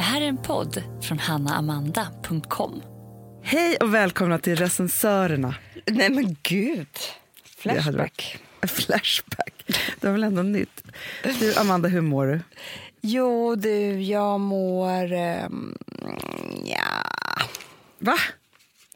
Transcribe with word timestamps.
Det 0.00 0.04
här 0.04 0.20
är 0.20 0.26
en 0.28 0.36
podd 0.36 0.82
från 1.02 1.18
hannaamanda.com. 1.18 2.82
Hej 3.42 3.76
och 3.76 3.94
välkomna 3.94 4.38
till 4.38 4.56
Recensörerna. 4.56 5.54
Nej 5.86 6.10
men 6.10 6.36
gud. 6.42 6.86
Flashback. 7.58 8.38
Flashback. 8.62 9.54
Det 10.00 10.06
var 10.06 10.12
väl 10.12 10.24
ändå 10.24 10.42
nytt. 10.42 10.82
Du, 11.40 11.54
Amanda, 11.56 11.88
hur 11.88 12.00
mår 12.00 12.26
du? 12.26 12.40
Jo 13.00 13.54
du, 13.54 14.00
jag 14.02 14.40
mår... 14.40 15.12
Um, 15.12 15.78
ja. 16.64 16.82
Va? 17.98 18.16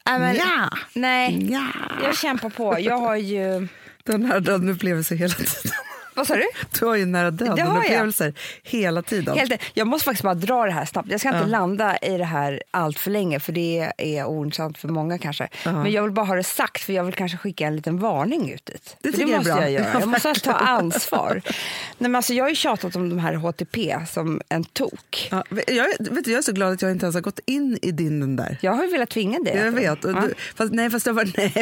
Nej, 0.06 0.18
men, 0.20 0.36
Ja. 0.36 0.70
Nej, 0.94 1.52
Ja. 1.52 1.66
jag 2.02 2.16
kämpar 2.16 2.50
på. 2.50 2.76
Jag 2.80 2.98
har 2.98 3.16
ju... 3.16 3.68
Den 4.04 4.24
här 4.24 4.40
döden 4.40 4.68
upplevelser 4.68 5.16
hela 5.16 5.34
tiden. 5.34 5.72
Vad 6.14 6.26
sa 6.26 6.34
du? 6.36 6.46
Du 6.80 6.86
har 6.86 6.96
ju 6.96 7.06
nära 7.06 7.30
Det 7.30 7.48
har 7.48 7.56
döden 7.56 7.74
jag. 7.74 7.84
upplevelser 7.84 8.34
hela 8.62 9.02
tiden. 9.02 9.38
Helt, 9.38 9.62
jag 9.74 9.86
måste 9.86 10.04
faktiskt 10.04 10.22
bara 10.24 10.34
dra 10.34 10.64
det 10.64 10.70
här 10.72 10.84
snabbt. 10.84 11.08
Jag 11.10 11.20
ska 11.20 11.28
inte 11.28 11.40
Ja. 11.40 11.46
landa 11.46 11.96
i 11.98 12.18
det 12.18 12.24
här 12.24 12.62
allt 12.70 12.98
för 12.98 13.10
länge 13.10 13.40
för 13.40 13.52
det 13.52 13.92
är 13.98 14.24
ointressant 14.24 14.78
för 14.78 14.88
många 14.88 15.18
kanske. 15.18 15.48
Men 15.64 15.92
jag 15.92 16.02
vill 16.02 16.12
bara 16.12 16.26
ha 16.26 16.34
det 16.34 16.42
sagt 16.44 16.82
för 16.82 16.92
jag 16.92 17.04
vill 17.04 17.14
kanske 17.14 17.38
skicka 17.38 17.66
en 17.66 17.76
liten 17.76 17.98
varning 17.98 18.52
ut 18.52 18.66
dit. 18.66 18.96
Det 19.00 19.18
jag 19.18 19.30
är 19.30 19.36
måste 19.36 19.50
jag 19.50 19.70
göra. 19.70 19.86
Ja, 19.94 20.00
Jag 20.00 20.08
måste 20.08 20.34
ta 20.42 20.52
ansvar. 20.52 21.42
Nej, 21.44 21.52
men 21.98 22.14
alltså, 22.14 22.34
jag 22.34 22.44
har 22.44 22.48
ju 22.48 22.54
tjatat 22.54 22.96
om 22.96 23.08
de 23.08 23.18
här 23.18 23.34
HTP 23.34 23.96
som 24.08 24.40
en 24.48 24.64
tok. 24.64 25.28
Ja, 25.30 25.44
jag, 25.66 25.86
vet 26.10 26.24
du, 26.24 26.30
jag 26.30 26.38
är 26.38 26.42
så 26.42 26.52
glad 26.52 26.72
att 26.72 26.82
jag 26.82 26.90
inte 26.90 27.04
ens 27.06 27.14
har 27.14 27.20
gått 27.22 27.40
in 27.46 27.78
i 27.82 27.90
din 27.90 28.20
den 28.20 28.36
där. 28.36 28.58
Jag 28.60 28.72
har 28.72 28.84
ju 28.84 28.90
velat 28.90 29.10
tvinga 29.10 29.38
dig. 29.38 29.56
Jag 29.56 29.72
vet. 29.72 29.98
Ja. 30.04 30.10
du, 30.10 30.34
fast, 30.54 30.72
nej, 30.72 30.90
fast 30.90 31.06
har 31.06 31.12
varit, 31.12 31.36
nej, 31.36 31.52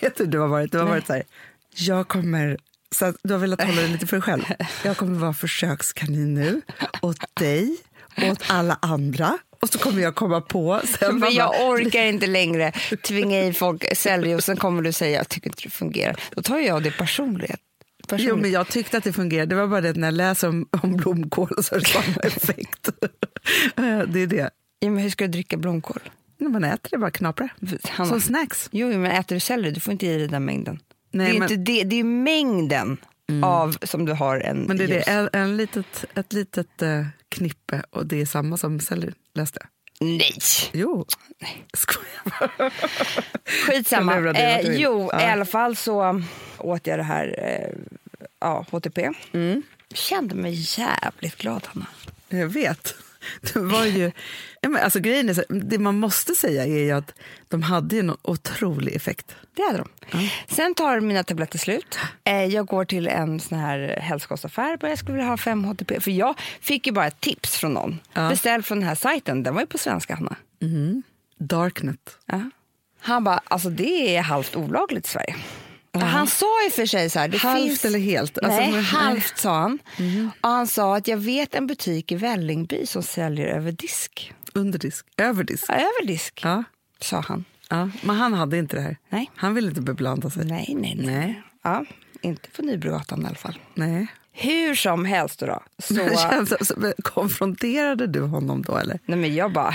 du 0.00 0.10
hur 0.18 0.26
du 0.26 0.38
har 0.38 0.48
varit? 0.48 0.72
Du 0.72 0.78
har 0.78 0.86
varit 0.86 1.06
så 1.06 1.12
här, 1.12 1.22
jag 1.76 2.08
kommer, 2.08 2.58
så 2.94 3.04
att 3.04 3.16
du 3.22 3.34
har 3.34 3.40
velat 3.40 3.62
hålla 3.62 3.82
det 3.82 3.88
lite 3.88 4.06
för 4.06 4.16
dig 4.16 4.22
själv. 4.22 4.42
Jag 4.84 4.96
kommer 4.96 5.18
vara 5.18 5.34
försökskanin 5.34 6.34
nu, 6.34 6.60
åt 7.02 7.36
dig, 7.40 7.76
åt 8.30 8.42
alla 8.46 8.78
andra. 8.82 9.38
Och 9.62 9.68
så 9.68 9.78
kommer 9.78 10.02
jag 10.02 10.14
komma 10.14 10.40
på 10.40 10.80
sen. 10.84 11.18
Men 11.18 11.34
jag 11.34 11.50
bara, 11.50 11.68
orkar 11.68 12.04
inte 12.04 12.26
längre 12.26 12.72
tvinga 13.02 13.44
i 13.44 13.52
folk 13.52 13.96
sälj 13.96 14.34
och 14.34 14.44
sen 14.44 14.56
kommer 14.56 14.82
du 14.82 14.92
säga 14.92 15.18
jag 15.18 15.28
tycker 15.28 15.50
inte 15.50 15.62
det 15.62 15.70
fungerar. 15.70 16.20
Då 16.34 16.42
tar 16.42 16.58
jag 16.58 16.82
det 16.82 16.90
personligt. 16.90 17.60
personligt. 18.08 18.28
Jo, 18.28 18.36
men 18.36 18.50
jag 18.50 18.68
tyckte 18.68 18.98
att 18.98 19.04
det 19.04 19.12
fungerade. 19.12 19.46
Det 19.46 19.54
var 19.54 19.66
bara 19.66 19.80
det 19.80 19.90
att 19.90 19.96
när 19.96 20.06
jag 20.06 20.14
läser 20.14 20.48
om, 20.48 20.68
om 20.82 20.96
blomkål 20.96 21.48
så 21.62 21.74
har 21.74 21.80
det 21.80 21.86
samma 21.86 22.16
effekt. 22.22 22.88
det 24.12 24.20
är 24.20 24.26
det. 24.26 24.50
Ja, 24.78 24.90
men 24.90 25.02
hur 25.02 25.10
ska 25.10 25.24
du 25.24 25.30
dricka 25.30 25.56
blomkål? 25.56 26.00
Man 26.38 26.64
äter 26.64 26.90
det 26.90 26.98
bara 26.98 27.10
knaprar. 27.10 27.52
Som 27.96 28.20
snacks. 28.20 28.68
Jo, 28.72 28.88
men 28.88 29.10
äter 29.10 29.36
du 29.36 29.40
selleri, 29.40 29.70
du 29.70 29.80
får 29.80 29.92
inte 29.92 30.06
i 30.06 30.18
dig 30.18 30.28
den 30.28 30.44
mängden. 30.44 30.78
Nej, 31.14 31.26
det 31.30 31.36
är 31.36 31.38
men- 31.40 31.50
inte 31.52 31.72
det, 31.72 31.84
det 31.84 32.00
är 32.00 32.04
mängden 32.04 32.96
av 33.42 33.76
som 33.82 34.04
du 34.04 34.12
har 34.12 34.40
en 34.40 34.58
Men 34.62 34.76
det 34.76 34.84
är 34.84 34.88
ljus. 34.88 35.04
det, 35.04 35.10
en, 35.10 35.28
en 35.32 35.56
litet, 35.56 36.04
ett 36.14 36.32
litet 36.32 36.82
eh, 36.82 37.06
knippe 37.28 37.82
och 37.90 38.06
det 38.06 38.20
är 38.20 38.26
samma 38.26 38.56
som 38.56 38.80
selleri, 38.80 39.12
läste. 39.34 39.66
Nej, 40.00 40.34
Jo. 40.72 41.06
Skojar 41.72 42.22
bara. 42.58 42.70
skitsamma. 43.66 44.16
Eh, 44.30 44.60
jo, 44.76 45.08
Ja. 45.12 45.20
i 45.20 45.24
alla 45.24 45.44
fall 45.44 45.76
så 45.76 46.22
åt 46.58 46.86
jag 46.86 46.98
det 46.98 47.02
här 47.02 47.34
eh, 47.38 47.76
ja, 48.40 48.66
HTP. 48.70 49.10
Mm. 49.32 49.62
Kände 49.94 50.34
mig 50.34 50.52
jävligt 50.78 51.36
glad, 51.36 51.66
Hanna. 51.66 51.86
Jag 52.28 52.46
vet. 52.48 52.94
Det 53.40 53.58
var 53.58 53.84
ju... 53.84 54.12
Alltså, 54.82 55.00
grejen 55.00 55.28
är 55.28 55.34
så, 55.34 55.42
det 55.48 55.78
man 55.78 55.98
måste 55.98 56.34
säga 56.34 56.64
är 56.64 56.84
ju 56.84 56.90
att 56.90 57.14
de 57.48 57.62
hade 57.62 57.96
ju 57.96 58.00
en 58.00 58.16
otrolig 58.22 58.94
effekt. 58.94 59.36
Det 59.56 59.62
hade 59.62 59.78
de. 59.78 59.88
Sen 60.48 60.74
tar 60.74 61.00
mina 61.00 61.24
tabletter 61.24 61.58
slut. 61.58 61.98
Eh, 62.24 62.44
jag 62.44 62.66
går 62.66 62.84
till 62.84 63.08
en 63.08 63.40
sån 63.40 63.58
här 63.58 63.98
hälsokostaffär 64.00 64.78
och 64.82 64.88
jag 64.88 64.98
skulle 64.98 65.16
vilja 65.16 65.28
ha 65.28 65.36
5 65.36 65.64
HTP. 65.64 66.00
För 66.00 66.10
jag 66.10 66.34
fick 66.60 66.86
ju 66.86 66.92
bara 66.92 67.06
ett 67.06 67.20
tips 67.20 67.56
från 67.56 67.72
någon. 67.72 68.00
Ja. 68.12 68.28
Beställ 68.28 68.62
från 68.62 68.78
den 68.78 68.88
här 68.88 68.94
sajten. 68.94 69.42
Den 69.42 69.54
var 69.54 69.60
ju 69.60 69.66
på 69.66 69.78
svenska, 69.78 70.14
Hanna. 70.14 70.36
Darknet. 71.38 72.18
Ja. 72.26 72.50
Han 73.00 73.24
bara, 73.24 73.40
alltså 73.44 73.70
det 73.70 74.16
är 74.16 74.22
halvt 74.22 74.56
olagligt 74.56 75.06
i 75.06 75.10
Sverige. 75.10 75.36
Han 76.02 76.26
sa 76.26 76.46
i 76.66 76.68
och 76.68 76.72
för 76.72 76.86
sig 76.86 77.10
så 77.10 77.18
här, 77.18 77.28
det 77.28 77.38
Halvt 77.38 77.62
finns... 77.62 77.84
eller 77.84 77.98
helt? 77.98 78.38
Alltså, 78.38 78.58
nej, 78.60 78.72
men- 78.72 78.84
halvt 78.84 79.38
sa 79.38 79.60
han. 79.60 79.78
Och 80.40 80.48
han 80.50 80.66
sa 80.66 80.96
att 80.96 81.08
jag 81.08 81.16
vet 81.16 81.54
en 81.54 81.66
butik 81.66 82.12
i 82.12 82.14
Vällingby 82.16 82.86
som 82.86 83.02
säljer 83.02 83.46
över 83.46 83.72
disk. 83.72 84.32
Under 84.52 84.78
disk. 84.78 85.06
Över 85.16 85.44
disk. 85.44 85.64
Ja, 85.68 85.74
över 85.74 86.06
disk, 86.06 86.40
Ja. 86.44 86.64
sa 87.00 87.20
han. 87.20 87.44
Ja. 87.70 87.90
Men 88.02 88.16
han 88.16 88.32
hade 88.34 88.58
inte 88.58 88.76
det 88.76 88.82
här. 88.82 88.96
Nej. 89.08 89.30
Han 89.36 89.54
ville 89.54 89.68
inte 89.68 89.80
beblanda 89.80 90.30
sig. 90.30 90.44
Nej, 90.44 90.74
nej, 90.78 90.94
nej. 90.98 91.06
Nej. 91.06 91.42
Ja, 91.62 91.84
inte 92.20 92.50
på 92.50 92.62
Nybrogatan 92.62 93.22
i 93.22 93.26
alla 93.26 93.34
fall. 93.34 93.58
Nej. 93.74 94.06
Hur 94.32 94.74
som 94.74 95.04
helst 95.04 95.40
då. 95.40 95.62
Så... 95.78 95.94
Men 96.76 96.92
konfronterade 97.02 98.06
du 98.06 98.20
honom 98.20 98.62
då 98.62 98.76
eller? 98.76 98.98
Nej 99.06 99.18
men 99.18 99.34
jag 99.34 99.52
bara. 99.52 99.74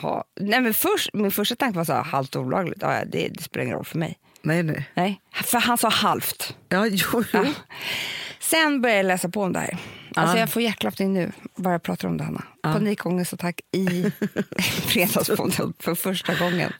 Nej 0.40 0.60
men 0.60 0.74
först, 0.74 1.10
min 1.14 1.30
första 1.30 1.56
tanke 1.56 1.76
var 1.78 1.84
så 1.84 1.92
här, 1.92 2.02
halvt 2.02 2.36
olagligt, 2.36 2.78
ja, 2.82 3.02
det, 3.06 3.28
det 3.28 3.42
spelar 3.42 3.64
ingen 3.64 3.76
roll 3.76 3.84
för 3.84 3.98
mig. 3.98 4.18
Nej, 4.42 4.62
nej. 4.62 4.90
Nej, 4.94 5.20
för 5.32 5.58
han 5.58 5.78
sa 5.78 5.88
halvt. 5.88 6.56
Ja, 6.68 6.86
jo, 6.90 7.04
jo. 7.12 7.24
Ja. 7.32 7.44
Sen 8.40 8.80
började 8.80 8.98
jag 8.98 9.06
läsa 9.06 9.28
på 9.28 9.42
om 9.42 9.52
det 9.52 9.58
här. 9.60 9.78
Alltså 10.14 10.36
Ja. 10.36 10.40
jag 10.40 10.50
får 10.50 10.62
hjärtklappning 10.62 11.12
nu, 11.12 11.32
bara 11.56 11.74
jag 11.74 11.82
pratar 11.82 12.08
om 12.08 12.16
det 12.16 12.24
Hanna. 12.24 12.44
Ja. 12.62 12.72
Panikångestattack 12.72 13.60
i 13.72 13.86
Fredagspodden 14.86 15.72
för 15.78 15.94
första 15.94 16.34
gången. 16.34 16.72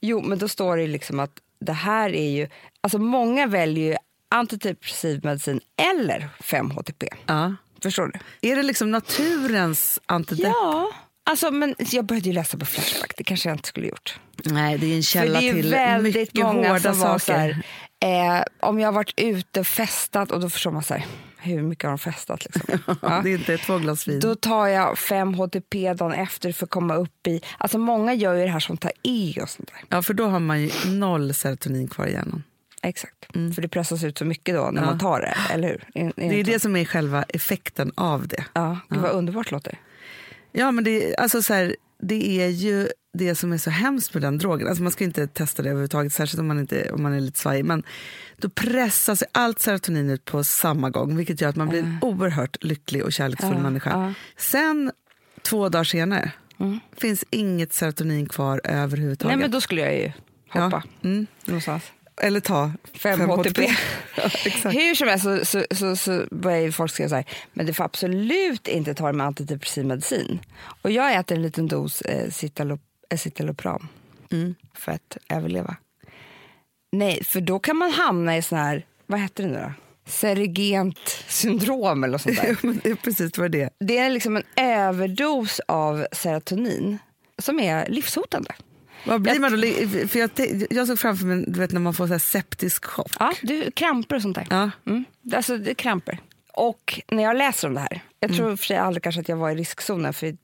Jo 0.00 0.22
men 0.22 0.38
då 0.38 0.48
står 0.48 0.76
det 0.76 0.86
liksom 0.86 1.20
att 1.20 1.30
det 1.60 1.72
här 1.72 2.14
är 2.14 2.30
ju, 2.30 2.48
alltså 2.80 2.98
många 2.98 3.46
väljer 3.46 3.90
ju 3.92 3.96
antidepressiv 4.30 5.20
medicin 5.24 5.60
eller 5.94 6.28
5-HTP. 6.40 7.08
Ja. 7.26 7.54
Förstår 7.82 8.06
du? 8.40 8.50
Är 8.50 8.56
det 8.56 8.62
liksom 8.62 8.90
naturens 8.90 10.00
antidepp? 10.06 10.52
Ja. 10.54 10.90
Alltså, 11.24 11.50
men 11.50 11.74
jag 11.78 12.04
började 12.04 12.28
ju 12.28 12.32
läsa 12.34 12.58
på 12.58 12.66
Flashback, 12.66 13.12
det 13.16 13.24
kanske 13.24 13.48
jag 13.48 13.54
inte 13.54 13.68
skulle 13.68 13.86
gjort. 13.86 14.18
Nej, 14.44 14.78
det 14.78 14.86
är 14.86 14.90
en 14.96 15.02
För 15.02 15.02
källa 15.02 15.40
det 15.40 15.46
är 15.48 15.54
ju 15.54 15.62
till 15.62 15.70
väldigt 15.70 16.14
mycket 16.16 16.42
många 16.44 16.68
hårda 16.68 16.80
som 16.80 16.98
var 17.00 17.18
saker. 17.18 17.62
här, 18.02 18.38
eh, 18.38 18.44
om 18.60 18.80
jag 18.80 18.88
har 18.88 18.92
varit 18.92 19.14
ute 19.16 19.60
och 19.60 19.66
festat 19.66 20.30
och 20.30 20.40
då 20.40 20.50
förstår 20.50 20.70
man 20.70 20.82
så 20.82 20.94
här, 20.94 21.06
hur 21.38 21.62
mycket 21.62 21.84
har 21.84 21.90
de 21.90 21.98
festat 21.98 22.44
liksom? 22.44 22.78
Ja. 23.02 23.20
Det 23.24 23.30
är 23.30 23.34
inte 23.38 23.58
två 23.58 23.78
glas 23.78 24.08
vin. 24.08 24.20
Då 24.20 24.34
tar 24.34 24.66
jag 24.66 24.98
fem 24.98 25.34
HTP 25.34 25.92
dagen 25.94 26.12
efter 26.12 26.52
för 26.52 26.64
att 26.66 26.70
komma 26.70 26.94
upp 26.94 27.26
i, 27.26 27.40
alltså 27.58 27.78
många 27.78 28.14
gör 28.14 28.34
ju 28.34 28.40
det 28.44 28.50
här 28.50 28.60
som 28.60 28.76
tar 28.76 28.92
i 29.02 29.38
och 29.42 29.48
sånt 29.48 29.68
där. 29.72 29.96
Ja, 29.96 30.02
för 30.02 30.14
då 30.14 30.26
har 30.26 30.40
man 30.40 30.62
ju 30.62 30.70
noll 30.86 31.34
serotonin 31.34 31.88
kvar 31.88 32.06
i 32.06 32.12
hjärnan. 32.12 32.42
Exakt, 32.82 33.24
för 33.54 33.62
det 33.62 33.68
pressas 33.68 34.04
ut 34.04 34.18
så 34.18 34.24
mycket 34.24 34.54
då 34.54 34.70
när 34.72 34.80
Ja. 34.82 34.86
man 34.86 34.98
tar 34.98 35.20
det, 35.20 35.36
eller 35.54 35.68
hur? 35.68 35.84
Är- 35.94 36.06
är 36.24 36.28
Det 36.30 36.40
är 36.40 36.44
det 36.44 36.60
som 36.60 36.76
är 36.76 36.84
själva 36.84 37.22
effekten 37.22 37.92
av 37.94 38.28
det. 38.28 38.44
Ja, 38.52 38.78
gud 38.88 39.00
vad 39.00 39.10
underbart 39.10 39.50
låter. 39.50 39.78
Ja, 40.56 40.72
men 40.72 40.84
det, 40.84 41.16
alltså 41.16 41.42
så 41.42 41.54
här, 41.54 41.76
det 42.02 42.40
är 42.42 42.48
ju 42.48 42.88
det 43.12 43.34
som 43.34 43.52
är 43.52 43.58
så 43.58 43.70
hemskt 43.70 44.14
med 44.14 44.22
den 44.22 44.38
drogen. 44.38 44.68
Alltså 44.68 44.82
man 44.82 44.92
ska 44.92 45.04
inte 45.04 45.26
testa 45.26 45.62
det 45.62 45.68
överhuvudtaget, 45.68 46.12
särskilt 46.12 46.40
om 46.40 46.46
man, 46.46 46.58
inte, 46.58 46.90
om 46.92 47.02
man 47.02 47.12
är 47.12 47.20
lite 47.20 47.38
svajig. 47.38 47.64
Men 47.64 47.82
då 48.36 48.48
pressas 48.48 49.22
allt 49.32 49.60
serotonin 49.60 50.10
ut 50.10 50.24
på 50.24 50.44
samma 50.44 50.90
gång, 50.90 51.16
vilket 51.16 51.40
gör 51.40 51.48
att 51.48 51.56
man 51.56 51.68
blir 51.68 51.78
en 51.80 51.98
oerhört 52.02 52.64
lycklig 52.64 53.04
och 53.04 53.12
kärleksfull 53.12 53.52
Ja, 53.54 53.62
människa. 53.62 53.90
ja. 53.90 54.14
Sen, 54.36 54.92
två 55.42 55.68
dagar 55.68 55.84
senare, 55.84 56.30
finns 56.96 57.24
inget 57.30 57.72
serotonin 57.72 58.26
kvar 58.28 58.60
överhuvudtaget. 58.64 59.36
Nej 59.36 59.42
men 59.42 59.50
då 59.50 59.60
skulle 59.60 59.80
jag 59.80 59.94
ju 59.96 60.12
hoppa 60.48 60.82
Ja, 61.02 61.08
mm. 61.08 61.26
någonstans. 61.44 61.82
Eller 62.22 62.40
ta 62.40 62.72
Fem 62.92 63.18
fem 63.18 63.28
HTP. 63.28 63.62
ja, 64.16 64.22
exakt. 64.44 64.74
Hur 64.76 64.94
som 64.94 65.08
helst 65.08 65.24
så, 65.24 65.44
så, 65.44 65.64
så, 65.74 65.96
så 65.96 66.24
börjar 66.30 66.70
folk 66.70 66.90
skriva 66.90 67.08
så 67.08 67.14
här, 67.14 67.24
men 67.52 67.66
du 67.66 67.72
får 67.74 67.84
absolut 67.84 68.68
inte 68.68 68.94
ta 68.94 69.06
det 69.06 69.12
med 69.12 69.26
antidepressiv 69.26 69.86
medicin. 69.86 70.40
Och 70.82 70.90
jag 70.90 71.14
äter 71.14 71.36
en 71.36 71.42
liten 71.42 71.68
dos 71.68 72.02
eh, 72.02 72.28
eh, 73.10 73.18
citalopram 73.18 73.88
Mm. 74.32 74.54
för 74.74 74.92
att 74.92 75.16
överleva. 75.28 75.76
Nej, 76.92 77.24
för 77.24 77.40
då 77.40 77.58
kan 77.58 77.76
man 77.76 77.90
hamna 77.90 78.36
i 78.36 78.42
sån 78.42 78.58
här, 78.58 78.86
vad 79.06 79.20
heter 79.20 79.42
det 79.44 79.48
nu 79.50 79.58
då? 79.58 79.72
Serigent 80.10 80.98
syndrom 81.28 82.04
eller 82.04 82.18
sånt 82.18 82.36
där. 82.36 82.56
Det 82.82 82.90
är 82.90 82.94
precis 82.94 83.38
vad 83.38 83.50
det 83.50 83.60
är. 83.62 83.70
Det 83.80 83.98
är 83.98 84.10
liksom 84.10 84.36
en 84.36 84.42
överdos 84.56 85.60
av 85.68 86.06
serotonin 86.12 86.98
som 87.38 87.60
är 87.60 87.88
livshotande. 87.88 88.50
Vad 89.04 89.22
blir 89.22 89.40
man 89.40 89.52
då? 89.52 90.08
För 90.08 90.18
jag, 90.18 90.30
jag 90.70 90.86
såg 90.86 90.98
framför 90.98 91.26
mig 91.26 91.44
du 91.48 91.60
vet, 91.60 91.72
när 91.72 91.80
man 91.80 91.94
får 91.94 92.06
så 92.06 92.12
här 92.12 92.18
septisk 92.18 92.84
chock. 92.84 93.12
Ja, 93.18 93.32
du, 93.42 93.70
kramper 93.70 94.16
och 94.16 94.22
sånt 94.22 94.34
där. 94.36 94.46
Ja. 94.50 94.70
Mm. 94.86 95.04
Alltså 95.34 95.58
det 95.58 95.74
kramper. 95.74 96.18
Och 96.52 97.00
när 97.08 97.22
jag 97.22 97.36
läser 97.36 97.68
om 97.68 97.74
det 97.74 97.80
här, 97.80 98.00
jag 98.20 98.30
Mm. 98.30 98.38
tror 98.38 98.52
och 98.52 98.58
för 98.58 98.66
sig 98.66 98.76
aldrig 98.76 99.02
kanske 99.02 99.20
att 99.20 99.28
jag 99.28 99.36
var 99.36 99.50
i 99.50 99.54
riskzonen 99.54 100.14
för 100.14 100.26
eh, 100.26 100.34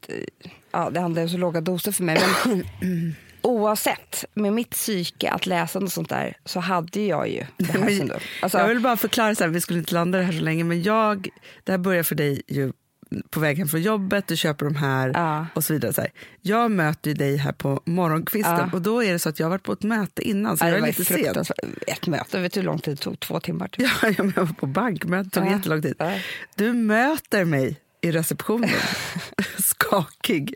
ja, 0.73 0.91
det 0.91 1.01
handlar 1.01 1.23
om 1.23 1.29
så 1.29 1.37
låga 1.39 1.61
doser 1.61 1.93
för 1.93 2.05
mig. 2.05 2.21
Men 2.45 2.65
oavsett, 3.43 4.25
med 4.35 4.53
mitt 4.53 4.71
psyke, 4.71 5.31
att 5.31 5.47
läsa 5.47 5.79
och 5.79 5.93
sånt 5.93 6.09
där, 6.09 6.37
så 6.45 6.61
hade 6.61 7.01
jag 7.01 7.29
ju 7.29 7.45
det 7.57 7.65
här 7.73 7.89
syndromet. 7.89 8.23
Alltså, 8.43 8.59
jag 8.59 8.69
vill 8.69 8.81
bara 8.81 8.97
förklara, 8.97 9.35
så 9.35 9.45
här, 9.45 9.49
vi 9.51 9.61
skulle 9.61 9.79
inte 9.79 9.95
landa 9.95 10.19
det 10.19 10.25
här 10.25 10.33
så 10.33 10.41
länge, 10.41 10.65
men 10.65 10.83
jag, 10.83 11.29
det 11.65 11.73
här 11.73 11.79
börjar 11.79 12.03
för 12.03 12.15
dig 12.15 12.43
ju 12.49 12.73
på 13.31 13.41
väg 13.41 13.59
hem 13.59 13.69
från 13.69 13.83
jobbet, 13.83 14.27
du 14.27 14.37
köper 14.37 14.65
de 14.67 14.75
här 14.77 15.11
Ja. 15.15 15.47
och 15.55 15.65
så 15.65 15.73
vidare. 15.73 15.93
Så 15.93 16.01
här. 16.01 16.11
Jag 16.41 16.71
möter 16.71 17.11
ju 17.11 17.15
dig 17.15 17.37
här 17.37 17.53
på 17.53 17.81
morgonkvisten 17.85 18.57
Ja. 18.57 18.71
och 18.73 18.83
då 18.83 19.05
är 19.05 19.13
det 19.13 19.19
så 19.19 19.29
att 19.29 19.39
jag 19.39 19.47
har 19.47 19.51
varit 19.51 19.63
på 19.63 19.73
ett 19.73 19.83
möte 19.83 20.23
innan 20.23 20.57
så 20.59 20.65
ja, 20.65 20.69
jag 20.69 20.79
är 20.79 20.87
lite 20.87 21.05
sen. 21.05 21.45
Ett 21.87 22.07
möte, 22.07 22.39
vet 22.41 22.53
du 22.53 22.61
hur 22.61 22.65
lång 22.67 22.79
tid 22.79 22.93
det 22.97 23.03
tog? 23.03 23.21
Två 23.21 23.41
timmar. 23.41 23.69
Typ. 23.69 23.89
Ja, 24.03 24.09
jag 24.19 24.25
var 24.25 24.47
på 24.47 24.67
bankmöte, 24.67 25.25
det 25.29 25.31
tog 25.41 25.47
Ja. 25.47 25.57
jättelång 25.57 25.83
tid. 25.83 25.95
Du 26.55 26.73
möter 26.73 27.45
mig 27.45 27.77
i 28.03 28.11
receptionen. 28.13 28.71
Ska 29.59 29.87
skakig, 30.03 30.55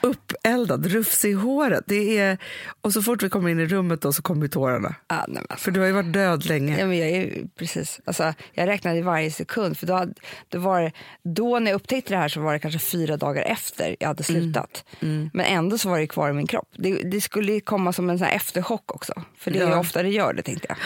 uppeldad, 0.00 0.86
rufsig 0.86 1.30
i 1.30 1.32
håret. 1.32 1.84
Det 1.86 2.18
är, 2.18 2.38
och 2.80 2.92
så 2.92 3.02
fort 3.02 3.22
vi 3.22 3.28
kommer 3.28 3.50
in 3.50 3.60
i 3.60 3.66
rummet 3.66 4.00
då 4.00 4.12
så 4.12 4.22
kommer 4.22 4.48
tårarna. 4.48 4.94
Ah, 5.06 5.24
nej, 5.28 5.42
men. 5.48 5.58
För 5.58 5.70
du 5.70 5.80
har 5.80 5.86
ju 5.86 5.92
varit 5.92 6.12
död 6.12 6.44
länge. 6.46 6.78
Ja, 6.80 6.86
men 6.86 6.98
jag, 6.98 7.08
är, 7.10 7.44
precis. 7.58 8.00
Alltså, 8.04 8.34
jag 8.52 8.68
räknade 8.68 9.02
varje 9.02 9.30
sekund. 9.30 9.78
För 9.78 9.86
då, 9.86 9.94
hade- 9.94 10.14
då, 10.48 10.58
var 10.58 10.92
då 11.22 11.58
när 11.58 11.70
jag 11.70 11.76
upptäckte 11.76 12.14
det 12.14 12.18
här 12.18 12.28
så 12.28 12.40
var 12.40 12.52
det 12.52 12.58
kanske 12.58 12.78
fyra 12.80 13.16
dagar 13.16 13.42
efter 13.42 13.96
jag 14.00 14.08
hade 14.08 14.22
slutat. 14.22 14.84
Men 15.32 15.40
ändå 15.40 15.78
så 15.78 15.88
var 15.88 15.98
det 15.98 16.06
kvar 16.06 16.30
i 16.30 16.32
min 16.32 16.46
kropp. 16.46 16.68
Det, 16.76 16.94
det 16.94 17.20
skulle 17.20 17.60
komma 17.60 17.92
som 17.92 18.10
en 18.10 18.18
sån 18.18 18.28
efterchock 18.28 18.94
också. 18.94 19.12
För 19.38 19.50
det 19.50 19.58
är 19.58 19.70
Ja. 19.70 19.78
ofta 19.78 20.02
det 20.02 20.08
gör 20.08 20.32
det 20.32 20.42
tänkte 20.42 20.66
jag. 20.68 20.76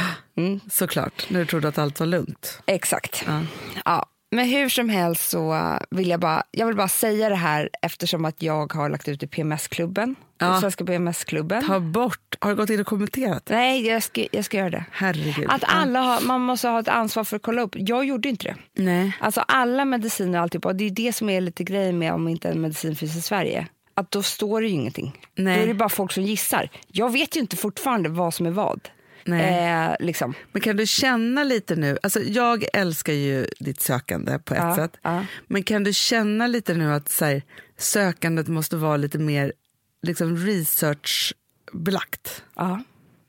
Mm, 0.45 0.61
Såklart, 0.71 1.27
när 1.31 1.41
du 1.41 1.47
trodde 1.47 1.69
att 1.69 1.79
allt 1.79 2.01
var 2.01 2.07
lugnt. 2.07 2.61
exakt. 2.67 3.25
Ja. 3.85 4.07
Men 4.31 4.49
hur 4.49 4.69
som 4.69 4.89
helst 4.89 5.29
så 5.31 5.79
vill 5.91 6.09
jag 6.09 6.21
bara, 6.21 6.43
jag 6.51 6.67
vill 6.67 6.77
bara 6.77 6.89
säga 6.89 7.29
det 7.29 7.35
här 7.35 7.71
eftersom 7.83 8.25
att 8.25 8.43
jag 8.43 8.73
har 8.73 8.89
lagt 8.89 9.09
ut 9.09 9.23
i 9.23 9.27
PMS-klubben. 9.27 10.17
Ja. 10.39 10.61
Svenska 10.61 10.85
PMS-klubben. 10.85 11.67
Ta 11.67 11.81
bort, 11.81 12.37
har 12.41 12.51
du 12.51 12.57
gått 12.57 12.71
in 12.71 12.81
och 12.81 12.87
kommenterat? 12.87 13.49
Nej, 13.49 13.87
jag 13.87 14.03
ska, 14.03 14.27
jag 14.33 14.45
ska 14.45 14.57
göra 14.57 14.71
det. 14.71 14.85
Herregud. 14.93 15.47
Att 15.49 15.65
alla 15.67 16.01
har, 16.01 16.21
man 16.21 16.41
måste 16.41 16.69
ha 16.69 16.81
ett 16.81 16.89
ansvar 16.89 17.25
för 17.25 17.37
att 17.37 17.43
kolla 17.43 17.63
upp. 17.63 17.75
Jag 17.79 18.05
gjorde 18.05 18.29
inte 18.29 18.45
det. 18.45 18.83
Nej. 18.83 19.17
Alltså 19.21 19.41
alla 19.41 19.85
mediciner 19.85 20.39
och 20.39 20.43
alltihopa, 20.43 20.69
och 20.69 20.77
det 20.77 20.85
är 20.85 20.91
det 20.91 21.13
som 21.13 21.31
är 21.31 21.41
lite 21.41 21.65
grejen 21.65 21.99
med 21.99 22.13
om 22.13 22.29
inte 22.29 22.49
en 22.49 22.61
medicin 22.61 22.97
finns 22.97 23.17
i 23.17 23.23
Sverige. 23.23 23.67
Att 23.95 24.11
då 24.11 24.23
står 24.23 24.61
det 24.61 24.67
ju 24.67 24.73
ingenting. 24.73 25.19
Nej. 25.35 25.57
Då 25.57 25.63
är 25.63 25.67
det 25.67 25.75
bara 25.75 25.89
folk 25.89 26.13
som 26.13 26.23
gissar. 26.23 26.69
Jag 26.87 27.13
vet 27.13 27.37
ju 27.37 27.41
inte 27.41 27.57
fortfarande 27.57 28.09
vad 28.09 28.35
som 28.35 28.47
är 28.47 28.51
vad. 28.51 28.89
Nej. 29.25 29.71
Eh, 29.71 29.97
liksom. 30.01 30.35
Men 30.53 30.63
kan 30.63 30.77
du 30.77 30.87
känna 30.87 31.45
lite 31.45 31.77
nu, 31.77 31.99
alltså 32.03 32.21
jag 32.21 32.65
älskar 32.73 33.13
ju 33.13 33.47
ditt 33.59 33.81
sökande 33.81 34.39
på 34.39 34.55
ett 34.55 34.61
Ja, 34.63 34.77
sätt, 34.77 34.97
ja. 35.03 35.25
men 35.47 35.63
kan 35.63 35.85
du 35.85 35.93
känna 35.93 36.47
lite 36.47 36.75
nu 36.75 36.93
att 36.93 37.09
så 37.09 37.25
här, 37.25 37.43
sökandet 37.79 38.49
måste 38.49 38.77
vara 38.77 38.97
lite 38.97 39.19
mer 39.19 39.53
liksom 40.03 40.37
researchbelagt? 40.37 42.43
Ja. 42.57 42.83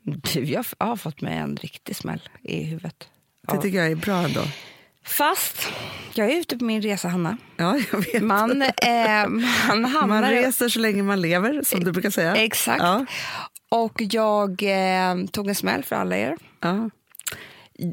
Du, 0.04 0.44
jag 0.44 0.64
har 0.78 0.96
fått 0.96 1.20
mig 1.20 1.38
en 1.38 1.56
riktig 1.56 1.96
smäll 1.96 2.28
i 2.42 2.62
huvudet. 2.64 3.08
Det 3.52 3.58
tycker 3.58 3.78
jag 3.78 3.90
är 3.90 3.96
bra 3.96 4.24
ändå. 4.24 4.42
Fast 5.04 5.68
jag 6.14 6.30
är 6.30 6.40
ute 6.40 6.58
på 6.58 6.64
min 6.64 6.82
resa, 6.82 7.08
Hanna. 7.08 7.36
Ja. 7.56 7.80
Man, 8.20 8.62
eh, 8.62 8.68
man 9.68 9.84
hamnar... 9.84 10.06
Man 10.06 10.30
reser 10.30 10.68
så 10.68 10.78
länge 10.78 11.02
man 11.02 11.20
lever, 11.20 11.62
som 11.62 11.84
du 11.84 11.92
brukar 11.92 12.10
säga. 12.10 12.36
Exakt. 12.36 12.82
Ja, 12.82 13.06
Och 13.74 13.92
jag 13.96 14.62
eh, 14.62 15.24
tog 15.32 15.48
en 15.48 15.54
smäll 15.54 15.84
för 15.84 15.96
alla 15.96 16.16
er. 16.16 16.36
ja. 16.60 16.90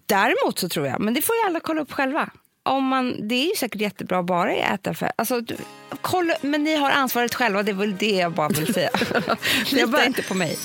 Däremot 0.05 0.59
så 0.59 0.69
tror 0.69 0.87
jag, 0.87 0.99
men 1.01 1.13
det 1.13 1.21
får 1.21 1.35
ju 1.35 1.41
alla 1.45 1.59
kolla 1.59 1.81
upp 1.81 1.91
själva. 1.91 2.29
Om 2.63 2.83
man, 2.87 3.27
det 3.27 3.35
är 3.35 3.45
ju 3.49 3.55
säkert 3.55 3.81
jättebra 3.81 4.19
att 4.19 4.25
bara 4.25 4.53
äta 4.55 4.93
för, 4.93 5.11
alltså, 5.15 5.41
du, 5.41 5.55
kolla, 6.01 6.33
Men 6.41 6.63
ni 6.63 6.75
har 6.75 6.89
ansvaret 6.91 7.35
själva, 7.35 7.63
det 7.63 7.71
är 7.71 7.75
väl 7.75 7.97
det 7.97 8.11
jag 8.11 8.31
bara 8.31 8.47
vill 8.49 8.73
säga. 8.73 8.89
Lita 9.71 9.87
bara- 9.87 10.05
inte 10.05 10.23
på 10.23 10.33
mig. 10.33 10.57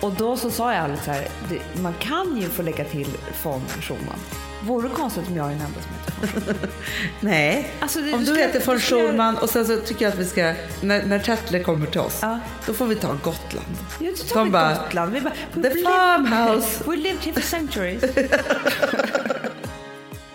Och 0.00 0.12
då 0.12 0.36
så 0.36 0.50
sa 0.50 0.72
jag 0.74 0.82
alldeles 0.82 1.04
så 1.04 1.10
här, 1.10 1.28
man 1.82 1.94
kan 2.00 2.40
ju 2.40 2.48
få 2.48 2.62
lägga 2.62 2.84
till 2.84 3.08
von 3.42 3.60
Schulman. 3.80 4.18
Vore 4.66 4.88
det 4.88 4.94
konstigt 4.94 5.28
om 5.28 5.36
jag 5.36 5.46
är 5.46 5.50
den 5.50 5.60
enda 5.60 5.78
som 5.80 6.40
heter? 6.40 6.56
Nej, 7.20 7.70
Alltså, 7.80 8.00
det- 8.00 8.12
om 8.12 8.18
du 8.20 8.26
du 8.26 8.34
ska- 8.34 8.42
heter 8.46 8.66
von 8.66 8.80
Schulman 8.80 9.38
och 9.38 9.50
sen 9.50 9.66
så 9.66 9.76
tycker 9.76 10.04
jag 10.04 10.12
att 10.12 10.18
vi 10.18 10.24
ska, 10.24 10.54
när, 10.80 11.02
när 11.06 11.18
Tatler 11.18 11.62
kommer 11.62 11.86
till 11.86 12.00
oss, 12.00 12.18
Ja. 12.22 12.38
då 12.66 12.74
får 12.74 12.86
vi 12.86 12.94
ta 12.94 13.08
Gotland. 13.12 13.76
Ja, 14.00 14.10
då 14.18 14.24
tar 14.24 14.34
De 14.38 14.44
vi 14.44 14.50
bara, 14.52 14.74
Gotland. 14.74 15.12
Vi 15.12 15.20
bara, 15.20 15.34
The 15.62 15.70
farmhouse. 15.82 16.84
We 16.90 16.96
lived 16.96 17.20
here 17.20 17.32
for 17.32 17.40
centuries. 17.40 18.02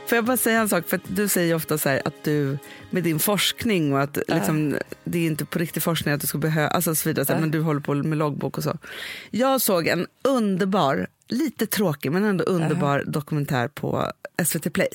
Får 0.10 0.16
jag 0.16 0.26
bara 0.26 0.38
säga 0.38 0.60
en 0.60 0.70
sak? 0.70 0.88
För 0.88 1.00
du 1.08 1.28
säger 1.28 1.56
ofta 1.56 1.78
så 1.78 1.90
här 1.90 2.02
att 2.06 2.24
du 2.24 2.58
med 2.90 3.04
din 3.04 3.20
forskning 3.20 3.94
och 3.94 4.02
att 4.02 4.18
liksom, 4.28 4.78
det 5.04 5.20
är 5.20 5.26
inte 5.26 5.46
på 5.46 5.60
riktig 5.60 5.84
forskning 5.84 6.14
att 6.14 6.22
du 6.22 6.28
ska 6.28 6.38
behöva, 6.38 6.68
alltså 6.68 6.96
så 6.96 7.10
vidare, 7.10 7.26
så 7.26 7.34
här, 7.34 7.40
men 7.40 7.52
du 7.52 7.62
håller 7.62 7.80
på 7.82 7.94
med 7.94 8.18
loggbok 8.18 8.58
och 8.58 8.64
så. 8.64 8.78
Jag 9.30 9.62
såg 9.62 9.88
en 9.88 10.08
underbar, 10.24 11.08
lite 11.28 11.68
tråkig 11.68 12.12
men 12.12 12.24
ändå 12.24 12.44
underbar 12.44 13.04
dokumentär 13.08 13.68
på 13.68 14.12
SVT 14.46 14.74
Play. 14.74 14.90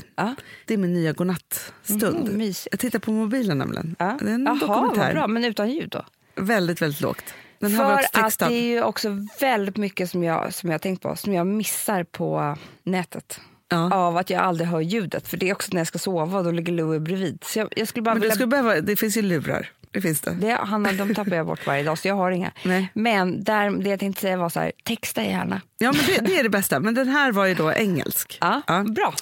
Det 0.66 0.74
är 0.74 0.78
min 0.78 0.92
nya 0.92 1.12
godnattstund. 1.12 2.32
Mysigt. 2.32 2.68
jag 2.70 2.80
tittar 2.80 2.98
på 2.98 3.12
mobilen 3.12 3.58
nämligen. 3.58 3.96
Ja. 3.98 4.18
Det 4.22 4.30
är 4.30 4.34
en 4.34 4.44
Jaha, 4.44 4.58
dokumentär. 4.58 5.12
bra. 5.12 5.26
Men 5.26 5.44
utan 5.44 5.70
ljud 5.70 5.88
då? 5.88 6.04
Väldigt, 6.34 6.82
väldigt 6.82 7.00
lågt. 7.00 7.34
Den 7.58 7.76
För 7.76 8.00
att 8.12 8.38
det 8.38 8.44
är 8.44 8.62
ju 8.62 8.82
också 8.82 9.26
väldigt 9.40 9.76
mycket 9.76 10.10
som 10.10 10.22
jag, 10.22 10.54
som 10.54 10.70
jag 10.70 10.82
tänkt 10.82 11.02
på, 11.02 11.16
som 11.16 11.32
jag 11.32 11.46
missar 11.46 12.04
på 12.04 12.56
nätet. 12.82 13.40
Ja. 13.74 13.94
Av 13.94 14.16
att 14.16 14.30
jag 14.30 14.42
aldrig 14.42 14.68
hör 14.68 14.80
ljudet. 14.80 15.28
För 15.28 15.36
det 15.36 15.48
är 15.48 15.52
också 15.52 15.68
när 15.72 15.80
jag 15.80 15.86
ska 15.86 15.98
sova 15.98 16.38
och 16.38 16.44
då 16.44 16.50
ligger 16.50 16.72
Louie 16.72 17.00
bredvid. 17.00 17.38
Så 17.44 17.58
jag, 17.58 17.68
jag 17.76 17.88
skulle 17.88 18.02
bara 18.02 18.14
Men 18.14 18.20
du 18.20 18.24
vilja... 18.24 18.34
skulle 18.34 18.46
behöva, 18.46 18.80
det 18.80 18.96
finns 18.96 19.16
ju 19.16 19.22
lurar. 19.22 19.70
Det 19.90 20.00
finns 20.00 20.20
det. 20.20 20.30
Det, 20.30 20.52
Hanna, 20.52 20.92
de 20.92 21.14
tappar 21.14 21.36
jag 21.36 21.46
bort 21.46 21.66
varje 21.66 21.82
dag 21.82 21.98
så 21.98 22.08
jag 22.08 22.14
har 22.14 22.30
inga. 22.30 22.52
Nej. 22.62 22.90
Men 22.94 23.44
där, 23.44 23.70
det 23.70 23.90
jag 23.90 24.00
tänkte 24.00 24.20
säga 24.22 24.36
var 24.36 24.48
så 24.48 24.60
här, 24.60 24.72
texta 24.84 25.22
gärna. 25.22 25.60
Ja, 25.78 25.92
men 25.92 26.00
det, 26.06 26.26
det 26.26 26.38
är 26.38 26.42
det 26.42 26.48
bästa. 26.48 26.80
Men 26.80 26.94
den 26.94 27.08
här 27.08 27.32
var 27.32 27.46
ju 27.46 27.54
då 27.54 27.72
engelsk. 27.72 28.38
Ja, 28.40 28.84
bra. 28.94 29.14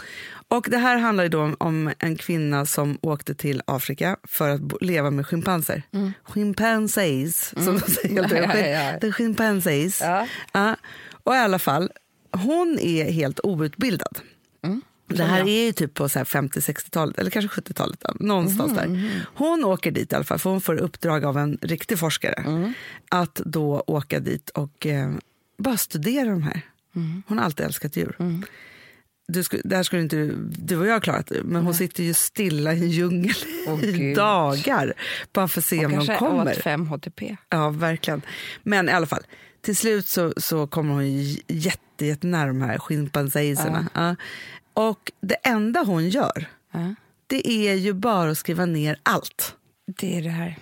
Och 0.49 0.67
det 0.71 0.79
här 0.79 0.97
handlar 0.97 1.25
ju 1.25 1.31
då 1.31 1.43
om, 1.43 1.57
om 1.59 1.93
en 1.99 2.17
kvinna 2.17 2.67
som 2.67 2.99
åkte 3.03 3.35
till 3.35 3.63
Afrika 3.65 4.17
för 4.29 4.49
att 4.49 4.61
bo, 4.61 4.79
leva 4.81 5.11
med 5.11 5.27
schimpanser. 5.27 5.83
Chimpanzees, 6.35 7.65
som 7.65 7.79
de 7.79 7.81
säger. 7.81 8.25
Mm. 8.25 8.51
Ja, 8.51 8.57
ja, 8.57 8.93
ja. 8.93 8.99
The 9.01 9.13
chimpanzees. 9.13 10.01
Ja. 10.01 10.27
Ja. 10.53 10.77
Och 11.25 11.35
i 11.35 11.39
alla 11.39 11.59
fall, 11.59 11.91
hon 12.33 12.79
är 12.79 13.13
helt 13.13 13.41
outbildad. 13.43 14.19
Mm. 15.15 15.27
Det 15.29 15.35
här 15.35 15.49
är 15.49 15.67
ju 15.67 15.73
typ 15.73 15.95
på 15.95 16.09
så 16.09 16.19
här 16.19 16.25
50-60-talet, 16.25 17.19
eller 17.19 17.31
kanske 17.31 17.61
70-talet. 17.61 17.99
ja, 18.05 18.15
Någonstans 18.21 18.73
Mm, 18.79 18.93
där. 19.03 19.27
Hon 19.35 19.65
åker 19.65 19.91
dit 19.91 20.13
i 20.13 20.15
alla 20.15 20.25
fall, 20.25 20.39
för 20.39 20.51
hon 20.51 20.61
får 20.61 20.75
uppdrag 20.77 21.25
av 21.25 21.39
en 21.39 21.59
riktig 21.61 21.99
forskare 21.99 22.43
Mm. 22.47 22.73
att 23.11 23.35
då 23.35 23.85
åka 23.87 24.21
dit 24.21 24.51
och 24.51 24.87
eh, 24.87 25.11
bara 25.59 25.77
studera 25.77 26.31
de 26.31 26.43
här. 26.43 26.61
Mm. 26.97 27.23
Hon 27.27 27.39
har 27.39 27.45
alltid 27.45 27.67
älskat 27.67 27.97
djur. 27.97 28.17
Du, 29.29 29.43
skulle, 29.45 29.63
det 29.65 29.77
här 29.77 29.83
skulle 29.83 30.03
inte 30.03 30.17
du, 30.17 30.37
du 30.51 30.77
och 30.77 30.87
jag 30.87 30.93
ha 30.93 31.01
klarat, 31.01 31.33
men 31.45 31.63
hon 31.65 31.75
sitter 31.75 32.03
ju 32.03 32.15
stilla 32.15 32.73
i 32.75 32.79
en 32.81 32.91
djungel 32.91 33.35
Åh, 33.69 33.85
i 33.85 34.15
dagar 34.15 34.93
bara 35.33 35.49
för 35.49 35.61
att 35.61 35.65
se 35.65 35.77
om 35.87 35.91
de 35.93 35.97
Kanske 36.07 36.17
kommer. 36.17 36.53
åt 36.53 36.57
fem 36.63 36.87
HTP. 36.87 37.37
Ja, 37.49 37.71
verkligen. 37.71 38.23
Men 38.63 38.89
i 38.89 38.93
alla 38.93 39.07
fall, 39.07 39.23
till 39.61 39.77
slut 39.77 40.07
så, 40.07 40.33
så 40.37 40.67
kommer 40.67 40.95
hon 40.95 41.23
jätte, 41.49 42.07
jättenära 42.07 42.47
de 42.47 42.63
här 42.63 42.79
schimpanzeserna. 42.79 43.87
Ja. 43.95 44.17
Och 44.75 45.13
det 45.21 45.35
enda 45.35 45.81
hon 45.85 46.09
gör, 46.09 46.47
Ja. 46.73 46.95
det 47.27 47.49
är 47.69 47.75
ju 47.75 47.93
bara 47.93 48.31
att 48.31 48.39
skriva 48.39 48.67
ner 48.67 48.97
allt. 49.03 49.55
Det 49.87 50.19
är 50.19 50.23
det 50.23 50.29
här. 50.31 50.59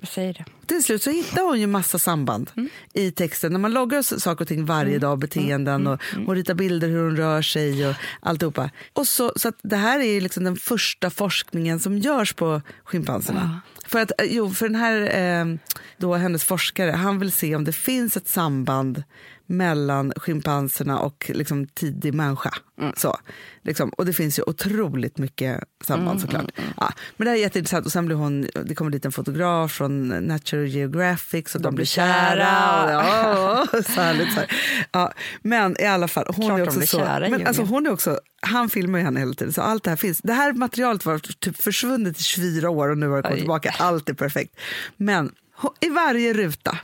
Jag 0.00 0.08
säger 0.08 0.34
det. 0.34 0.44
Till 0.66 0.84
slut 0.84 1.02
så 1.02 1.10
hittar 1.10 1.42
hon 1.42 1.60
ju 1.60 1.66
massa 1.66 1.98
samband 1.98 2.50
i 2.92 3.10
texten. 3.10 3.52
När 3.52 3.58
man 3.58 3.72
loggar 3.72 4.02
saker 4.02 4.44
och 4.44 4.48
ting 4.48 4.64
varje 4.64 4.98
dag, 4.98 5.18
beteenden 5.18 5.86
och 5.86 6.00
hon 6.26 6.34
ritar 6.34 6.54
bilder 6.54 6.88
hur 6.88 7.04
hon 7.04 7.16
rör 7.16 7.42
sig 7.42 7.88
och 7.88 7.94
alltihopa. 8.20 8.70
Och 8.92 9.06
så, 9.06 9.32
så 9.36 9.52
det 9.62 9.76
här 9.76 10.00
är 10.00 10.12
ju 10.12 10.20
liksom 10.20 10.44
den 10.44 10.56
första 10.56 11.10
forskningen 11.10 11.80
som 11.80 11.98
görs 11.98 12.32
på 12.32 12.62
schimpanserna. 12.84 13.60
För, 13.86 14.00
att, 14.00 14.20
eh, 14.20 14.26
jo, 14.30 14.50
för 14.50 14.68
den 14.68 14.76
här, 14.80 15.18
eh, 15.18 15.56
då 15.96 16.14
hennes 16.14 16.44
forskare, 16.44 16.90
han 16.90 17.18
vill 17.18 17.32
se 17.32 17.56
om 17.56 17.64
det 17.64 17.72
finns 17.72 18.16
ett 18.16 18.28
samband 18.28 19.02
mellan 19.46 20.12
schimpanserna 20.16 20.98
och 20.98 21.30
liksom 21.34 21.66
tidig 21.66 22.14
människa. 22.14 22.50
Så, 22.96 23.18
liksom. 23.62 23.88
Och 23.88 24.06
det 24.06 24.12
finns 24.12 24.38
ju 24.38 24.42
otroligt 24.42 25.18
mycket 25.18 25.64
samband 25.84 26.20
såklart. 26.20 26.50
Ja, 26.76 26.92
men 27.16 27.24
det 27.24 27.30
här 27.30 27.38
är 27.38 27.40
jätteintressant. 27.40 27.86
Och 27.86 27.92
sen 27.92 28.06
blir 28.06 28.16
hon, 28.16 28.46
det 28.64 28.74
kommer 28.74 28.90
dit 28.90 29.04
en 29.04 29.12
fotograf 29.12 29.72
från 29.72 30.08
Natural 30.08 30.66
Geographic 30.66 31.54
och 31.54 31.60
de, 31.60 31.74
blir 31.74 31.84
kära. 31.84 32.84
Och, 32.84 32.90
ja, 32.90 33.66
så 33.72 34.00
härligt, 34.00 34.32
så 34.32 34.40
här. 34.40 34.50
Ja, 34.92 35.12
men 35.42 35.80
i 35.80 35.84
alla 35.84 36.08
fall, 36.08 36.24
hon 36.28 36.46
Klart 36.46 36.60
är 36.60 36.64
de 36.64 36.68
också 36.68 36.86
så... 36.86 36.98
kära 36.98 37.28
men 37.28 37.46
alltså, 37.46 37.62
hon 37.62 37.86
är 37.86 37.92
också, 37.92 38.20
han 38.40 38.68
filmar 38.68 38.98
ju 38.98 39.04
henne 39.04 39.20
hela 39.20 39.34
tiden, 39.34 39.52
så 39.52 39.62
allt 39.62 39.84
det 39.84 39.90
här 39.90 39.96
finns. 39.96 40.18
Det 40.18 40.32
här 40.32 40.52
materialet 40.52 41.06
var 41.06 41.18
typ 41.18 41.62
försvunnet 41.62 42.20
i 42.20 42.22
24 42.22 42.70
år 42.70 42.88
och 42.88 42.98
nu 42.98 43.08
har 43.08 43.16
det 43.16 43.22
kommit 43.22 43.34
Oj. 43.34 43.40
tillbaka. 43.40 43.74
Allt 43.78 44.08
är 44.08 44.14
perfekt. 44.14 44.56
Men 44.96 45.32
i 45.80 45.88
varje 45.88 46.32
ruta 46.32 46.78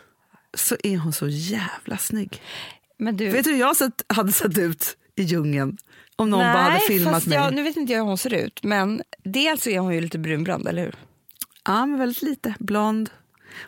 så 0.55 0.77
är 0.83 0.97
hon 0.99 1.13
så 1.13 1.29
jävla 1.29 1.99
snygg. 1.99 2.43
Men 2.99 3.17
du, 3.17 3.29
Vet 3.29 3.45
du 3.45 3.51
hur 3.53 3.61
jag 3.61 3.77
sett, 3.77 4.05
hade 4.09 4.33
sett 4.33 4.59
ut 4.59 4.97
i 5.17 5.23
djungeln 5.23 5.77
om 6.17 6.31
någon 6.31 6.41
bara 6.41 6.63
hade 6.63 6.81
filmat 6.81 7.27
mig? 7.27 7.39
Jag, 7.39 7.55
nu 7.55 7.63
vet 7.63 7.77
inte 7.77 7.93
jag 7.93 8.01
hur 8.01 8.07
hon 8.07 8.19
ser 8.19 8.35
ut, 8.35 8.63
men 8.63 9.03
dels 9.25 9.67
är 9.67 9.79
hon 9.79 9.95
ju 9.95 10.01
lite 10.01 10.19
brunbrand, 10.19 10.69
eller 10.69 10.83
hur? 10.83 10.95
Ja, 11.65 11.87
men 11.87 11.99
väldigt 11.99 12.23
lite. 12.23 12.55
Blond. 12.59 13.11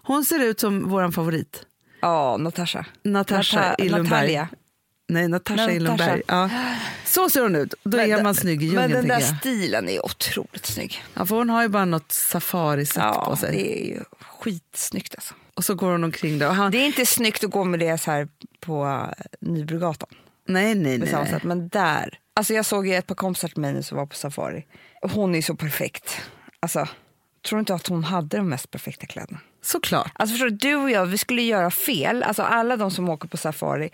Hon 0.03 0.25
ser 0.25 0.39
ut 0.39 0.61
som 0.61 0.89
vår 0.89 1.11
favorit. 1.11 1.67
Ja, 2.01 2.37
Natasha. 2.37 2.87
Natasha 3.03 3.75
Nata-. 3.79 4.49
Nej, 5.09 5.29
Natasha. 5.29 5.71
Illenberg. 5.73 6.23
Ja. 6.27 6.51
Så 7.05 7.31
ser 7.31 7.43
hon 7.43 7.57
ut. 7.57 7.75
Då 7.85 7.97
Men 7.97 8.11
är 8.13 8.23
man 8.23 8.35
snygg 8.35 8.63
i 8.63 8.67
Men 8.67 8.73
djungeln. 8.75 8.93
den 8.93 9.09
där 9.09 9.21
jag. 9.21 9.39
stilen 9.39 9.89
är 9.89 10.05
otroligt 10.05 10.67
snygg. 10.67 11.03
Ja, 11.15 11.27
för 11.27 11.37
hon 11.37 11.51
har 11.51 11.63
ju 11.63 11.69
bara 11.69 11.85
något 11.85 12.13
safari-sätt 12.13 12.97
Ja, 13.03 13.25
på 13.27 13.37
sig. 13.37 13.53
det 13.57 13.83
är 13.83 13.87
ju 13.87 14.01
skitsnyggt 14.21 15.15
alltså. 15.15 15.35
Och 15.63 15.67
så 15.67 15.75
går 15.75 15.93
hon 15.93 16.05
omkring 16.05 16.39
där. 16.39 16.49
Och 16.49 16.55
han, 16.55 16.71
Det 16.73 16.79
är 16.79 16.87
inte 16.87 17.07
snyggt 17.07 17.45
att 17.45 17.51
gå 17.51 17.65
med 17.65 17.81
det 17.81 17.99
så 17.99 18.11
här 18.11 18.29
på 18.61 18.85
eh, 18.87 19.25
Nybrogatan. 19.41 20.09
nej, 20.49 20.75
nej, 20.75 20.99
På 20.99 21.05
nej. 21.05 21.13
samma 21.13 21.27
sätt. 21.27 21.43
Men 21.43 21.69
där, 21.69 22.19
alltså 22.35 22.55
jag 22.55 22.65
såg 22.67 22.87
ju 22.87 22.95
ett 22.95 23.07
par 23.07 23.15
kompisar 23.15 23.49
till 23.49 23.61
mig 23.61 23.73
nu 23.73 23.83
som 23.83 23.99
var 23.99 24.07
på 24.07 24.15
safari. 24.15 24.67
Hon 25.03 25.35
är 25.35 25.43
så 25.43 25.55
perfekt. 25.55 26.21
Alltså, 26.61 26.89
tror 27.49 27.57
du 27.57 27.61
inte 27.61 27.75
att 27.75 27.87
hon 27.87 28.05
hade 28.05 28.37
de 28.37 28.49
mest 28.49 28.71
perfekta 28.71 29.07
kläderna? 29.07 29.41
Såklart. 29.63 30.11
Alltså 30.15 30.33
förstår 30.35 30.51
du, 30.51 30.57
du 30.57 30.75
och 30.75 30.91
jag, 30.91 31.07
vi 31.07 31.19
skulle 31.19 31.43
göra 31.43 31.71
fel. 31.71 32.23
Alltså 32.23 32.43
alla 32.43 32.77
de 32.77 32.91
som 32.91 33.09
åker 33.09 33.29
på 33.29 33.37
safari 33.37 33.91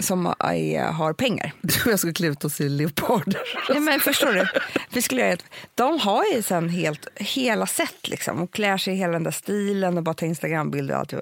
som 0.00 0.34
är, 0.38 0.82
har 0.82 1.12
pengar. 1.12 1.52
Jag 1.86 1.98
ska 1.98 2.12
klä 2.12 2.26
ut 2.26 2.44
oss 2.44 2.60
i 2.60 2.68
leoparder. 2.68 3.40
Ja, 3.68 3.80
men 3.80 4.00
förstår 4.00 4.32
du? 4.32 4.46
Vi 4.90 5.02
skulle 5.02 5.20
göra 5.20 5.32
ett, 5.32 5.44
de 5.74 6.00
har 6.00 6.24
ju 6.34 6.42
sen 6.42 6.68
helt, 6.68 7.08
hela 7.14 7.66
sätt 7.66 8.08
liksom 8.08 8.42
och 8.42 8.52
klär 8.52 8.76
sig 8.76 8.94
i 8.94 8.96
hela 8.96 9.12
den 9.12 9.22
där 9.22 9.30
stilen 9.30 9.96
och 9.96 10.02
bara 10.02 10.14
tar 10.14 10.26
Instagrambilder 10.26 10.94
och 10.94 11.00
allt. 11.00 11.14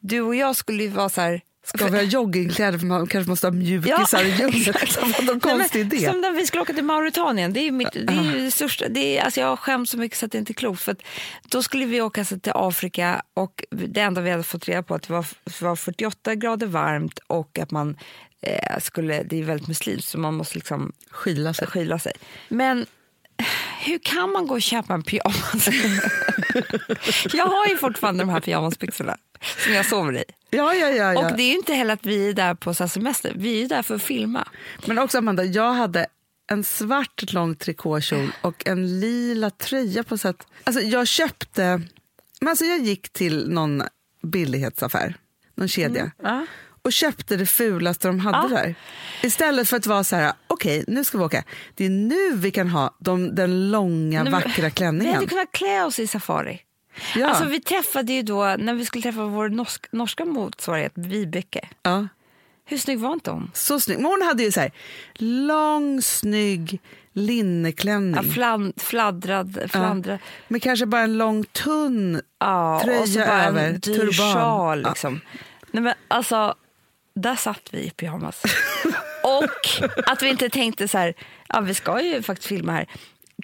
Du 0.00 0.20
och 0.20 0.34
jag 0.34 0.56
skulle 0.56 0.82
ju 0.82 0.88
vara 0.88 1.08
så 1.08 1.20
här... 1.20 1.40
Ska 1.74 1.88
vi 1.88 1.96
ha 1.96 2.02
joggingkläder 2.02 2.78
för 2.78 2.86
man 2.86 3.06
kanske 3.06 3.30
måste 3.30 3.46
ha 3.46 3.52
mjukisar 3.52 4.24
i 4.24 4.30
djungeln? 4.30 4.74
Vad 5.26 5.28
en 5.28 5.40
konstig 5.40 5.80
idé. 5.80 6.10
Som 6.10 6.20
när 6.20 6.32
vi 6.32 6.46
skulle 6.46 6.62
åka 6.62 6.72
till 6.72 6.84
Mauritanien. 6.84 7.52
Det 7.52 7.60
är, 7.60 7.70
mitt, 7.70 7.92
det 7.92 8.12
är 8.12 8.44
det 8.44 8.50
största. 8.50 8.88
Det 8.88 9.18
är, 9.18 9.24
alltså 9.24 9.40
jag 9.40 9.58
skäms 9.58 9.90
så 9.90 9.98
mycket 9.98 10.18
så 10.18 10.26
att 10.26 10.32
det 10.32 10.38
inte 10.38 10.52
är 10.52 10.54
klokt. 10.54 10.82
För 10.82 10.96
då 11.48 11.62
skulle 11.62 11.86
vi 11.86 12.00
åka 12.00 12.24
till 12.24 12.52
Afrika 12.54 13.22
och 13.34 13.64
det 13.70 14.00
enda 14.00 14.20
vi 14.20 14.30
hade 14.30 14.42
fått 14.42 14.68
reda 14.68 14.82
på 14.82 14.94
att 14.94 15.02
det 15.02 15.12
var, 15.12 15.26
var 15.60 15.76
48 15.76 16.34
grader 16.34 16.66
varmt 16.66 17.18
och 17.26 17.58
att 17.58 17.70
man 17.70 17.96
eh, 18.42 18.78
skulle, 18.80 19.22
det 19.22 19.40
är 19.40 19.44
väldigt 19.44 19.68
muslimskt 19.68 20.08
så 20.08 20.18
man 20.18 20.34
måste 20.34 20.54
liksom 20.54 20.92
Skyla 21.10 21.54
sig. 21.54 21.66
skyla 21.66 21.98
sig. 21.98 22.12
Men 22.48 22.86
hur 23.80 23.98
kan 23.98 24.32
man 24.32 24.46
gå 24.46 24.54
och 24.54 24.62
köpa 24.62 24.94
en 24.94 25.02
pyjamas? 25.02 25.68
jag 27.32 27.46
har 27.46 27.66
ju 27.66 27.76
fortfarande 27.76 28.22
de 28.22 28.28
här 28.28 28.40
pyjamasbyxorna 28.40 29.16
som 29.64 29.72
jag 29.74 29.86
sover 29.86 30.16
i. 30.16 30.24
Ja, 30.50 30.74
ja, 30.74 30.88
ja, 30.90 31.12
ja. 31.14 31.18
Och 31.30 31.36
det 31.36 31.42
är 31.42 31.48
ju 31.48 31.54
inte 31.56 31.74
heller 31.74 31.92
att 31.94 32.06
vi 32.06 32.28
är 32.28 32.32
där 32.32 32.54
på 32.54 32.74
så 32.74 32.88
semester, 32.88 33.32
vi 33.36 33.62
är 33.62 33.68
där 33.68 33.82
för 33.82 33.94
att 33.94 34.02
filma. 34.02 34.48
Men 34.86 34.98
också 34.98 35.18
Amanda, 35.18 35.44
jag 35.44 35.72
hade 35.72 36.06
en 36.50 36.64
svart 36.64 37.32
lång 37.32 37.54
trikåkjol 37.54 38.32
och 38.42 38.66
en 38.68 39.00
lila 39.00 39.50
tröja 39.50 40.04
på 40.04 40.18
sätt. 40.18 40.46
Alltså 40.64 40.82
jag 40.82 41.08
köpte, 41.08 41.82
men 42.40 42.48
alltså 42.48 42.64
jag 42.64 42.78
gick 42.80 43.08
till 43.12 43.48
någon 43.50 43.82
billighetsaffär, 44.22 45.14
någon 45.54 45.68
kedja. 45.68 46.10
Ja. 46.22 46.46
och 46.82 46.92
köpte 46.92 47.36
det 47.36 47.46
fulaste 47.46 48.08
de 48.08 48.18
hade 48.20 48.38
Ja. 48.54 48.60
där. 48.62 48.74
Istället 49.22 49.68
för 49.68 49.76
att 49.76 49.86
vara 49.86 50.04
så 50.04 50.16
här, 50.16 50.32
okej 50.46 50.84
nu 50.88 51.04
ska 51.04 51.18
vi 51.18 51.24
åka. 51.24 51.44
Det 51.74 51.84
är 51.86 51.90
nu 51.90 52.36
vi 52.36 52.50
kan 52.50 52.68
ha 52.68 52.96
de, 53.00 53.34
den 53.34 53.70
långa 53.70 54.22
men- 54.24 54.32
vackra 54.32 54.64
Vi 54.64 54.70
klänningen. 54.70 55.14
hade 55.14 55.26
kunnat 55.26 55.52
klä 55.52 55.84
oss 55.84 55.98
i 55.98 56.06
safari. 56.06 56.60
Ja. 57.16 57.26
Alltså, 57.28 57.44
vi 57.44 57.60
träffade 57.60 58.12
ju 58.12 58.22
då, 58.22 58.56
när 58.58 58.74
vi 58.74 58.84
skulle 58.84 59.02
träffa 59.02 59.24
vår 59.24 59.48
norsk, 59.48 59.86
norska 59.92 60.24
motsvarighet, 60.24 60.92
Vibeke. 60.94 61.68
ja. 61.82 62.08
Hur 62.70 62.78
snygg 62.78 62.98
var 62.98 63.12
inte 63.12 63.30
hon? 63.30 63.50
Så 63.54 63.80
snygg. 63.80 63.98
Men 63.98 64.06
hon 64.06 64.22
hade 64.22 64.42
ju 64.42 64.52
så 64.52 64.60
här, 64.60 64.70
lång 65.14 66.02
snygg 66.02 66.80
linneklänning. 67.12 68.14
Ja, 68.14 68.32
flan, 68.32 68.72
fladdrad, 68.76 69.70
flandrad. 69.70 70.18
med 70.48 70.62
kanske 70.62 70.86
bara 70.86 71.02
en 71.02 71.18
lång 71.18 71.44
tunn 71.44 72.20
Ja, 72.38 72.80
Tröja 72.84 73.00
och 73.00 73.08
så 73.08 73.18
bara 73.18 73.44
över, 73.44 73.66
en 73.68 73.80
dyr 73.80 73.94
turban. 73.98 74.34
sjal. 74.34 74.80
Ja. 74.82 74.88
Liksom. 74.88 75.20
Nej, 75.70 75.82
men 75.82 75.94
alltså, 76.08 76.54
där 77.14 77.36
satt 77.36 77.68
vi 77.70 77.78
i 77.78 77.90
pyjamas. 77.90 78.42
och 79.24 79.88
att 80.06 80.22
vi 80.22 80.28
inte 80.28 80.48
tänkte 80.50 80.88
så 80.88 80.98
här, 80.98 81.14
ja, 81.48 81.60
vi 81.60 81.74
ska 81.74 82.02
ju 82.02 82.22
faktiskt 82.22 82.48
filma 82.48 82.72
här. 82.72 82.86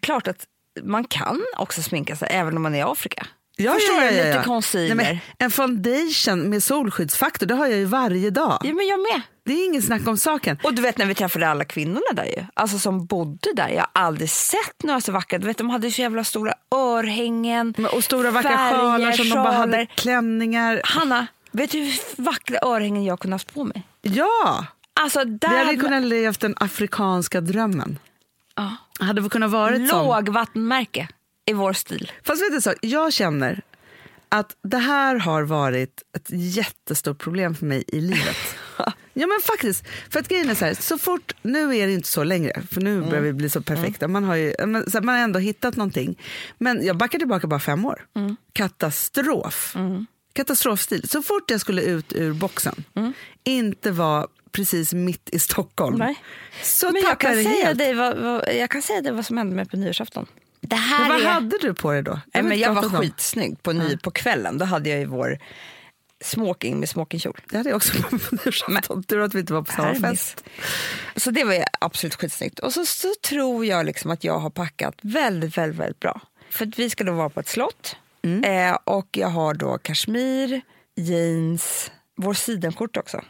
Klart 0.03 0.29
att 0.29 0.47
man 0.83 1.05
kan 1.05 1.41
också 1.57 1.83
sminka 1.83 2.17
sig 2.17 2.29
även 2.31 2.57
om 2.57 2.63
man 2.63 2.75
är 2.75 2.79
i 2.79 2.83
Afrika. 2.83 3.27
Förstår 3.57 4.01
du? 4.01 4.11
Lite 4.11 4.43
concealer. 4.45 4.95
Nej, 4.95 5.23
en 5.39 5.51
foundation 5.51 6.49
med 6.51 6.63
solskyddsfaktor, 6.63 7.47
det 7.47 7.55
har 7.55 7.67
jag 7.67 7.79
ju 7.79 7.85
varje 7.85 8.31
dag. 8.31 8.59
Ja, 8.65 8.73
men 8.75 8.87
jag 8.87 9.01
med. 9.01 9.23
Det 9.47 9.53
är 9.53 9.65
ingen 9.67 9.83
snack 9.83 10.09
om 10.09 10.17
saken. 10.17 10.59
Och 10.65 10.75
du 10.75 10.83
vet 10.83 10.99
när 10.99 11.07
vi 11.07 11.15
träffade 11.15 11.49
alla 11.49 11.65
kvinnorna 11.65 12.13
där 12.13 12.25
ju, 12.25 12.45
alltså 12.55 12.79
som 12.79 13.07
bodde 13.07 13.53
där. 13.55 13.69
Jag 13.69 13.81
har 13.81 13.89
aldrig 13.93 14.31
sett 14.31 14.83
några 14.83 15.01
så 15.01 15.13
vackra. 15.13 15.39
Du 15.39 15.47
vet 15.47 15.59
de 15.59 15.71
hade 15.71 15.91
så 15.91 16.01
jävla 16.03 16.25
stora 16.25 16.55
örhängen. 16.75 17.75
Men- 17.77 17.87
Och 17.87 18.05
stora 18.05 18.31
vackra 18.31 18.51
färger, 18.51 18.81
sjalar 18.81 19.13
som 19.13 19.29
de 19.29 19.35
bara 19.35 19.53
hade 19.53 19.87
klänningar. 19.87 20.81
Hanna, 20.85 21.27
vet 21.51 21.71
du 21.71 21.79
hur 21.79 22.23
vackra 22.23 22.59
örhängen 22.63 23.05
jag 23.05 23.21
kunde 23.21 23.35
haft 23.35 23.55
på 23.55 23.65
mig? 23.65 23.83
Ja, 24.03 24.67
Alltså 25.01 25.25
där 25.25 25.49
vi 25.51 25.57
hade 25.57 25.77
kunnat 25.77 26.03
levt 26.03 26.41
den 26.41 26.55
afrikanska 26.61 27.41
drömmen. 27.41 27.99
Ja. 28.57 28.77
Hade 29.01 29.21
vi 29.21 29.29
kunnat 29.29 29.51
vara 29.51 29.77
sån. 29.77 29.87
Lågvattenmärke 29.87 31.09
i 31.47 31.53
vår 31.53 31.73
stil. 31.73 32.13
Fast 32.23 32.43
vet 32.43 32.53
du 32.53 32.61
så, 32.61 32.75
jag 32.81 33.13
känner 33.13 33.63
att 34.29 34.57
det 34.63 34.79
här 34.79 35.17
har 35.17 35.43
varit 35.43 36.03
ett 36.17 36.27
jättestort 36.31 37.19
problem 37.19 37.55
för 37.55 37.67
mig 37.67 37.85
i 37.89 38.01
livet. 38.01 38.37
ja 39.13 39.27
men 39.27 39.41
faktiskt, 39.43 39.85
för 40.11 40.21
att 40.21 40.29
grejen 40.29 40.51
är 40.51 40.55
så 40.55 40.65
här, 40.65 40.75
så 40.75 40.99
fort, 40.99 41.35
nu 41.43 41.77
är 41.77 41.87
det 41.87 41.93
inte 41.93 42.09
så 42.09 42.25
längre, 42.25 42.63
för 42.71 42.81
nu 42.81 43.01
börjar 43.01 43.23
vi 43.23 43.33
bli 43.33 43.51
så 43.51 43.63
perfekta, 43.63 44.09
man 44.09 44.25
har 44.25 44.35
ju 44.35 44.53
så 44.59 44.65
här, 44.65 45.01
man 45.01 45.15
har 45.15 45.23
ändå 45.23 45.39
hittat 45.39 45.77
någonting. 45.77 46.19
Men 46.59 46.87
jag 46.87 46.97
backar 46.97 47.19
tillbaka 47.19 47.47
bara 47.47 47.61
fem 47.61 47.85
år. 47.85 48.07
Katastrof. 48.53 49.77
Katastrofstil. 50.33 51.09
Så 51.09 51.23
fort 51.23 51.51
jag 51.51 51.61
skulle 51.61 51.83
ut 51.83 52.13
ur 52.13 52.33
boxen, 52.33 52.85
inte 53.45 53.91
var 53.91 54.29
precis 54.53 54.93
mitt 54.93 55.29
i 55.33 55.39
Stockholm, 55.39 55.99
Nej. 55.99 56.17
så 56.63 56.93
Men 56.93 57.03
jag 57.03 57.21
kan, 57.21 57.35
säga 57.35 57.49
helt. 57.49 57.79
dig 57.79 57.95
vad, 57.95 58.19
vad, 58.19 58.55
jag 58.55 58.71
kan 58.71 58.83
säga 58.83 59.01
dig 59.01 59.13
vad 59.13 59.27
som 59.27 59.37
hände 59.37 59.57
mig 59.57 59.67
på 59.69 59.77
nyårsafton. 59.77 60.27
Det 60.69 60.77
här 60.77 61.01
Men 61.01 61.09
vad 61.09 61.21
är... 61.21 61.27
hade 61.27 61.59
du 61.61 61.75
på 61.75 61.93
dig 61.93 62.03
då? 62.03 62.21
Vi 62.33 62.43
men 62.43 62.59
jag 62.59 62.75
var 62.75 62.85
om. 62.85 62.91
skitsnygg 62.91 63.63
på, 63.63 63.73
ny, 63.73 63.97
på 63.97 64.11
kvällen. 64.11 64.59
Då 64.59 64.65
hade 64.65 64.89
jag 64.91 64.99
ju 64.99 65.05
vår 65.07 65.39
smoking 66.25 66.81
med 66.81 66.89
smokingkjol. 66.89 67.41
Det 67.51 67.57
hade 67.57 67.69
jag 67.69 67.77
också 67.77 68.03
på 68.03 68.19
nyårsafton. 68.31 69.03
Tur 69.09 69.21
att 69.21 69.35
vi 69.35 69.41
inte 69.41 69.53
var 69.53 69.63
på 69.63 69.73
samma 69.73 69.95
fest. 69.95 70.45
Så 71.17 71.31
det 71.31 71.45
var 71.45 71.53
ju 71.55 71.63
absolut 71.81 72.15
skitsnyggt. 72.15 72.59
Och 72.59 72.73
så, 72.73 72.87
så 72.87 73.09
tror 73.29 73.67
jag 73.67 73.87
liksom 73.87 74.11
att 74.11 74.25
jag 74.25 74.39
har 74.39 74.51
packat 74.51 74.95
väldigt, 75.03 75.59
väldigt, 75.59 75.81
väldigt 75.81 76.01
bra. 76.01 76.21
För 76.51 76.73
vi 76.77 76.91
ska 76.91 77.05
då 77.05 77.13
vara 77.13 77.29
på 77.31 77.41
ett 77.41 77.49
slott. 77.49 77.97
Mm. 78.23 78.45
Eh, 78.73 78.79
och 78.85 79.09
jag 79.13 79.29
har 79.29 79.55
då 79.55 79.79
kashmir, 79.79 80.61
jeans, 80.97 81.91
vår 82.17 82.35
sidenskjorta 82.35 83.01
också. 83.01 83.25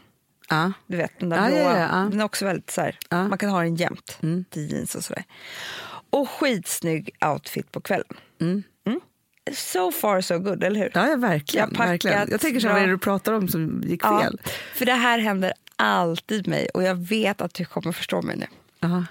Ja. 0.49 0.71
Du 0.87 0.97
vet 0.97 1.19
den 1.19 1.29
där 1.29 1.37
Ja, 1.37 1.47
blåa. 1.47 1.59
ja, 1.59 1.77
ja, 1.79 1.87
ja. 1.91 2.09
Den 2.11 2.19
är 2.19 2.23
också 2.23 2.45
väldigt 2.45 2.71
så 2.71 2.81
här. 2.81 2.97
Mm. 3.11 3.29
man 3.29 3.37
kan 3.37 3.49
ha 3.49 3.61
den 3.61 3.75
jämt 3.75 4.17
till 4.49 4.71
jeans 4.71 4.95
och 4.95 5.03
sådär. 5.03 5.23
Och 6.15 6.29
skitsnygg 6.29 7.09
outfit 7.25 7.71
på 7.71 7.81
kvällen. 7.81 8.17
Mm. 8.41 8.63
So 9.53 9.91
far 9.91 10.21
so 10.21 10.39
good, 10.39 10.63
eller 10.63 10.79
hur? 10.79 10.91
Ja, 10.93 11.15
verkligen. 11.15 11.69
Jag 11.69 11.77
packat 11.77 11.91
verkligen. 11.91 12.27
Jag 12.31 12.41
tänker 12.41 12.59
så, 12.59 12.67
vad 12.67 12.77
är 12.77 12.81
det 12.81 12.91
du 12.91 12.97
pratar 12.97 13.33
om 13.33 13.47
som 13.47 13.83
gick 13.85 14.03
Ja, 14.03 14.21
fel? 14.21 14.41
för 14.73 14.85
det 14.85 14.93
här 14.93 15.19
händer 15.19 15.53
alltid 15.75 16.47
mig 16.47 16.69
och 16.73 16.83
jag 16.83 16.95
vet 16.95 17.41
att 17.41 17.53
du 17.53 17.65
kommer 17.65 17.91
förstå 17.91 18.21
mig 18.21 18.37
nu. 18.37 18.45
Aha. 18.87 19.05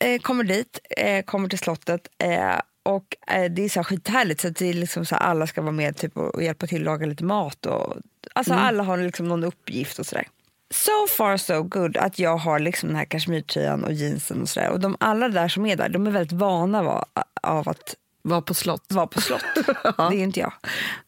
Eh, 0.00 0.20
kommer 0.20 0.44
dit, 0.44 0.78
eh, 0.90 1.24
kommer 1.24 1.48
till 1.48 1.58
slottet 1.58 2.08
eh, 2.18 2.60
och 2.82 3.16
det 3.50 3.64
är 3.64 3.68
så 3.68 3.78
här 3.78 3.84
skithärligt 3.84 4.40
så 4.40 4.48
att 4.48 4.56
det 4.56 4.68
är 4.68 4.74
liksom 4.74 5.06
så 5.06 5.16
alla 5.16 5.46
ska 5.46 5.62
vara 5.62 5.72
med 5.72 5.96
typ, 5.96 6.16
och, 6.16 6.42
hjälpa 6.42 6.66
till 6.66 6.80
att 6.80 6.84
laga 6.84 7.06
lite 7.06 7.24
mat. 7.24 7.66
Och, 7.66 7.96
alltså 8.32 8.54
alla 8.54 8.82
har 8.82 8.98
liksom 8.98 9.28
någon 9.28 9.44
uppgift 9.44 9.98
och 9.98 10.06
sådär. 10.06 10.26
So 10.70 11.06
far 11.16 11.36
so 11.36 11.62
good 11.62 11.96
att 11.96 12.18
jag 12.18 12.36
har 12.36 12.58
liksom 12.58 12.88
den 12.88 12.96
här 12.98 13.04
kashmirtröjan 13.04 13.84
och 13.84 13.92
jeansen 13.92 14.42
och 14.42 14.48
sådär. 14.48 14.68
Och 14.70 14.80
de 14.80 14.96
alla 15.00 15.28
där 15.28 15.48
som 15.48 15.66
är 15.66 15.76
där, 15.76 15.88
de 15.88 16.06
är 16.06 16.10
väldigt 16.10 16.32
vana 16.38 16.78
av, 16.78 17.04
av 17.42 17.68
att 17.68 17.94
Var 18.22 18.40
på 18.40 18.54
slott. 18.54 18.84
vara 18.88 19.06
på 19.06 19.20
slott. 19.20 19.44
Det 19.96 20.02
är 20.02 20.12
inte 20.12 20.40
jag. 20.40 20.52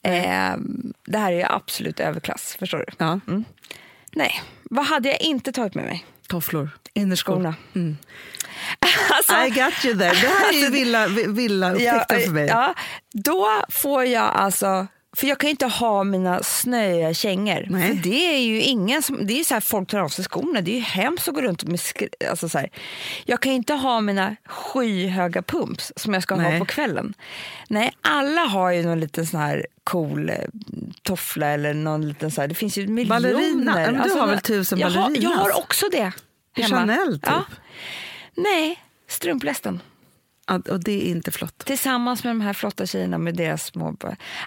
Eh, 0.03 0.57
det 1.07 1.19
här 1.19 1.33
är 1.33 1.53
absolut 1.53 2.01
överklass, 2.01 2.57
förstår 2.59 2.79
du? 2.79 2.85
Ja. 2.99 3.21
Nej, 4.13 4.43
vad 4.63 4.87
hade 4.87 5.09
jag 5.09 5.21
inte 5.21 5.53
tagit 5.53 5.75
med 5.75 5.85
mig? 5.85 6.07
Tofflor. 6.29 6.71
Innerskor. 6.95 7.33
Skorna. 7.33 7.55
Mm. 7.75 7.97
Alltså, 9.11 9.33
I 9.35 9.51
got 9.51 9.85
you 9.85 9.99
there. 9.99 10.11
Det 10.21 10.29
här 10.29 10.65
är 10.67 10.71
villa, 10.71 11.07
villa 11.29 11.73
upptäckten 11.73 12.21
för 12.21 12.31
mig. 12.31 12.47
Ja, 12.47 12.75
då 13.13 13.49
får 13.69 14.05
jag 14.05 14.25
alltså... 14.25 14.87
För 15.19 15.27
jag 15.27 15.39
kan 15.39 15.49
ju 15.49 15.51
inte 15.51 15.67
ha 15.67 16.05
mina 16.05 16.43
snöiga 16.43 17.15
kängor. 17.15 17.67
Nej. 17.71 17.89
För 17.89 18.03
det 18.03 18.35
är 18.35 18.39
ju 18.39 18.61
ingen 18.63 19.03
som... 19.03 19.27
Det 19.27 19.41
är 19.41 19.45
så 19.45 19.55
här 19.55 19.61
folk 19.61 19.89
tar 19.89 19.99
av 19.99 20.09
sig 20.09 20.25
skorna. 20.25 20.61
Det 20.61 20.71
är 20.71 20.75
ju 20.75 20.81
hemskt 20.81 21.29
att 21.29 21.35
gå 21.35 21.41
runt 21.41 21.65
med 21.65 21.81
alltså 22.31 22.49
så 22.49 22.59
här. 22.59 22.71
Jag 23.25 23.41
kan 23.41 23.53
ju 23.53 23.57
inte 23.57 23.75
ha 23.75 24.01
mina 24.01 24.37
skyhöga 24.45 25.43
pumps 25.43 25.93
som 25.97 26.15
jag 26.15 26.23
ska 26.23 26.37
Nej. 26.37 26.53
ha 26.53 26.59
på 26.59 26.65
kvällen. 26.65 27.15
Nej, 27.69 27.93
alla 28.01 28.41
har 28.41 28.71
ju 28.71 28.83
någon 28.83 29.01
liten 29.01 29.27
sån 29.27 29.41
här 29.41 29.67
cool 29.85 30.31
eh, 30.31 30.37
toffla 31.03 31.47
eller 31.47 31.75
någon 31.75 32.09
liten 32.09 32.31
så 32.31 32.41
här. 32.41 32.49
Det 32.49 32.55
finns 32.55 32.79
ju 32.79 32.87
miljoner. 32.87 33.17
Alltså, 33.17 33.33
Ballerina? 33.33 33.75
Men 33.75 34.03
du 34.03 34.11
har 34.11 34.27
väl 34.27 34.41
tusen 34.41 34.79
jag 34.79 34.91
har, 34.91 34.95
jag 34.95 35.05
ballerinas? 35.05 35.39
har 35.39 35.59
också 35.59 35.87
det 35.93 36.13
hemma. 36.57 36.77
Chanel, 36.77 37.13
typ? 37.13 37.27
Ja. 37.27 37.45
Nej, 38.35 38.83
strumplästen. 39.09 39.81
Och 40.49 40.85
det 40.85 40.93
är 40.93 41.11
inte 41.11 41.33
flott. 41.33 41.59
Tillsammans 41.59 42.25
med 42.25 42.31
de 42.31 42.41
här 42.41 42.53
flotta 42.53 42.87
tjejerna 42.87 43.19
med 43.19 43.37
deras 43.37 43.65
små... 43.67 43.97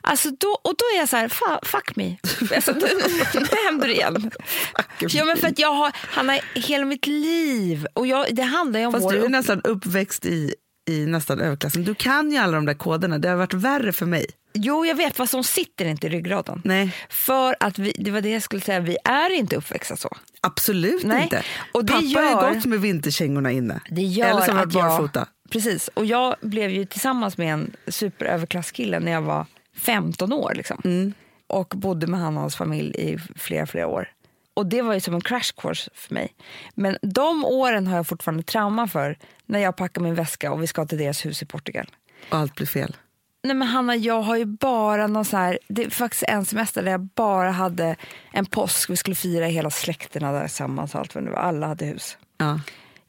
Alltså 0.02 0.30
då, 0.30 0.48
och 0.64 0.74
då 0.78 0.86
är 0.96 1.00
jag 1.00 1.10
så 1.10 1.18
här, 1.18 1.28
fuck 1.66 1.96
me. 1.96 2.16
Alltså, 2.56 2.72
nu, 2.72 2.88
nu 3.34 3.46
händer 3.66 3.88
det 3.88 3.94
igen. 3.94 4.32
Ja, 5.10 5.26
men 5.26 5.38
för 5.38 5.48
att 5.48 5.60
jag 5.60 5.74
har, 5.74 5.92
Hanna, 5.96 6.40
hela 6.56 6.86
mitt 6.86 7.08
liv, 7.08 7.88
och 7.94 8.08
jag, 8.08 8.36
det 8.36 8.42
handlar 8.44 8.80
ju 8.80 8.86
om 8.86 8.92
Fast 8.94 9.10
du 9.10 9.18
är 9.18 9.22
upp- 9.24 9.30
nästan 9.30 9.62
uppväxt 9.64 10.26
i, 10.26 10.54
i 10.90 11.06
nästan 11.06 11.40
överklassen. 11.40 11.84
Du 11.84 11.96
kan 11.96 12.32
ju 12.32 12.38
alla 12.38 12.54
de 12.56 12.66
där 12.66 12.74
koderna. 12.74 13.18
Det 13.18 13.30
har 13.30 13.36
varit 13.36 13.54
värre 13.54 13.94
för 13.94 14.06
mig. 14.06 14.26
Jo, 14.54 14.86
jag 14.86 14.96
vet, 14.96 15.16
fast 15.16 15.32
de 15.32 15.44
sitter 15.44 15.86
inte 15.86 16.08
i 16.08 16.10
ryggraden. 16.10 16.62
Nej, 16.66 16.96
För 17.10 17.56
att 17.60 17.80
vi, 17.80 17.92
det 18.00 18.12
var 18.12 18.22
det 18.22 18.30
jag 18.30 18.44
skulle 18.44 18.62
säga, 18.62 18.80
vi 18.80 18.98
är 19.04 19.30
inte 19.30 19.56
uppväxta 19.56 19.96
så. 19.98 20.18
absolut 20.42 21.04
Nej, 21.04 21.24
inte. 21.24 21.44
och 21.72 21.86
det 21.86 21.94
Pappa 21.94 22.04
gör- 22.06 22.34
har 22.36 22.54
gått 22.54 22.66
med 22.66 22.82
vinterkängorna 22.82 23.52
inne. 23.52 23.80
Det 23.90 24.02
gör 24.02 24.26
Eller 24.28 24.40
har 24.40 24.48
han 24.48 24.58
att 24.58 24.64
varit 24.66 24.74
jag- 24.74 24.84
barfota. 24.90 25.28
Precis. 25.52 25.88
Och 25.88 26.06
jag 26.06 26.36
blev 26.42 26.70
ju 26.70 26.86
tillsammans 26.86 27.38
med 27.38 27.54
en 27.54 27.76
superöverklasskille 27.88 29.00
när 29.00 29.12
jag 29.12 29.22
var 29.22 29.46
15 29.76 30.34
år. 30.34 30.54
Liksom. 30.56 30.82
Mm. 30.84 31.14
Och 31.48 31.68
bodde 31.68 32.08
med 32.08 32.20
han 32.20 32.36
och 32.36 32.42
hans 32.42 32.56
familj 32.56 32.96
i 32.98 33.18
flera, 33.36 33.66
flera 33.66 33.88
år. 33.88 34.10
Och 34.54 34.66
det 34.66 34.82
var 34.82 34.94
ju 34.94 35.00
som 35.00 35.14
en 35.14 35.22
crash 35.22 35.52
course 35.58 35.92
för 35.94 36.14
mig. 36.14 36.36
Men 36.76 36.98
de 37.02 37.46
åren 37.46 37.88
har 37.88 37.96
jag 37.96 38.08
fortfarande 38.08 38.44
trauma 38.44 38.88
för 38.88 39.18
när 39.46 39.60
jag 39.60 39.76
packar 39.76 40.02
min 40.02 40.16
väska 40.16 40.52
och 40.52 40.64
vi 40.64 40.68
ska 40.68 40.86
till 40.86 40.98
deras 40.98 41.26
hus 41.26 41.42
i 41.42 41.46
Portugal. 41.46 41.88
Och 42.30 42.38
allt 42.38 42.56
blir 42.56 42.68
fel. 42.68 42.96
Nej 43.44 43.56
men 43.56 43.68
Hanna, 43.68 43.96
jag 43.96 44.22
har 44.22 44.38
ju 44.38 44.46
bara 44.46 45.08
någon 45.08 45.26
så 45.26 45.38
här, 45.38 45.60
det 45.68 45.84
är 45.84 45.90
faktiskt 45.90 46.24
en 46.28 46.46
semester 46.46 46.84
där 46.84 46.92
jag 46.92 47.02
bara 47.02 47.52
hade 47.52 47.96
en 48.32 48.46
påsk, 48.46 48.90
vi 48.90 48.96
skulle 48.96 49.16
fira 49.16 49.46
hela 49.46 49.70
släkterna 49.70 50.32
där 50.32 50.42
tillsammans, 50.42 50.96
allt 50.96 51.16
vad 51.16 51.24
det 51.24 51.30
var. 51.30 51.38
alla 51.38 51.68
hade 51.68 51.86
hus. 51.86 52.18
Ja. 52.38 52.60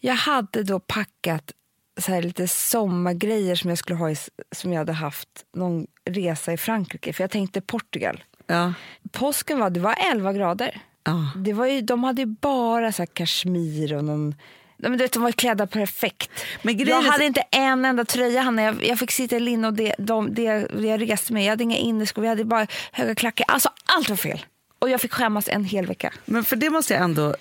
Jag 0.00 0.14
hade 0.14 0.62
då 0.62 0.80
packat 0.80 1.52
så 2.00 2.12
här 2.12 2.22
lite 2.22 2.48
sommargrejer 2.48 3.54
som 3.54 3.70
jag 3.70 3.78
skulle 3.78 3.98
ha 3.98 4.10
i, 4.10 4.16
som 4.54 4.72
jag 4.72 4.78
hade 4.78 4.92
haft 4.92 5.28
någon 5.56 5.86
resa 6.04 6.52
i 6.52 6.56
Frankrike, 6.56 7.12
för 7.12 7.24
jag 7.24 7.30
tänkte 7.30 7.60
Portugal. 7.60 8.24
Ja. 8.46 8.74
Påsken 9.12 9.58
var, 9.58 9.70
det 9.70 9.80
var 9.80 9.94
11 10.12 10.32
grader. 10.32 10.80
Ja. 11.04 11.32
Det 11.36 11.52
var 11.52 11.66
ju, 11.66 11.80
de 11.80 12.04
hade 12.04 12.22
ju 12.22 12.26
bara 12.26 12.92
så 12.92 13.02
här 13.02 13.06
kashmir 13.06 13.94
och 13.94 14.04
någon 14.04 14.34
Nej, 14.82 14.90
men 14.90 14.98
du 14.98 15.04
vet, 15.04 15.12
de 15.12 15.22
var 15.22 15.32
klädda 15.32 15.66
perfekt. 15.66 16.30
Men 16.62 16.78
jag 16.78 17.02
hade 17.02 17.24
inte 17.24 17.40
en 17.50 17.84
enda 17.84 18.04
tröja. 18.04 18.42
Hanna. 18.42 18.62
Jag, 18.62 18.84
jag 18.84 18.98
fick 18.98 19.10
sitta 19.10 19.36
i 19.36 19.40
linne 19.40 19.68
och 19.68 19.74
det, 19.74 19.94
de, 19.98 20.34
det, 20.34 20.50
det 20.52 20.86
jag 20.86 21.10
reste 21.10 21.32
med. 21.32 21.44
Jag 21.44 21.50
hade 21.50 21.62
inga 21.62 21.76
innerskor, 21.76 22.24
jag 22.24 22.30
hade 22.30 22.44
bara 22.44 22.66
höga 22.92 23.14
klackar. 23.14 23.46
Alltså 23.48 23.68
allt 23.84 24.08
var 24.08 24.16
fel. 24.16 24.44
Och 24.78 24.90
jag 24.90 25.00
fick 25.00 25.12
skämmas 25.12 25.48
en 25.48 25.64
hel 25.64 25.86
vecka. 25.86 26.12
Men 26.24 26.44
för 26.44 26.56
det 26.56 26.70
måste 26.70 26.94
jag 26.94 27.02
ändå 27.02 27.34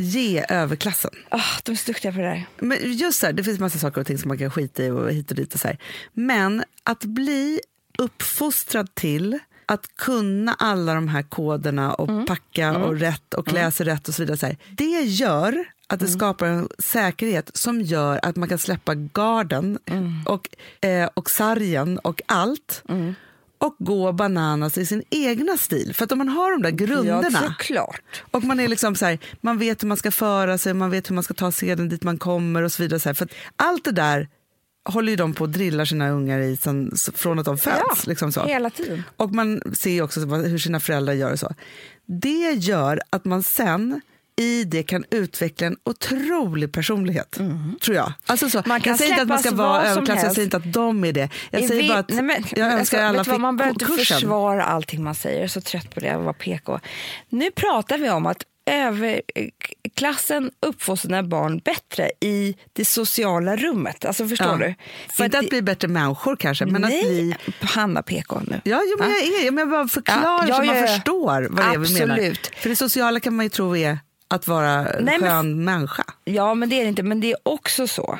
ge 0.00 0.44
överklassen. 0.48 1.10
Oh, 1.30 1.58
de 1.64 1.72
är 1.72 1.76
så 1.76 1.86
duktiga 1.86 2.12
på 2.12 2.18
det 2.18 2.24
där. 2.24 2.46
Men 2.58 2.78
just 2.92 3.20
så 3.20 3.26
här, 3.26 3.32
det 3.32 3.44
finns 3.44 3.60
massa 3.60 3.78
saker 3.78 4.00
och 4.00 4.06
ting 4.06 4.18
som 4.18 4.28
man 4.28 4.38
kan 4.38 4.50
skita 4.50 4.84
i 4.84 4.90
och 4.90 5.12
hit 5.12 5.30
och 5.30 5.36
dit 5.36 5.54
och 5.54 5.60
så 5.60 5.68
här. 5.68 5.78
Men 6.12 6.64
att 6.82 7.04
bli 7.04 7.60
uppfostrad 7.98 8.94
till 8.94 9.38
att 9.66 9.96
kunna 9.96 10.54
alla 10.58 10.94
de 10.94 11.08
här 11.08 11.22
koderna 11.22 11.94
och 11.94 12.26
packa 12.26 12.76
och 12.78 12.98
rätt 12.98 13.34
och 13.34 13.46
klä 13.46 13.70
sig 13.70 13.86
rätt 13.86 14.08
och 14.08 14.14
så 14.14 14.22
vidare. 14.22 14.36
Så 14.36 14.46
här. 14.46 14.56
Det 14.70 15.00
gör 15.02 15.64
att 15.86 16.00
det 16.00 16.08
skapar 16.08 16.46
en 16.46 16.68
säkerhet 16.78 17.50
som 17.54 17.80
gör 17.80 18.20
att 18.22 18.36
man 18.36 18.48
kan 18.48 18.58
släppa 18.58 18.94
garden 18.94 19.78
och, 20.26 20.48
eh, 20.80 21.08
och 21.14 21.30
sargen 21.30 21.98
och 21.98 22.22
allt 22.26 22.82
och 23.60 23.76
gå 23.78 24.12
bananas 24.12 24.78
i 24.78 24.86
sin 24.86 25.02
egna 25.10 25.56
stil. 25.56 25.94
För 25.94 26.04
att 26.04 26.12
om 26.12 26.18
man 26.18 26.28
har 26.28 26.50
de 26.52 26.62
där 26.62 26.70
grunderna 26.70 27.28
Ja, 27.32 27.40
såklart. 27.48 28.12
och 28.30 28.44
man 28.44 28.60
är 28.60 28.68
liksom 28.68 28.94
så 28.94 29.06
här, 29.06 29.18
man 29.40 29.58
vet 29.58 29.82
hur 29.82 29.88
man 29.88 29.96
ska 29.96 30.10
föra 30.10 30.58
sig, 30.58 30.74
man 30.74 30.90
vet 30.90 31.10
hur 31.10 31.14
man 31.14 31.24
ska 31.24 31.34
ta 31.34 31.52
seden 31.52 31.88
dit 31.88 32.02
man 32.02 32.18
kommer 32.18 32.62
och 32.62 32.72
så 32.72 32.82
vidare. 32.82 33.00
Så 33.00 33.08
här. 33.08 33.14
För 33.14 33.24
att 33.24 33.32
allt 33.56 33.84
det 33.84 33.92
där 33.92 34.28
håller 34.84 35.10
ju 35.10 35.16
de 35.16 35.34
på 35.34 35.44
att 35.44 35.52
drilla 35.52 35.86
sina 35.86 36.10
ungar 36.10 36.38
i 36.38 36.56
sen, 36.56 36.92
från 37.14 37.38
att 37.38 37.44
de 37.44 37.58
föds. 37.58 37.76
Ja, 37.88 37.96
liksom 38.06 38.32
så. 38.32 38.44
hela 38.44 38.70
tiden. 38.70 39.02
Och 39.16 39.34
man 39.34 39.62
ser 39.74 40.02
också 40.02 40.20
hur 40.20 40.58
sina 40.58 40.80
föräldrar 40.80 41.12
gör 41.14 41.32
och 41.32 41.38
så. 41.38 41.54
Det 42.06 42.52
gör 42.52 43.00
att 43.10 43.24
man 43.24 43.42
sen 43.42 44.00
i 44.40 44.64
det 44.64 44.82
kan 44.82 45.04
utveckla 45.10 45.66
en 45.66 45.76
otrolig 45.84 46.72
personlighet, 46.72 47.38
tror 47.82 47.96
jag. 47.96 48.12
Alltså 48.26 48.50
så, 48.50 48.58
Mm. 48.58 48.68
Man 48.68 48.80
kan 48.80 48.90
jag 48.90 48.98
säger 48.98 49.10
inte 49.12 49.22
att 49.22 49.28
man 49.28 49.38
ska 49.38 49.50
vara 49.50 49.82
överklass, 49.86 50.22
jag 50.22 50.32
säger 50.32 50.46
inte 50.46 50.56
att 50.56 50.72
de 50.72 51.04
är 51.04 51.12
det. 51.12 51.28
Jag 51.50 51.62
Är 51.62 51.68
säger 51.68 51.82
vi- 51.82 51.88
bara 51.88 51.98
att 51.98 52.08
nej, 52.10 52.22
men, 52.22 52.44
jag 52.56 52.72
önskar 52.72 52.78
alltså, 52.78 52.96
alla 52.96 53.12
du 53.12 53.16
vad, 53.16 53.26
fick 53.26 53.40
Man 53.40 53.56
behöver 53.56 53.74
inte 53.74 54.04
försvara 54.04 54.64
allting 54.64 55.02
man 55.04 55.14
säger. 55.14 55.36
Jag 55.36 55.44
är 55.44 55.48
så 55.48 55.60
trött 55.60 55.94
på 55.94 56.00
det, 56.00 56.08
att 56.10 56.22
vara 56.22 56.32
PK. 56.32 56.80
Nu 57.28 57.50
pratar 57.50 57.98
vi 57.98 58.10
om 58.10 58.26
att 58.26 58.42
överklassen 58.70 60.50
uppfostrar 60.66 61.08
sina 61.08 61.22
barn 61.22 61.58
bättre 61.64 62.10
i 62.20 62.56
det 62.72 62.84
sociala 62.84 63.56
rummet. 63.56 64.04
Alltså 64.04 64.28
förstår 64.28 64.46
Ja. 64.48 64.56
du? 64.68 64.74
För 65.16 65.24
inte 65.24 65.38
att 65.38 65.44
det- 65.44 65.50
bli 65.50 65.62
bättre 65.62 65.88
människor 65.88 66.36
kanske, 66.36 66.66
men 66.66 66.84
att 66.84 66.90
Nej, 66.90 67.02
bli 67.04 67.34
Hanna 67.60 68.02
PK 68.02 68.40
nu. 68.46 68.60
Ja, 68.64 68.80
jo, 68.86 68.96
men 68.98 69.08
Va? 69.08 69.14
jag 69.20 69.44
är, 69.46 69.50
men 69.50 69.58
jag 69.62 69.70
bara 69.70 69.88
förklarar 69.88 70.22
Ja, 70.22 70.44
ja, 70.48 70.54
så 70.54 70.62
man 70.64 70.76
ja, 70.76 70.80
ja. 70.80 70.86
förstår 70.86 71.46
vad 71.50 71.64
det 71.64 71.74
är 71.74 71.78
vi 71.78 71.94
menar. 71.94 72.14
Absolut. 72.14 72.50
För 72.56 72.68
det 72.68 72.76
sociala 72.76 73.20
kan 73.20 73.34
man 73.36 73.44
ju 73.46 73.50
tro 73.50 73.76
är 73.76 73.98
att 74.30 74.48
vara 74.48 74.70
en 74.88 75.04
Nej, 75.04 75.18
men- 75.20 75.30
skön 75.30 75.64
människa. 75.64 76.04
Ja, 76.24 76.54
men 76.54 76.68
det 76.68 76.76
är 76.76 76.82
det 76.82 76.88
inte. 76.88 77.02
Men 77.02 77.20
det 77.20 77.30
är 77.30 77.36
också 77.42 77.86
så 77.86 78.18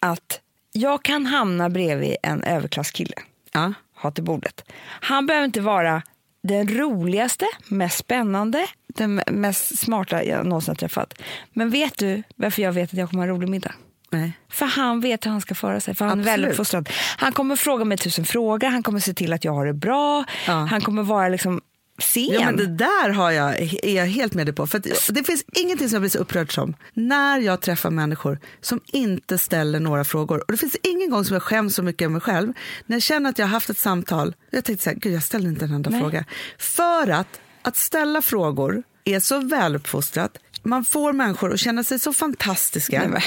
att 0.00 0.40
jag 0.72 1.02
kan 1.04 1.26
hamna 1.26 1.70
bredvid 1.70 2.16
en 2.22 2.42
överklasskille. 2.42 3.14
Ja. 3.52 3.72
ha 3.96 4.10
till 4.10 4.24
bordet. 4.24 4.64
Han 4.82 5.26
behöver 5.26 5.44
inte 5.44 5.60
vara 5.60 6.02
den 6.42 6.68
roligaste, 6.68 7.46
mest 7.66 7.98
spännande, 7.98 8.66
den 8.86 9.22
mest 9.30 9.78
smarta 9.78 10.24
jag 10.24 10.46
någonsin 10.46 10.70
har 10.70 10.76
träffat. 10.76 11.14
Men 11.52 11.70
vet 11.70 11.98
du 11.98 12.22
varför 12.36 12.62
jag 12.62 12.72
vet 12.72 12.92
att 12.92 12.98
jag 12.98 13.10
kommer 13.10 13.22
ha 13.22 13.28
en 13.28 13.36
rolig 13.36 13.48
middag? 13.48 13.74
Nej. 14.10 14.32
För 14.50 14.66
han 14.66 15.00
vet 15.00 15.26
hur 15.26 15.30
han 15.30 15.40
ska 15.40 15.54
föra 15.54 15.80
sig, 15.80 15.94
för 15.94 16.04
han 16.04 16.18
är 16.18 16.22
Absolut. 16.22 16.44
väluppfostrad. 16.44 16.88
Han 17.16 17.32
kommer 17.32 17.56
fråga 17.56 17.84
mig 17.84 17.98
tusen 17.98 18.24
frågor, 18.24 18.68
han 18.68 18.82
kommer 18.82 19.00
se 19.00 19.14
till 19.14 19.32
att 19.32 19.44
jag 19.44 19.52
har 19.52 19.66
det 19.66 19.72
bra, 19.72 20.24
Ja. 20.46 20.52
han 20.52 20.80
kommer 20.80 21.02
vara 21.02 21.28
liksom 21.28 21.60
sen. 21.98 22.32
Ja, 22.32 22.44
men 22.44 22.56
det 22.56 22.66
där 22.66 23.08
har 23.08 23.30
jag, 23.30 23.60
är 23.60 23.96
jag 23.96 24.06
helt 24.06 24.34
med 24.34 24.46
dig 24.46 24.54
på. 24.54 24.66
För 24.66 24.78
att 24.78 24.86
det 25.08 25.24
finns 25.24 25.44
ingenting 25.52 25.88
som 25.88 25.94
jag 25.94 26.02
blir 26.02 26.10
så 26.10 26.18
upprörd 26.18 26.54
som 26.54 26.74
när 26.94 27.38
jag 27.38 27.60
träffar 27.60 27.90
människor 27.90 28.38
som 28.60 28.80
inte 28.86 29.38
ställer 29.38 29.80
några 29.80 30.04
frågor. 30.04 30.38
Och 30.38 30.52
Det 30.52 30.58
finns 30.58 30.76
ingen 30.82 31.10
gång 31.10 31.24
som 31.24 31.34
jag 31.34 31.42
skäms 31.42 31.74
så 31.74 31.82
mycket 31.82 32.02
över 32.02 32.12
mig 32.12 32.20
själv. 32.20 32.52
När 32.86 32.96
jag 32.96 33.02
känner 33.02 33.30
att 33.30 33.38
jag 33.38 33.46
har 33.46 33.50
haft 33.50 33.70
ett 33.70 33.78
samtal. 33.78 34.34
Jag 34.50 34.64
tänkte 34.64 34.84
så 34.84 34.90
här, 34.90 34.96
gud 34.96 35.12
jag 35.12 35.22
ställde 35.22 35.48
inte 35.48 35.64
en 35.64 35.74
enda 35.74 35.90
Nej. 35.90 36.00
fråga. 36.00 36.24
För 36.58 37.10
att, 37.10 37.40
att 37.62 37.76
ställa 37.76 38.22
frågor 38.22 38.82
är 39.04 39.20
så 39.20 39.38
väluppfostrat. 39.40 40.38
Man 40.62 40.84
får 40.84 41.12
människor 41.12 41.52
att 41.52 41.60
känna 41.60 41.84
sig 41.84 41.98
så 41.98 42.12
fantastiska. 42.12 43.08
Nej, 43.08 43.22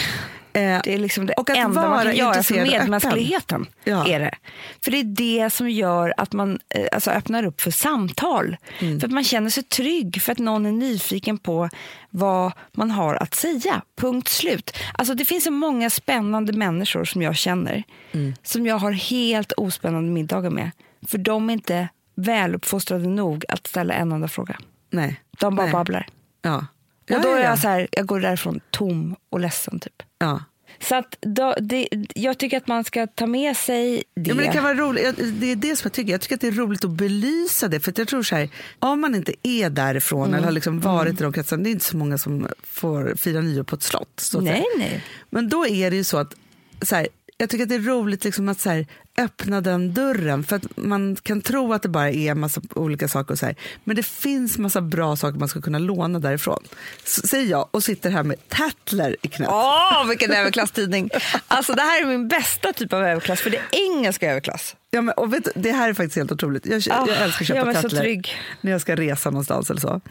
Det 0.56 0.94
är 0.94 0.98
liksom 0.98 1.26
det 1.26 1.34
och 1.34 1.50
att 1.50 1.58
enda 1.58 1.89
man 1.89 2.04
kan 2.04 2.15
göra 2.15 2.44
för 2.44 2.56
medmänskligheten. 2.56 3.65
Ja. 3.84 4.08
Är 4.08 4.20
det. 4.20 4.36
För 4.84 4.91
det 4.91 4.98
är 4.98 5.04
det 5.04 5.50
som 5.50 5.70
gör 5.70 6.13
att 6.18 6.34
man 6.34 6.60
eh, 6.70 6.86
alltså 6.91 7.12
öppnar 7.12 7.44
upp 7.46 7.62
för 7.62 7.72
samtal. 7.72 8.58
Mm. 8.80 9.00
För 9.00 9.08
att 9.08 9.13
man 9.13 9.24
känner 9.24 9.50
sig 9.50 9.63
trygg, 9.63 10.22
för 10.22 10.32
att 10.32 10.38
någon 10.39 10.65
är 10.65 10.72
nyfiken 10.72 11.38
på 11.38 11.70
vad 12.10 12.52
man 12.72 12.91
har 12.91 13.15
att 13.15 13.36
säga. 13.36 13.82
Punkt 13.98 14.28
slut. 14.28 14.78
Alltså 14.94 15.13
det 15.15 15.26
finns 15.26 15.44
så 15.44 15.52
många 15.52 15.89
spännande 15.89 16.54
människor 16.54 17.06
som 17.06 17.22
jag 17.22 17.36
känner, 17.36 17.84
Mm. 18.12 18.34
som 18.44 18.65
jag 18.65 18.78
har 18.78 18.91
helt 18.91 19.52
ospännande 19.52 20.12
middagar 20.12 20.50
med. 20.50 20.72
För 21.08 21.18
de 21.18 21.50
är 21.50 21.54
inte 21.54 21.88
väluppfostrade 22.15 23.08
nog 23.08 23.46
att 23.50 23.68
ställa 23.68 23.94
en 23.94 24.12
enda 24.12 24.28
fråga. 24.28 24.58
Nej. 24.89 25.22
De 25.39 25.56
bara 25.56 25.63
Nej. 25.65 25.72
babblar. 25.74 26.08
Ja. 26.41 26.65
Och 27.10 27.22
då 27.22 27.30
är 27.30 27.39
ja. 27.39 27.44
jag 27.44 27.60
så 27.60 27.68
här, 27.68 27.88
jag 27.91 28.06
går 28.06 28.20
därifrån 28.20 28.60
tom 28.72 29.15
och 29.30 29.39
ledsen 29.39 29.80
typ. 29.80 30.04
Ja. 30.18 30.44
Så 30.80 30.96
att 30.96 31.18
då, 31.22 31.56
det, 31.62 31.88
jag 32.15 32.38
tycker 32.38 32.58
att 32.58 32.68
man 32.68 32.84
ska 32.84 33.08
ta 33.08 33.28
med 33.28 33.58
sig 33.58 34.04
det. 34.15 34.30
Ja, 34.30 34.36
men 34.36 34.46
det 34.46 34.52
kan 34.52 34.63
vara 34.63 34.74
roligt. 34.74 35.15
Det 35.34 35.52
är 35.52 35.56
det 35.56 35.76
som 35.76 35.86
jag 35.88 35.94
tycker. 35.94 36.12
Jag 36.12 36.22
tycker 36.22 36.36
att 36.36 36.41
det 36.41 36.48
är 36.48 36.52
roligt 36.52 36.86
att 36.86 36.91
belysa 36.91 37.68
det. 37.68 37.80
För 37.80 37.94
jag 37.98 38.08
tror 38.08 38.24
så 38.24 38.36
här, 38.36 38.50
om 38.80 39.02
man 39.02 39.15
inte 39.15 39.34
är 39.44 39.70
därifrån 39.70 40.22
Mm. 40.24 40.34
eller 40.34 40.46
har 40.46 40.52
liksom 40.52 40.80
varit 40.80 41.20
i 41.20 41.24
de 41.24 41.34
kretsarna, 41.34 41.63
det 41.63 41.70
är 41.70 41.72
inte 41.72 41.86
så 41.86 41.98
många 41.98 42.18
som 42.18 42.48
får 42.63 43.15
fira 43.18 43.41
nyår 43.41 43.63
på 43.63 43.76
ett 43.76 43.84
slott. 43.84 44.32
Nej, 44.39 44.65
nej. 44.78 45.04
Men 45.30 45.50
då 45.50 45.68
är 45.68 45.91
det 45.91 45.98
ju 45.98 46.04
så 46.04 46.18
att, 46.18 46.34
så 46.82 46.96
här, 46.96 47.08
jag 47.38 47.50
tycker 47.50 47.63
att 47.63 47.69
det 47.69 47.76
är 47.76 47.80
roligt 47.80 48.24
liksom 48.24 48.50
att 48.50 48.60
så 48.60 48.69
här, 48.69 48.88
öppna 49.17 49.62
den 49.62 49.93
dörren. 49.93 50.43
För 50.43 50.56
att 50.56 50.78
man 50.78 51.15
kan 51.15 51.41
tro 51.41 51.74
att 51.74 51.82
det 51.82 51.89
bara 51.89 52.10
är 52.10 52.32
en 52.32 52.39
massa 52.39 52.62
olika 52.76 53.08
saker. 53.08 53.32
Och 53.32 53.39
så 53.39 53.45
här, 53.45 53.56
men 53.84 53.95
det 53.95 54.04
finns 54.04 54.58
massa 54.58 54.82
bra 54.82 55.15
saker 55.15 55.39
man 55.39 55.48
ska 55.48 55.62
kunna 55.62 55.80
låna 55.80 56.19
därifrån. 56.19 56.63
Så, 57.04 57.28
säger 57.28 57.52
jag 57.52 57.67
och 57.71 57.84
sitter 57.84 58.10
här 58.10 58.24
med 58.24 58.50
Tatler 58.50 59.15
i 59.21 59.28
knät. 59.28 59.50
Åh, 59.52 60.08
vilken 60.08 60.32
överklasstidning! 60.32 61.10
Alltså, 61.48 61.74
det 61.74 61.82
här 61.82 62.02
är 62.02 62.06
min 62.06 62.28
bästa 62.28 62.74
typ 62.74 62.93
av 62.93 63.04
överklass, 63.04 63.41
för 63.41 63.50
det 63.50 63.58
är 63.58 63.65
engelska 63.71 64.32
överklass. 64.32 64.76
Ja, 64.91 65.02
men, 65.02 65.13
och 65.13 65.34
vet, 65.34 65.48
det 65.56 65.71
här 65.71 65.89
är 65.89 65.93
faktiskt 65.93 66.15
helt 66.15 66.32
otroligt. 66.32 66.65
Jag, 66.65 66.82
jag 66.86 67.10
älskar 67.10 67.28
att 67.28 67.48
köpa 67.48 67.74
så 67.74 67.82
Tatler 67.82 68.21
när 68.62 68.71
jag 68.71 68.82
ska 68.82 68.95
resa 68.95 69.30
någonstans 69.30 69.69
eller 69.69 69.82
så. 69.82 70.02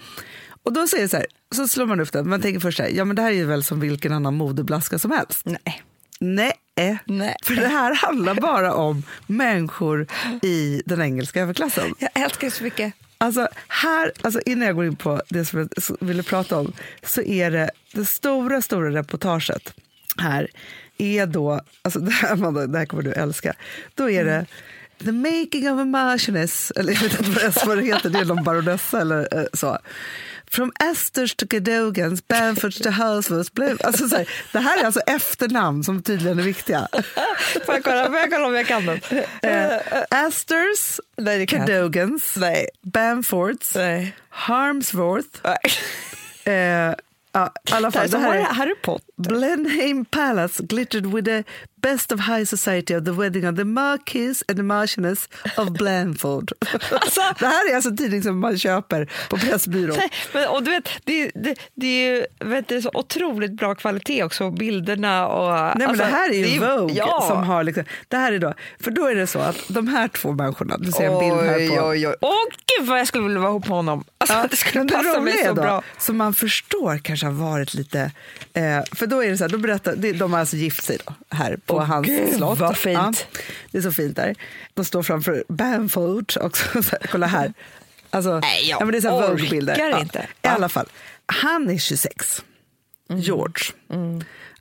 Och 0.62 0.72
då 0.72 0.86
säger 0.86 1.02
jag 1.02 1.10
så 1.10 1.16
här, 1.16 1.26
så 1.54 1.68
slår 1.68 1.86
man 1.86 2.00
upp 2.00 2.12
den. 2.12 2.28
Man 2.28 2.40
tänker 2.40 2.60
först 2.60 2.76
så 2.76 2.82
här, 2.82 2.90
ja 2.90 3.04
men 3.04 3.16
det 3.16 3.22
här 3.22 3.30
är 3.30 3.34
ju 3.34 3.46
väl 3.46 3.64
som 3.64 3.80
vilken 3.80 4.12
annan 4.12 4.34
modeblaska 4.34 4.98
som 4.98 5.10
helst. 5.10 5.40
Nej. 5.44 5.82
Nej, 6.20 6.52
Nej. 7.04 7.36
för 7.44 7.54
det 7.54 7.68
här 7.68 7.94
handlar 7.94 8.34
bara 8.34 8.74
om 8.74 9.02
människor 9.26 10.06
i 10.42 10.82
den 10.86 11.02
engelska 11.02 11.40
överklassen. 11.40 11.94
Jag 11.98 12.10
älskar 12.14 12.46
det 12.46 12.50
så 12.50 12.64
mycket. 12.64 12.92
Alltså, 13.18 13.48
här, 13.68 14.12
alltså 14.22 14.40
innan 14.46 14.66
jag 14.66 14.76
går 14.76 14.84
in 14.86 14.96
på 14.96 15.22
det 15.28 15.44
som 15.44 15.58
jag 15.58 15.96
ville 16.06 16.22
prata 16.22 16.58
om 16.58 16.72
så 17.02 17.22
är 17.22 17.50
det 17.50 17.70
det 17.92 18.04
stora, 18.04 18.62
stora 18.62 18.90
reportaget 18.90 19.74
här 20.18 20.48
är 20.98 21.26
då, 21.26 21.60
alltså 21.82 21.98
det 22.00 22.10
här, 22.12 22.32
Amanda, 22.32 22.66
det 22.66 22.78
här 22.78 22.86
kommer 22.86 23.02
du 23.02 23.12
älska, 23.12 23.54
då 23.94 24.10
är 24.10 24.24
det 24.24 24.46
The 25.04 25.12
making 25.12 25.70
of 25.72 25.80
a 25.80 25.84
marchioness, 25.84 26.70
eller 26.76 26.92
jag 26.92 27.00
vet 27.00 27.20
inte 27.20 27.30
vad- 27.40 27.66
vad 27.66 27.78
det 27.78 27.84
heter, 27.84 28.10
det 28.10 28.18
är 28.18 28.24
någon 28.24 28.44
baronessa 28.44 29.00
eller 29.00 29.38
eh, 29.38 29.44
så. 29.52 29.78
From 30.50 30.72
Esters 30.92 31.34
to 31.34 31.46
Cadogans, 31.46 32.22
Bamfords 32.28 32.78
to 32.82 32.90
Houseworths. 32.90 33.80
Alltså 33.84 34.08
så 34.08 34.16
här, 34.16 34.28
det 34.52 34.58
här 34.58 34.80
är 34.80 34.84
alltså 34.84 35.00
efternamn 35.00 35.84
som 35.84 36.02
tydligen 36.02 36.38
är 36.38 36.42
viktiga. 36.42 36.88
Får 37.66 37.74
jag 37.74 37.84
kolla, 37.84 38.06
får 38.06 38.16
jag 38.16 38.30
kolla 38.30 38.46
om 38.46 38.54
jag 38.54 38.66
kan 38.66 38.86
den? 38.86 39.00
Eh, 39.42 39.78
Asters, 40.10 41.00
Nej. 41.16 41.46
Cadogans, 41.46 42.36
Nej. 42.36 42.66
Bamfords, 42.82 43.74
Nej. 43.74 44.16
Harmsworth. 44.28 45.40
Nej. 45.44 45.56
Eh, 46.44 46.94
ja, 47.32 47.52
alla 47.70 47.90
Det 47.90 47.98
här 47.98 48.04
är 48.04 48.08
fall, 48.08 48.10
det 48.10 48.18
här 48.18 48.34
är, 48.34 48.42
Harry 48.44 48.74
Potter. 48.82 49.13
Blenheim 49.16 50.04
Palace 50.04 50.62
glittered 50.62 51.06
with 51.06 51.24
the 51.24 51.44
best 51.76 52.12
of 52.12 52.20
high 52.20 52.44
society 52.44 52.94
of 52.94 53.04
the 53.04 53.12
wedding 53.12 53.44
of 53.48 53.56
the 53.56 53.64
Marquis 53.64 54.42
and 54.48 54.56
the 54.56 54.62
Marchioness 54.62 55.28
of 55.56 55.70
Blandford. 55.70 56.52
Alltså- 56.90 57.20
det 57.38 57.46
här 57.46 57.70
är 57.70 57.74
alltså 57.74 57.90
en 57.90 57.96
tidning 57.96 58.22
som 58.22 58.40
man 58.40 58.58
köper 58.58 59.08
på 59.28 59.36
Pressbyrån. 59.36 59.96
Nej, 59.96 60.10
men, 60.32 60.48
och 60.48 60.62
du 60.62 60.70
vet, 60.70 60.88
det, 61.04 61.30
det, 61.34 61.54
det 61.74 61.86
är 61.86 62.14
ju 62.14 62.26
vet 62.50 62.68
du, 62.68 62.82
så 62.82 62.90
otroligt 62.94 63.52
bra 63.52 63.74
kvalitet 63.74 64.22
också, 64.24 64.50
bilderna 64.50 65.28
och... 65.28 65.50
Nej, 65.54 65.72
men 65.78 65.88
alltså, 65.88 66.04
det 66.04 66.10
här 66.10 66.30
är 66.30 66.46
ju 66.48 66.58
Vogue 66.58 66.96
ja. 66.96 67.24
som 67.28 67.42
har 67.44 67.64
liksom, 67.64 67.84
det 68.08 68.16
här 68.16 68.32
är 68.32 68.38
då, 68.38 68.54
för 68.80 68.90
då 68.90 69.06
är 69.06 69.14
det 69.14 69.26
så 69.26 69.38
att 69.38 69.56
de 69.68 69.88
här 69.88 70.08
två 70.08 70.32
människorna, 70.32 70.76
du 70.78 70.92
ser 70.92 71.04
en 71.04 71.18
bild 71.18 71.50
här 71.50 71.76
på. 71.76 71.86
Oj, 71.86 72.08
oj. 72.08 72.14
Åh 72.20 72.30
gud 72.78 72.88
vad 72.88 72.98
jag 72.98 73.06
skulle 73.06 73.24
vilja 73.24 73.40
vara 73.40 73.50
ihop 73.50 73.68
med 73.68 73.76
honom. 73.76 74.04
Alltså, 74.18 74.36
Ja, 74.36 74.46
det 74.50 74.56
skulle 74.56 74.84
passa 74.84 75.20
mig 75.20 75.40
är 75.40 75.48
så 75.48 75.54
då, 75.54 75.62
bra. 75.62 75.82
Som 75.98 76.16
man 76.16 76.34
förstår 76.34 76.98
kanske 76.98 77.26
har 77.26 77.32
varit 77.32 77.74
lite... 77.74 78.10
Eh, 78.54 78.82
för 79.04 79.10
då 79.10 79.24
är 79.24 79.30
det 79.30 79.36
så 79.38 79.44
här, 79.44 79.48
då 79.48 79.58
berättar, 79.58 79.96
de 80.18 80.32
har 80.32 80.40
alltså 80.40 80.56
gift 80.56 80.84
sig 80.84 80.98
då, 81.06 81.14
här 81.30 81.56
på 81.66 81.74
Åh, 81.76 81.82
hans 81.84 82.06
gud, 82.06 82.34
slott. 82.36 82.58
vad 82.58 82.76
fint. 82.76 83.26
det 83.70 83.78
är 83.78 83.82
så 83.82 83.92
fint 83.92 84.16
där. 84.16 84.34
De 84.74 84.84
står 84.84 85.02
framför 85.02 85.44
Bamford 85.48 86.32
också. 86.40 86.64
Så 86.82 86.90
här, 86.90 87.06
kolla 87.10 87.26
här. 87.26 87.52
Alltså, 88.10 88.38
Nej, 88.40 88.68
jag 88.68 88.80
men 88.82 88.92
det 88.92 88.98
är 88.98 89.00
så 89.00 89.08
här 89.08 89.16
orkar 89.16 89.28
Vogue-bilder. 89.30 90.00
inte. 90.00 90.18
I 90.18 90.26
Ja. 90.42 90.50
alla 90.50 90.68
fall, 90.68 90.86
han 91.26 91.70
är 91.70 91.78
26, 91.78 92.42
Mm. 93.10 93.20
George. 93.22 93.64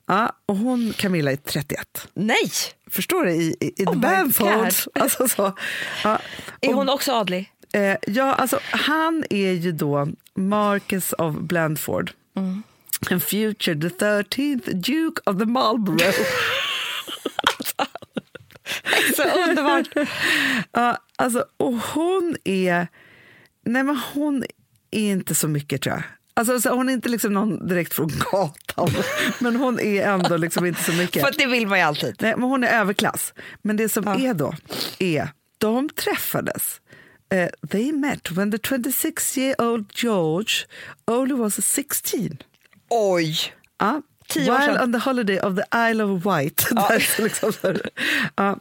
Ja, 0.06 0.32
och 0.46 0.56
hon, 0.56 0.92
Camilla, 0.96 1.32
är 1.32 1.36
31. 1.36 2.08
Nej! 2.14 2.50
Förstår 2.90 3.24
du? 3.24 3.32
I, 3.32 3.56
i, 3.60 3.82
i 3.82 3.86
Oh 3.86 3.96
Bamford. 3.98 4.72
Alltså 5.00 5.28
så. 5.28 5.52
Ja, 6.04 6.18
Är 6.60 6.68
och- 6.68 6.74
hon 6.74 6.88
också 6.88 7.12
adlig? 7.12 7.50
Eh, 7.72 7.96
ja, 8.06 8.32
alltså, 8.34 8.58
han 8.70 9.24
är 9.30 9.50
ju 9.52 9.72
då 9.72 10.08
Marcus 10.34 11.12
of 11.12 11.34
Blandford. 11.34 12.10
Mm. 12.36 12.62
And 13.10 13.22
future 13.22 13.74
the 13.74 13.88
13th 13.88 14.72
Duke 14.72 15.20
of 15.26 15.38
the 15.38 15.46
Marlborough. 15.46 16.14
Så 19.16 19.22
underbart. 19.48 19.88
ja, 20.72 20.98
alltså, 21.16 21.44
och 21.56 21.74
hon 21.74 22.36
är... 22.44 22.86
Nej, 23.66 23.82
men 23.82 23.96
hon 24.14 24.44
är 24.90 25.10
inte 25.10 25.34
så 25.34 25.48
mycket, 25.48 25.82
tror 25.82 25.94
jag. 25.94 26.02
Alltså, 26.34 26.60
så 26.60 26.74
hon 26.74 26.88
är 26.88 26.92
inte 26.92 27.08
liksom 27.08 27.32
någon 27.32 27.68
direkt 27.68 27.94
från 27.94 28.08
gatan, 28.30 28.90
men 29.38 29.56
hon 29.56 29.80
är 29.80 30.02
ändå 30.08 30.36
liksom 30.36 30.66
inte 30.66 30.82
så 30.84 30.92
mycket. 30.92 31.22
För 31.22 31.34
det 31.38 31.46
vill 31.46 31.66
man 31.66 31.78
ju 31.78 31.84
alltid. 31.84 32.16
Nej, 32.20 32.34
men 32.36 32.42
hon 32.48 32.64
är 32.64 32.68
överklass. 32.80 33.34
Men 33.62 33.76
det 33.76 33.88
som 33.88 34.04
Ja. 34.04 34.18
är 34.30 34.34
då, 34.34 34.54
är 34.98 35.28
de 35.58 35.88
träffades. 35.88 36.80
Eh, 37.32 37.48
they 37.70 37.92
met 37.92 38.30
when 38.30 38.50
the 38.52 38.58
26 38.58 39.38
year 39.38 39.60
old 39.60 39.92
George 39.94 40.54
only 41.06 41.34
was 41.34 41.66
16. 41.66 42.38
Oj! 42.94 43.36
Ja. 43.78 44.02
Tio 44.28 44.50
år 44.52 44.58
While 44.58 44.74
sedan. 44.74 44.82
on 44.84 44.92
the 44.92 44.98
holiday 45.10 45.38
of 45.40 45.54
the 45.56 45.90
Isle 45.90 46.04
of 46.04 46.26
Wight. 46.26 46.66
Där, 46.70 46.98
så 47.16 47.22
liksom, 47.22 47.52
ja. 48.36 48.58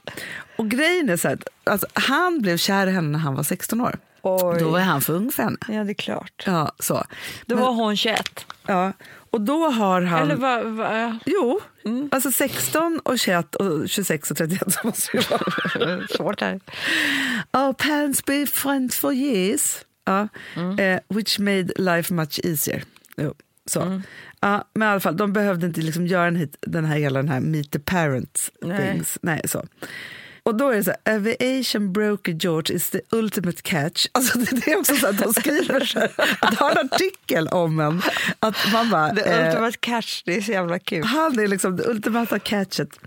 Och 0.55 0.69
grejen 0.69 1.09
är 1.09 1.17
så 1.17 1.27
här, 1.27 1.37
alltså, 1.63 1.87
han 1.93 2.41
blev 2.41 2.57
kär 2.57 2.87
i 2.87 2.91
henne 2.91 3.09
när 3.09 3.19
han 3.19 3.35
var 3.35 3.43
16 3.43 3.81
år. 3.81 3.97
Oj. 4.21 4.59
Då 4.59 4.69
var 4.69 4.79
han 4.79 5.01
för 5.01 5.13
ung 5.13 5.31
för 5.31 5.43
henne. 5.43 5.57
Ja, 5.67 5.83
det 5.83 5.91
är 5.91 5.93
klart. 5.93 6.43
Ja, 6.45 6.71
så. 6.79 7.03
Då 7.45 7.55
Men- 7.55 7.63
var 7.65 7.73
hon 7.73 7.97
21. 7.97 8.45
ja. 8.67 8.93
Och 9.29 9.41
då 9.41 9.69
har 9.69 10.01
han... 10.01 10.21
Eller 10.21 10.35
vad... 10.35 10.65
vad 10.65 11.17
Jo, 11.25 11.59
Mm. 11.85 12.09
alltså 12.11 12.31
16 12.31 12.99
och 13.03 13.19
21 13.19 13.55
och 13.55 13.89
26 13.89 14.31
och 14.31 14.37
31 14.37 14.73
så 14.73 14.79
måste 14.87 15.17
det 15.17 15.29
vara. 15.29 16.07
svårt 16.17 16.41
här. 16.41 16.59
Our 17.53 17.73
parents 17.73 18.25
be 18.25 18.45
friends 18.45 18.97
for 18.97 19.13
years, 19.13 19.77
ja, 20.05 20.27
eh, 20.79 20.99
which 21.09 21.39
made 21.39 21.67
life 21.75 22.13
much 22.13 22.39
easier. 22.43 22.83
Jo, 23.17 23.33
så. 23.65 24.01
Ja, 24.39 24.67
men 24.73 24.87
i 24.87 24.91
alla 24.91 24.99
fall, 24.99 25.17
de 25.17 25.33
behövde 25.33 25.67
inte 25.67 25.81
liksom 25.81 26.07
göra 26.07 26.27
en 26.27 26.35
hit, 26.35 26.57
den 26.61 26.85
här, 26.85 26.97
hela 26.97 27.19
den 27.19 27.29
här 27.29 27.39
meet 27.39 27.71
the 27.71 27.79
parents 27.79 28.51
Nej. 28.61 28.91
things. 28.91 29.17
Nej, 29.21 29.41
så. 29.45 29.65
Och 30.45 30.55
då 30.55 30.69
är 30.69 30.75
det 30.75 30.83
så 30.83 30.93
här, 31.05 31.15
aviation 31.15 31.93
broker 31.93 32.31
George 32.31 32.75
is 32.75 32.89
the 32.89 33.01
ultimate 33.11 33.61
catch. 33.61 34.07
Alltså 34.11 34.39
det, 34.39 34.67
är 34.67 34.79
också 34.79 34.95
så 34.95 35.07
att 35.07 35.17
de 35.17 35.33
skriver 35.33 35.79
så 35.79 35.99
här, 35.99 36.11
att 36.39 36.59
ha 36.59 36.71
en 36.71 36.77
artikel 36.77 37.47
om 37.47 37.79
en, 37.79 38.01
att 38.39 38.55
man 38.73 38.89
bara... 38.89 39.15
The 39.15 39.21
eh, 39.21 39.47
ultimate 39.47 39.77
catch, 39.79 40.23
det 40.23 40.35
är 40.35 40.41
så 40.41 40.51
jävla 40.51 40.79
kul. 40.79 41.03
han 41.03 41.39
är 41.39 41.47
liksom 41.47 41.75
det 41.75 41.87
ultimata 41.87 42.39
catchet. 42.39 42.99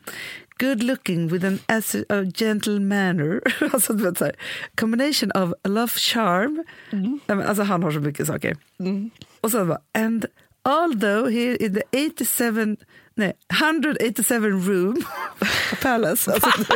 Good 0.58 0.82
looking 0.82 1.28
with 1.28 1.46
an 1.46 1.58
a 2.08 2.24
gentle 2.34 2.80
manner. 2.80 3.40
alltså, 3.72 3.92
du 3.92 4.04
vet, 4.04 4.18
så 4.18 4.24
här, 4.24 4.34
combination 4.74 5.32
of 5.32 5.52
love 5.68 5.88
charm. 5.88 6.64
Men, 7.26 7.42
alltså, 7.42 7.62
han 7.62 7.82
har 7.82 7.90
så 7.90 8.00
mycket 8.00 8.26
saker. 8.26 8.56
Och 9.40 9.50
sen 9.50 9.68
bara, 9.68 9.78
and 9.94 10.26
although 10.66 11.32
here 11.32 11.56
in 11.56 11.74
the 11.74 11.82
87, 11.92 12.76
nej, 13.14 13.32
187 13.60 14.50
room 14.50 15.04
palace. 15.82 16.32
Alltså, 16.32 16.50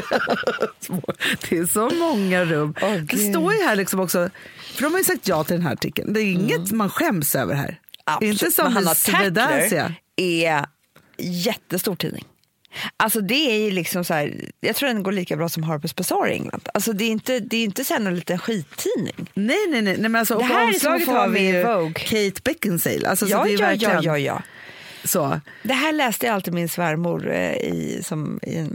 det 1.49 1.59
är 1.59 1.67
så 1.67 1.91
många 1.91 2.45
rum. 2.45 2.75
Åh, 2.83 2.97
det 2.97 3.19
står 3.19 3.53
ju 3.53 3.63
här 3.63 3.77
liksom 3.77 4.01
också, 4.01 4.31
för 4.75 4.83
de 4.83 4.93
har 4.93 4.99
ju 4.99 5.05
sagt 5.05 5.29
ja 5.29 5.45
till 5.45 5.57
den 5.57 5.63
här 5.63 5.73
artikeln. 5.73 6.13
Det 6.13 6.21
är 6.21 6.33
inget 6.33 6.71
man 6.73 6.91
skäms 6.91 7.35
över 7.35 7.55
här. 7.55 7.81
Absolut. 8.05 8.43
Inte 8.43 8.51
som 8.51 8.65
Men 8.65 8.73
Hanna. 8.73 8.95
Tackler 8.95 9.97
är 10.17 10.67
jättestor 11.19 11.97
tidning. 11.97 12.25
Alltså 12.97 13.21
det 13.21 13.51
är 13.51 13.59
ju 13.65 13.71
liksom 13.71 14.05
så 14.05 14.15
här, 14.15 14.51
jag 14.61 14.77
tror 14.77 14.89
den 14.89 15.03
går 15.03 15.13
lika 15.13 15.37
bra 15.37 15.49
som 15.49 15.65
Harper's 15.65 15.97
Bazaar 15.97 16.29
i 16.29 16.33
England. 16.33 16.69
Alltså 16.75 16.93
det 16.93 17.05
är 17.05 17.09
inte, 17.09 17.41
det 17.41 17.57
är 17.57 17.65
inte 17.65 17.85
så 17.85 17.95
här 17.95 18.01
någon 18.01 18.15
liten 18.15 18.39
skittidning. 18.39 19.31
Nej, 19.35 19.57
nej, 19.71 19.83
nej. 19.83 19.97
nej 19.99 19.99
men 19.99 20.17
alltså, 20.17 20.39
Det 20.39 20.45
här 20.45 20.69
är 20.69 20.73
som 20.73 20.95
att 20.95 21.05
få 21.05 21.13
vara 21.13 21.27
med 21.27 21.67
Vogue. 21.67 21.93
Kate 21.93 22.41
Beckinsale. 22.45 23.09
Alltså, 23.09 23.27
så 23.27 23.33
Ja, 23.33 23.45
det 23.45 23.51
är 23.51 23.53
ja, 23.53 23.67
verkligen 23.67 24.03
ja, 24.03 24.19
ja, 24.19 24.19
ja. 24.19 24.43
Så. 25.05 25.41
Det 25.63 25.73
här 25.75 25.93
läste 25.93 26.27
jag 26.27 26.35
alltid 26.35 26.55
min 26.55 26.69
svärmor 26.69 27.31
eh, 27.33 27.53
i, 27.53 28.01
som, 28.05 28.41
i 28.43 28.67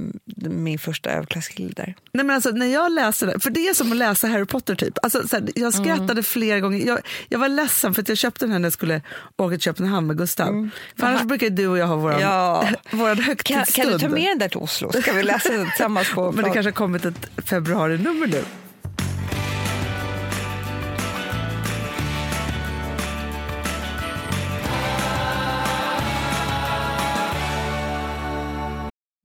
min 0.50 0.80
första 0.80 1.10
överklasskille 1.10 1.74
där. 1.76 1.96
Nej, 2.14 2.26
men 2.26 2.30
alltså, 2.36 2.50
när 2.50 2.66
jag 2.66 2.92
läste 2.92 3.26
det, 3.26 3.40
för 3.40 3.50
det 3.50 3.68
är 3.68 3.74
som 3.74 3.92
att 3.92 3.98
läsa 3.98 4.28
Harry 4.28 4.46
Potter 4.46 4.76
typ. 4.76 4.94
Alltså, 5.04 5.28
så 5.28 5.36
här, 5.36 5.50
jag 5.56 5.74
skrattade 5.74 6.12
Mm. 6.12 6.24
flera 6.24 6.60
gånger. 6.60 6.88
Jag, 6.88 7.00
jag 7.30 7.40
var 7.40 7.50
ledsen 7.50 7.94
för 7.94 8.02
att 8.02 8.10
jag 8.10 8.18
köpte 8.18 8.46
den 8.46 8.52
här 8.52 8.60
när 8.60 8.66
jag 8.66 8.74
skulle 8.74 9.02
åka 9.38 9.52
till 9.52 9.60
Köpenhamn 9.62 10.08
med 10.08 10.18
Gustav. 10.18 10.70
För 11.00 11.08
annars 11.08 11.24
brukar 11.24 11.48
ju 11.48 11.56
du 11.56 11.68
och 11.68 11.78
jag 11.78 11.88
ha 11.88 11.96
våran, 11.96 12.16
Mm. 12.16 12.28
Ja. 12.30 12.68
våran 12.92 13.16
Kan, 13.16 13.26
högtidsstund. 13.26 13.86
kan 13.88 13.94
du 13.94 14.00
ta 14.00 14.10
med 14.10 14.24
den 14.32 14.40
där 14.40 14.50
till 14.50 14.58
Oslo? 14.58 14.92
Ska 15.02 15.14
vi 15.14 15.24
läsa 15.24 15.50
den 15.50 15.66
tillsammans 15.70 16.12
på 16.14 16.32
Men 16.36 16.44
det 16.44 16.50
kanske 16.52 16.68
har 16.68 16.72
kommit 16.72 17.06
ett 17.06 17.30
februari-nummer 17.46 18.28
nu. 18.28 18.44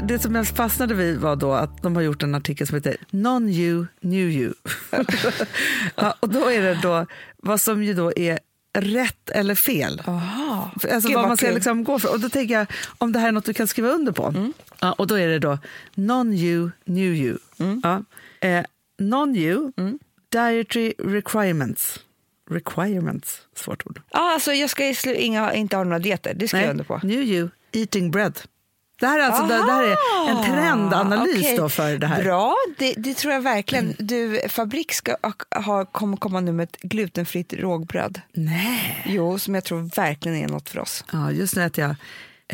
Det 0.00 0.18
som 0.18 0.34
jag 0.34 0.48
fastnade 0.48 0.94
vid 0.94 1.18
var 1.18 1.36
då 1.36 1.52
att 1.52 1.82
de 1.82 1.96
har 1.96 2.02
gjort 2.02 2.22
en 2.22 2.34
artikel 2.34 2.66
som 2.66 2.74
heter 2.76 2.96
Non-you, 3.10 3.86
new 4.00 4.28
you. 4.30 4.52
ja, 5.96 6.14
och 6.20 6.28
då 6.28 6.50
är 6.50 6.62
det 6.62 6.74
då 6.82 7.06
vad 7.36 7.60
som 7.60 7.82
ju 7.84 7.94
då 7.94 8.12
är 8.16 8.38
rätt 8.78 9.30
eller 9.30 9.54
fel. 9.54 10.02
Aha. 10.06 10.70
Alltså 10.92 11.08
Gud, 11.08 11.16
vad 11.16 11.28
man 11.28 11.36
ska 11.36 11.46
kul. 11.46 11.54
liksom 11.54 11.84
gå 11.84 11.98
för. 11.98 12.12
Och 12.12 12.20
då 12.20 12.28
tänker 12.28 12.54
jag 12.54 12.66
om 12.98 13.12
det 13.12 13.18
här 13.18 13.28
är 13.28 13.32
något 13.32 13.44
du 13.44 13.54
kan 13.54 13.66
skriva 13.68 13.88
under 13.88 14.12
på. 14.12 14.52
Ja, 14.80 14.92
och 14.92 15.06
då 15.06 15.14
är 15.14 15.28
det 15.28 15.38
då 15.38 15.58
non-you, 15.94 16.70
new 16.84 17.14
you. 17.14 17.38
Ja. 17.82 18.04
Eh, 18.40 18.64
non-you, 18.98 19.72
dietary 20.28 20.94
requirements. 20.98 22.00
Requirements, 22.50 23.40
svårt 23.56 23.86
ord. 23.86 24.00
Ja, 24.10 24.34
alltså 24.34 24.52
jag 24.52 24.70
ska 24.70 25.14
inga, 25.14 25.54
inte 25.54 25.76
ha 25.76 25.84
några 25.84 25.98
dieter, 25.98 26.34
det 26.34 26.48
skriver 26.48 26.64
jag 26.64 26.70
under 26.70 26.84
på. 26.84 27.00
new 27.02 27.22
you, 27.22 27.48
eating 27.72 28.10
bread. 28.10 28.38
Det 29.02 29.08
här 29.08 29.18
är, 29.18 29.22
alltså, 29.22 29.42
det, 29.42 29.54
det 29.56 29.72
här 29.72 29.82
är 29.84 29.96
en 30.30 30.44
trendanalys 30.44 31.36
Okej. 31.38 31.56
då 31.56 31.68
för 31.68 31.98
det 31.98 32.06
här. 32.06 32.22
Bra, 32.22 32.54
det, 32.78 32.94
det 32.96 33.14
tror 33.14 33.32
jag 33.34 33.40
verkligen. 33.40 33.94
Du, 33.98 34.40
Fabrik 34.48 34.92
ska 34.92 35.16
ha, 35.64 35.84
kommer 35.84 36.16
komma 36.16 36.40
nu 36.40 36.52
med 36.52 36.64
ett 36.64 36.76
glutenfritt 36.82 37.52
rågbröd. 37.52 38.20
Nej. 38.32 39.02
Jo, 39.06 39.38
som 39.38 39.54
jag 39.54 39.64
tror 39.64 39.90
verkligen 39.96 40.38
är 40.38 40.48
något 40.48 40.68
för 40.68 40.78
oss. 40.78 41.04
Ja, 41.12 41.30
just 41.30 41.56
nu 41.56 41.62
äter 41.64 41.84
jag 41.84 41.94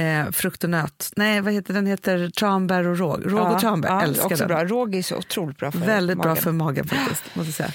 eh, 0.06 0.30
frukt 0.30 0.64
och 0.64 0.70
nöt. 0.70 1.12
Nej, 1.16 1.40
vad 1.40 1.52
heter 1.52 1.74
den? 1.74 1.86
heter 1.86 2.30
tranbär 2.30 2.86
och 2.86 2.98
råg. 2.98 3.32
Råg 3.32 3.52
och 3.52 3.60
tranbär, 3.60 3.88
ja, 3.88 4.02
älskar 4.02 4.24
också 4.26 4.36
den. 4.36 4.48
Bra. 4.48 4.64
Råg 4.64 4.94
är 4.94 5.02
så 5.02 5.16
otroligt 5.16 5.58
bra 5.58 5.70
för 5.70 5.78
Väldigt 5.78 6.18
bra 6.18 6.28
magen. 6.28 6.42
för 6.42 6.52
magen 6.52 6.88
faktiskt, 6.88 7.24
måste 7.34 7.52
säga. 7.52 7.70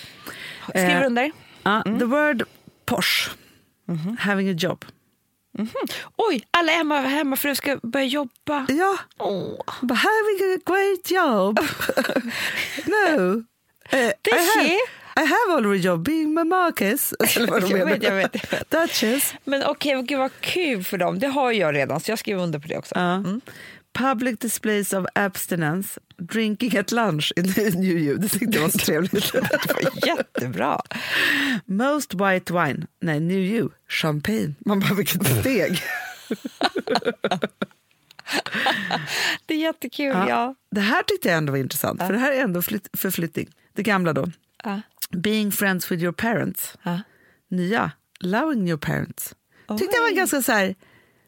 Skriver 0.69 1.01
Eh, 1.01 1.07
under. 1.07 1.31
Ja, 1.63 1.83
The 1.83 2.05
word 2.05 2.43
posh, 2.86 3.29
having 4.19 4.49
a 4.49 4.55
job. 4.57 4.86
Oj, 6.15 6.43
alla 6.51 6.71
hemma, 6.71 6.99
hemmafruar 7.01 7.55
ska 7.55 7.79
börja 7.83 8.05
jobba. 8.05 8.65
Ja, 8.69 8.97
Åh. 9.19 9.61
but 9.81 9.97
having 9.97 10.55
a 10.55 10.59
great 10.65 11.11
job. 11.11 11.59
no. 12.85 13.43
Eh, 13.89 13.99
I, 13.99 14.13
Does 14.21 14.55
have, 14.55 14.67
she? 14.67 14.77
I 15.15 15.25
have 15.25 15.53
already 15.57 15.79
job 15.79 16.03
being 16.03 16.33
my 16.33 16.43
Marcus. 16.43 17.13
Eller 17.35 17.47
vad 17.47 17.61
de 17.61 17.77
Jag 17.77 17.85
vet, 17.85 18.03
jag 18.03 18.15
vet, 18.15 18.35
jag 18.51 18.57
vet. 18.59 18.69
Duchess. 18.69 19.33
Men 19.43 19.63
okej, 19.63 20.01
gud 20.01 20.19
vad 20.19 20.31
kul 20.39 20.83
för 20.83 20.97
dem. 20.97 21.19
Det 21.19 21.27
har 21.27 21.51
jag 21.51 21.75
redan, 21.75 21.99
så 21.99 22.11
jag 22.11 22.19
skriver 22.19 22.43
under 22.43 22.59
på 22.59 22.67
det 22.67 22.77
också. 22.77 22.95
Ja. 22.95 23.23
Public 23.93 24.39
displays 24.39 24.93
of 24.93 25.06
abstinence, 25.15 25.99
drinking 26.17 26.77
at 26.77 26.91
lunch 26.91 27.32
in 27.36 27.43
new 27.82 27.97
you. 27.97 28.17
Det 28.17 28.29
tyckte 28.29 28.56
jag 28.58 28.62
var 28.62 28.69
så 28.69 28.77
trevligt. 28.86 29.32
Det 29.34 29.73
var 29.73 30.08
jättebra. 30.08 30.82
Most 31.65 32.13
white 32.13 32.53
wine, 32.53 32.88
nej, 33.01 33.19
new 33.19 33.38
you, 33.39 33.69
champagne. 33.89 34.56
Man 34.65 34.79
bara, 34.79 34.93
vilket 34.93 35.39
steg. 35.39 35.82
Det 39.45 39.53
är 39.53 39.58
jättekul, 39.58 40.06
ja. 40.13 40.29
Ja. 40.29 40.56
Det 40.71 40.82
här 40.82 41.03
tyckte 41.03 41.27
jag 41.29 41.38
ändå 41.38 41.51
var 41.51 41.58
intressant, 41.60 42.01
för 42.01 42.13
det 42.13 42.19
här 42.19 42.32
är 42.32 42.41
ändå 42.43 42.62
flytt, 42.62 42.89
förflyttning. 42.93 43.49
Det 43.73 43.84
gamla 43.84 44.13
då, 44.13 44.27
Ja. 44.63 44.82
being 45.12 45.51
friends 45.51 45.91
with 45.91 46.03
your 46.03 46.13
parents. 46.13 46.75
Ja. 46.84 46.99
Nya, 47.49 47.91
loving 48.19 48.67
your 48.69 48.77
parents. 48.77 49.36
Tyckte 49.79 49.95
jag 49.95 50.01
var 50.03 50.10
Oj. 50.10 50.15
ganska 50.15 50.41
så 50.41 50.51
här, 50.51 50.75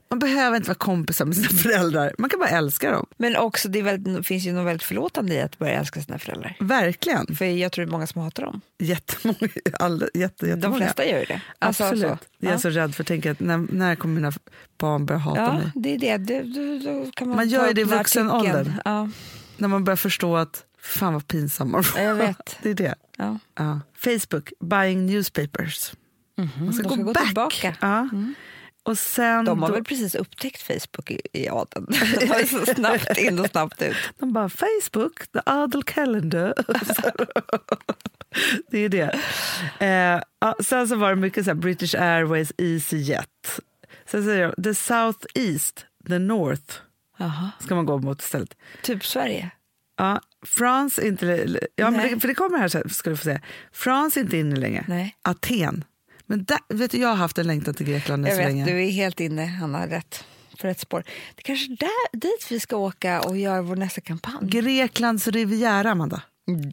Man 0.09 0.19
behöver 0.19 0.57
inte 0.57 0.69
vara 0.69 0.77
kompisar 0.77 1.25
med 1.25 1.35
sina 1.35 1.47
föräldrar. 1.49 2.15
Man 2.17 2.29
kan 2.29 2.39
bara 2.39 2.49
älska 2.49 2.91
dem. 2.91 3.05
Men 3.17 3.35
också, 3.35 3.69
det 3.69 3.81
väldigt, 3.81 4.27
finns 4.27 4.43
ju 4.45 4.53
något 4.53 4.67
väldigt 4.67 4.83
förlåtande 4.83 5.33
i 5.33 5.41
att 5.41 5.57
börja 5.59 5.73
älska 5.79 6.01
sina 6.01 6.19
föräldrar. 6.19 6.55
Verkligen. 6.59 7.35
För 7.35 7.45
jag 7.45 7.71
tror 7.71 7.85
det 7.85 7.89
är 7.89 7.91
många 7.91 8.07
som 8.07 8.21
hatar 8.21 8.43
dem. 8.43 8.61
Jättemånga. 8.79 9.37
Alla, 9.79 10.07
jätte, 10.13 10.45
De 10.45 10.49
jättemånga. 10.49 10.77
flesta 10.79 11.05
gör 11.05 11.19
ju 11.19 11.25
det. 11.25 11.41
Alltså, 11.59 11.83
Absolut. 11.83 12.01
så. 12.03 12.17
Jag 12.39 12.49
är 12.49 12.53
Ja. 12.55 12.59
så 12.59 12.69
rädd 12.69 12.95
för 12.95 13.03
att 13.03 13.07
tänka 13.07 13.31
att 13.31 13.39
när, 13.39 13.57
när 13.57 13.95
kommer 13.95 14.15
mina 14.15 14.31
barn 14.77 15.05
börja 15.05 15.19
hata 15.19 15.41
Ja, 15.41 15.53
mig? 15.53 15.71
det 15.75 15.89
är 15.95 15.97
det. 15.99 16.17
det, 16.17 16.41
det 16.41 16.79
då 16.79 17.11
kan 17.11 17.27
man 17.27 17.37
Man 17.37 17.47
gör 17.49 17.67
ju 17.67 17.73
det 17.73 17.81
i 17.81 17.83
vuxen 17.83 18.31
ålder. 18.31 18.73
Ja, 18.85 19.09
När 19.57 19.67
man 19.67 19.83
börjar 19.83 19.97
förstå 19.97 20.35
att 20.37 20.63
fan 20.81 21.13
vad 21.13 21.27
pinsam 21.27 21.71
man 21.71 21.83
Ja, 21.95 22.01
jag 22.01 22.15
vet. 22.15 22.57
Det 22.61 22.69
är 22.69 22.73
det. 22.73 22.95
ja. 23.17 23.39
Ja. 23.55 23.79
Facebook, 23.97 24.49
buying 24.59 25.05
newspapers. 25.05 25.93
Man 26.59 26.73
ska, 26.73 26.83
de 26.83 26.89
gå, 26.89 26.93
ska 26.95 27.03
gå 27.03 27.13
back. 27.13 27.25
tillbaka. 27.25 27.75
Ja. 27.81 28.09
Och 28.86 28.98
sen 28.98 29.45
De 29.45 29.62
har 29.62 29.67
då, 29.67 29.74
väl 29.74 29.84
precis 29.84 30.15
upptäckt 30.15 30.62
Facebook 30.62 31.12
i, 31.12 31.21
i 31.34 31.50
adeln. 31.50 31.86
De 32.19 32.26
var 32.26 32.43
så 32.43 32.74
snabbt 32.74 33.17
in 33.17 33.39
och 33.39 33.48
snabbt 33.48 33.82
ut. 33.82 33.95
de 34.19 34.34
bara 34.34 34.50
Facebook, 34.50 35.32
the 35.34 35.39
adel 35.45 35.84
calendar. 35.84 36.54
det 38.71 38.80
är 38.80 38.89
det. 38.89 39.19
Eh, 39.86 40.21
sen 40.60 40.88
så 40.88 40.95
var 40.95 41.10
det 41.10 41.15
mycket 41.15 41.43
så 41.45 41.50
här, 41.50 41.56
British 41.56 41.95
Airways, 41.95 42.52
EasyJet. 42.58 43.60
Sen 44.06 44.24
säger 44.24 44.54
de 44.58 44.63
the 44.63 44.76
South 44.76 45.26
East, 45.34 45.86
the 46.08 46.19
North 46.19 46.74
Jaha. 47.17 47.52
ska 47.60 47.76
man 47.76 47.86
gå 47.86 47.98
mot 47.98 48.21
istället. 48.21 48.58
Typ 48.82 49.06
Sverige. 49.06 49.50
Ja, 49.98 50.21
France 50.45 51.08
inte... 51.08 51.58
Ja, 51.76 51.91
men 51.91 52.13
det, 52.13 52.19
för 52.19 52.28
det 52.28 52.36
kommer 52.36 52.58
här 52.58 52.89
ska 52.89 53.10
du 53.10 53.17
få 53.17 53.24
se. 53.24 53.39
France 53.71 54.19
inte 54.19 54.38
inne 54.38 54.56
längre. 54.56 54.86
Nej. 54.88 55.15
Aten. 55.21 55.84
Men 56.25 56.43
där, 56.43 56.57
vet 56.69 56.91
du, 56.91 56.97
jag 56.97 57.09
har 57.09 57.15
haft 57.15 57.38
en 57.38 57.47
längtan 57.47 57.73
till 57.73 57.85
Grekland 57.85 58.25
Jag 58.27 58.33
så 58.33 58.38
vet, 58.38 58.47
länge. 58.47 58.65
du 58.65 58.83
är 58.83 58.89
helt 58.91 59.19
inne. 59.19 59.45
Han 59.45 59.73
har 59.73 59.88
rätt. 59.88 60.23
För 60.59 60.67
rätt 60.67 60.79
spår. 60.79 61.03
Det 61.35 61.41
är 61.41 61.43
kanske 61.43 61.67
där, 61.79 62.17
dit 62.19 62.47
vi 62.49 62.59
ska 62.59 62.75
åka 62.77 63.21
och 63.21 63.38
göra 63.38 63.61
vår 63.61 63.75
nästa 63.75 64.01
kampanj. 64.01 64.35
Greklands 64.41 65.27
riviera, 65.27 65.91
Amanda. 65.91 66.21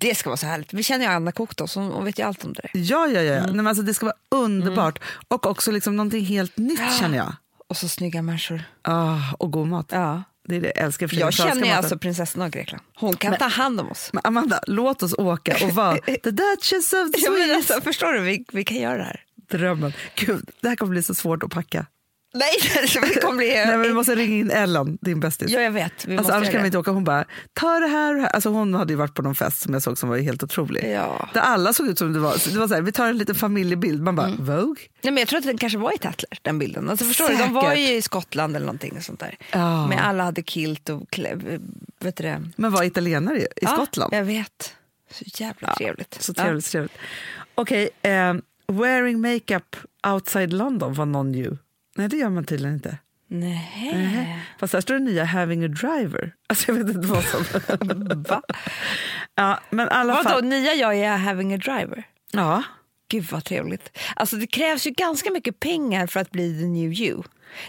Det 0.00 0.14
ska 0.14 0.30
vara 0.30 0.36
så 0.36 0.46
härligt. 0.46 0.72
Vi 0.72 0.82
känner 0.82 1.04
ju 1.06 1.10
Anna 1.12 1.32
Koktos, 1.32 1.74
hon, 1.74 1.86
hon 1.92 2.04
vet 2.04 2.18
ju 2.18 2.22
allt 2.22 2.44
om 2.44 2.52
det 2.52 2.60
där. 2.62 2.70
Ja, 2.80 3.08
ja, 3.08 3.20
ja. 3.20 3.32
Mm. 3.34 3.44
Nej, 3.46 3.54
men 3.54 3.66
alltså, 3.66 3.82
det 3.82 3.94
ska 3.94 4.06
vara 4.06 4.16
underbart. 4.28 4.98
Och 5.28 5.46
också 5.46 5.70
liksom 5.70 5.96
någonting 5.96 6.24
helt 6.24 6.56
nytt 6.56 6.80
känner 7.00 7.16
jag. 7.18 7.32
Och 7.68 7.76
så 7.76 7.88
snygga 7.88 8.22
människor. 8.22 8.62
Ah, 8.82 9.18
och 9.38 9.50
god 9.52 9.66
mat. 9.68 9.86
Ja. 9.92 10.22
Det 10.48 10.56
är 10.56 10.60
det 10.60 10.72
jag 10.76 10.84
älskar. 10.84 11.08
för 11.08 11.16
Jag 11.16 11.32
känner 11.34 11.54
ju 11.54 11.60
maten. 11.60 11.76
alltså 11.76 11.98
prinsessan 11.98 12.42
av 12.42 12.50
Grekland. 12.50 12.82
Hon 12.96 13.16
kan 13.16 13.36
ta 13.36 13.44
hand 13.46 13.80
om 13.80 13.90
oss. 13.90 14.10
Men 14.12 14.20
Amanda, 14.24 14.60
låt 14.66 15.02
oss 15.02 15.14
åka 15.18 15.56
och 15.64 15.70
vara 15.70 15.96
the 16.24 16.30
Duchess 16.30 16.92
of 16.92 16.98
Ja, 17.16 17.30
men 17.30 17.38
Sweden. 17.40 17.56
alltså, 17.56 17.80
förstår 17.80 18.12
du, 18.12 18.20
vi, 18.20 18.44
vi 18.52 18.64
kan 18.64 18.76
göra 18.76 18.96
det 18.98 19.04
här. 19.04 19.20
Drömmen. 19.58 19.92
Gud, 20.14 20.50
det 20.60 20.68
här 20.68 20.76
kommer 20.76 20.90
bli 20.90 21.02
så 21.02 21.14
svårt 21.14 21.42
att 21.42 21.50
packa. 21.50 21.86
Nej, 22.34 22.50
det 23.02 23.20
kommer 23.20 23.36
bli... 23.36 23.48
Nej, 23.48 23.66
men 23.66 23.82
vi 23.82 23.92
måste 23.92 24.14
ringa 24.14 24.36
in 24.36 24.50
Ellen, 24.50 24.98
din 25.00 25.20
bästis. 25.20 25.50
Ja, 25.50 25.60
jag 25.60 25.70
vet. 25.70 26.04
Vi 26.06 26.16
Alltså, 26.16 26.32
annars 26.32 26.50
kan 26.50 26.60
vi 26.62 26.66
inte 26.66 26.78
åka. 26.78 26.90
Hon 26.90 27.04
bara, 27.04 27.24
ta 27.52 27.78
det 27.80 27.86
här. 27.86 28.26
Alltså, 28.26 28.48
hon 28.50 28.74
hade 28.74 28.92
ju 28.92 28.96
varit 28.96 29.14
på 29.14 29.22
någon 29.22 29.34
fest 29.34 29.60
som 29.62 29.72
jag 29.72 29.82
såg 29.82 29.98
som 29.98 30.08
var 30.08 30.18
helt 30.18 30.42
otrolig. 30.42 30.92
Ja. 30.92 31.28
Där 31.34 31.40
alla 31.40 31.72
såg 31.72 31.86
ut 31.88 31.98
som 31.98 32.12
det 32.12 32.18
var. 32.18 32.52
Det 32.52 32.58
var 32.58 32.68
så 32.68 32.74
här, 32.74 32.82
vi 32.82 32.92
tar 32.92 33.08
en 33.08 33.18
liten 33.18 33.34
familjebild. 33.34 34.02
Man 34.02 34.16
bara, 34.16 34.26
Mm. 34.26 34.44
Vogue? 34.44 34.82
Nej, 35.02 35.12
men 35.12 35.16
jag 35.16 35.28
tror 35.28 35.38
att 35.38 35.44
den 35.44 35.58
kanske 35.58 35.78
var 35.78 35.94
i 35.94 35.98
Tatler, 35.98 36.38
den 36.42 36.58
bilden. 36.58 36.90
Alltså, 36.90 37.04
förstår 37.04 37.28
du? 37.28 37.36
De 37.36 37.52
var 37.52 37.74
ju 37.74 37.94
i 37.94 38.02
Skottland 38.02 38.56
eller 38.56 38.66
någonting 38.66 39.00
sånt 39.02 39.20
där. 39.20 39.36
Ja. 39.52 39.86
Men 39.86 39.98
alla 39.98 40.24
hade 40.24 40.42
kilt 40.42 40.88
och 40.88 41.10
klä, 41.10 41.34
vet 42.00 42.16
du 42.16 42.22
det? 42.24 42.42
Men 42.56 42.70
var 42.72 42.82
italienare 42.82 43.38
i, 43.38 43.46
Ja, 43.62 43.68
Skottland. 43.68 44.14
Jag 44.14 44.24
vet. 44.24 44.74
Så 45.10 45.24
jävla 45.42 45.74
trevligt. 45.74 46.22
Så 46.22 46.34
trevligt. 46.34 46.64
Så 46.64 46.70
trevligt. 46.70 46.92
Okej, 47.54 47.88
ehm, 48.02 48.42
wearing 48.66 49.20
makeup 49.20 49.77
outside 50.07 50.53
London 50.53 50.94
var 50.94 51.07
någon 51.07 51.33
new. 51.33 51.59
Nej, 51.96 52.09
det 52.09 52.16
gör 52.16 52.31
man 52.31 52.44
tydligen 52.44 52.75
inte. 52.75 52.98
Ja. 53.29 53.37
Nej. 53.38 54.38
Fast 54.59 54.72
här 54.72 54.81
står 54.81 54.94
det 54.94 55.01
nya 55.01 55.25
having 55.25 55.64
a 55.64 55.68
driver. 55.68 56.35
Alltså 56.46 56.72
jag 56.72 56.79
vet 56.79 56.96
inte 56.96 57.09
vad 57.09 57.25
som... 57.25 57.44
Va? 58.29 58.42
ja, 59.35 59.61
men 59.70 59.88
alla 59.88 60.12
Vadå, 60.14 60.29
fall. 60.29 60.44
nya 60.44 60.75
jag 60.75 60.94
är 60.98 61.16
having 61.16 61.55
a 61.55 61.57
driver? 61.57 62.05
Ja, 62.33 62.62
Gud 63.09 63.25
vad 63.25 63.44
trevligt. 63.44 63.98
Alltså 64.16 64.37
det 64.37 64.46
krävs 64.46 64.87
ju 64.87 64.90
ganska 64.90 65.31
mycket 65.31 65.61
pengar 65.61 66.07
för 66.07 66.20
att 66.20 66.31
bli 66.31 66.61
the 66.61 66.66
new 66.66 66.92
you. 66.92 67.22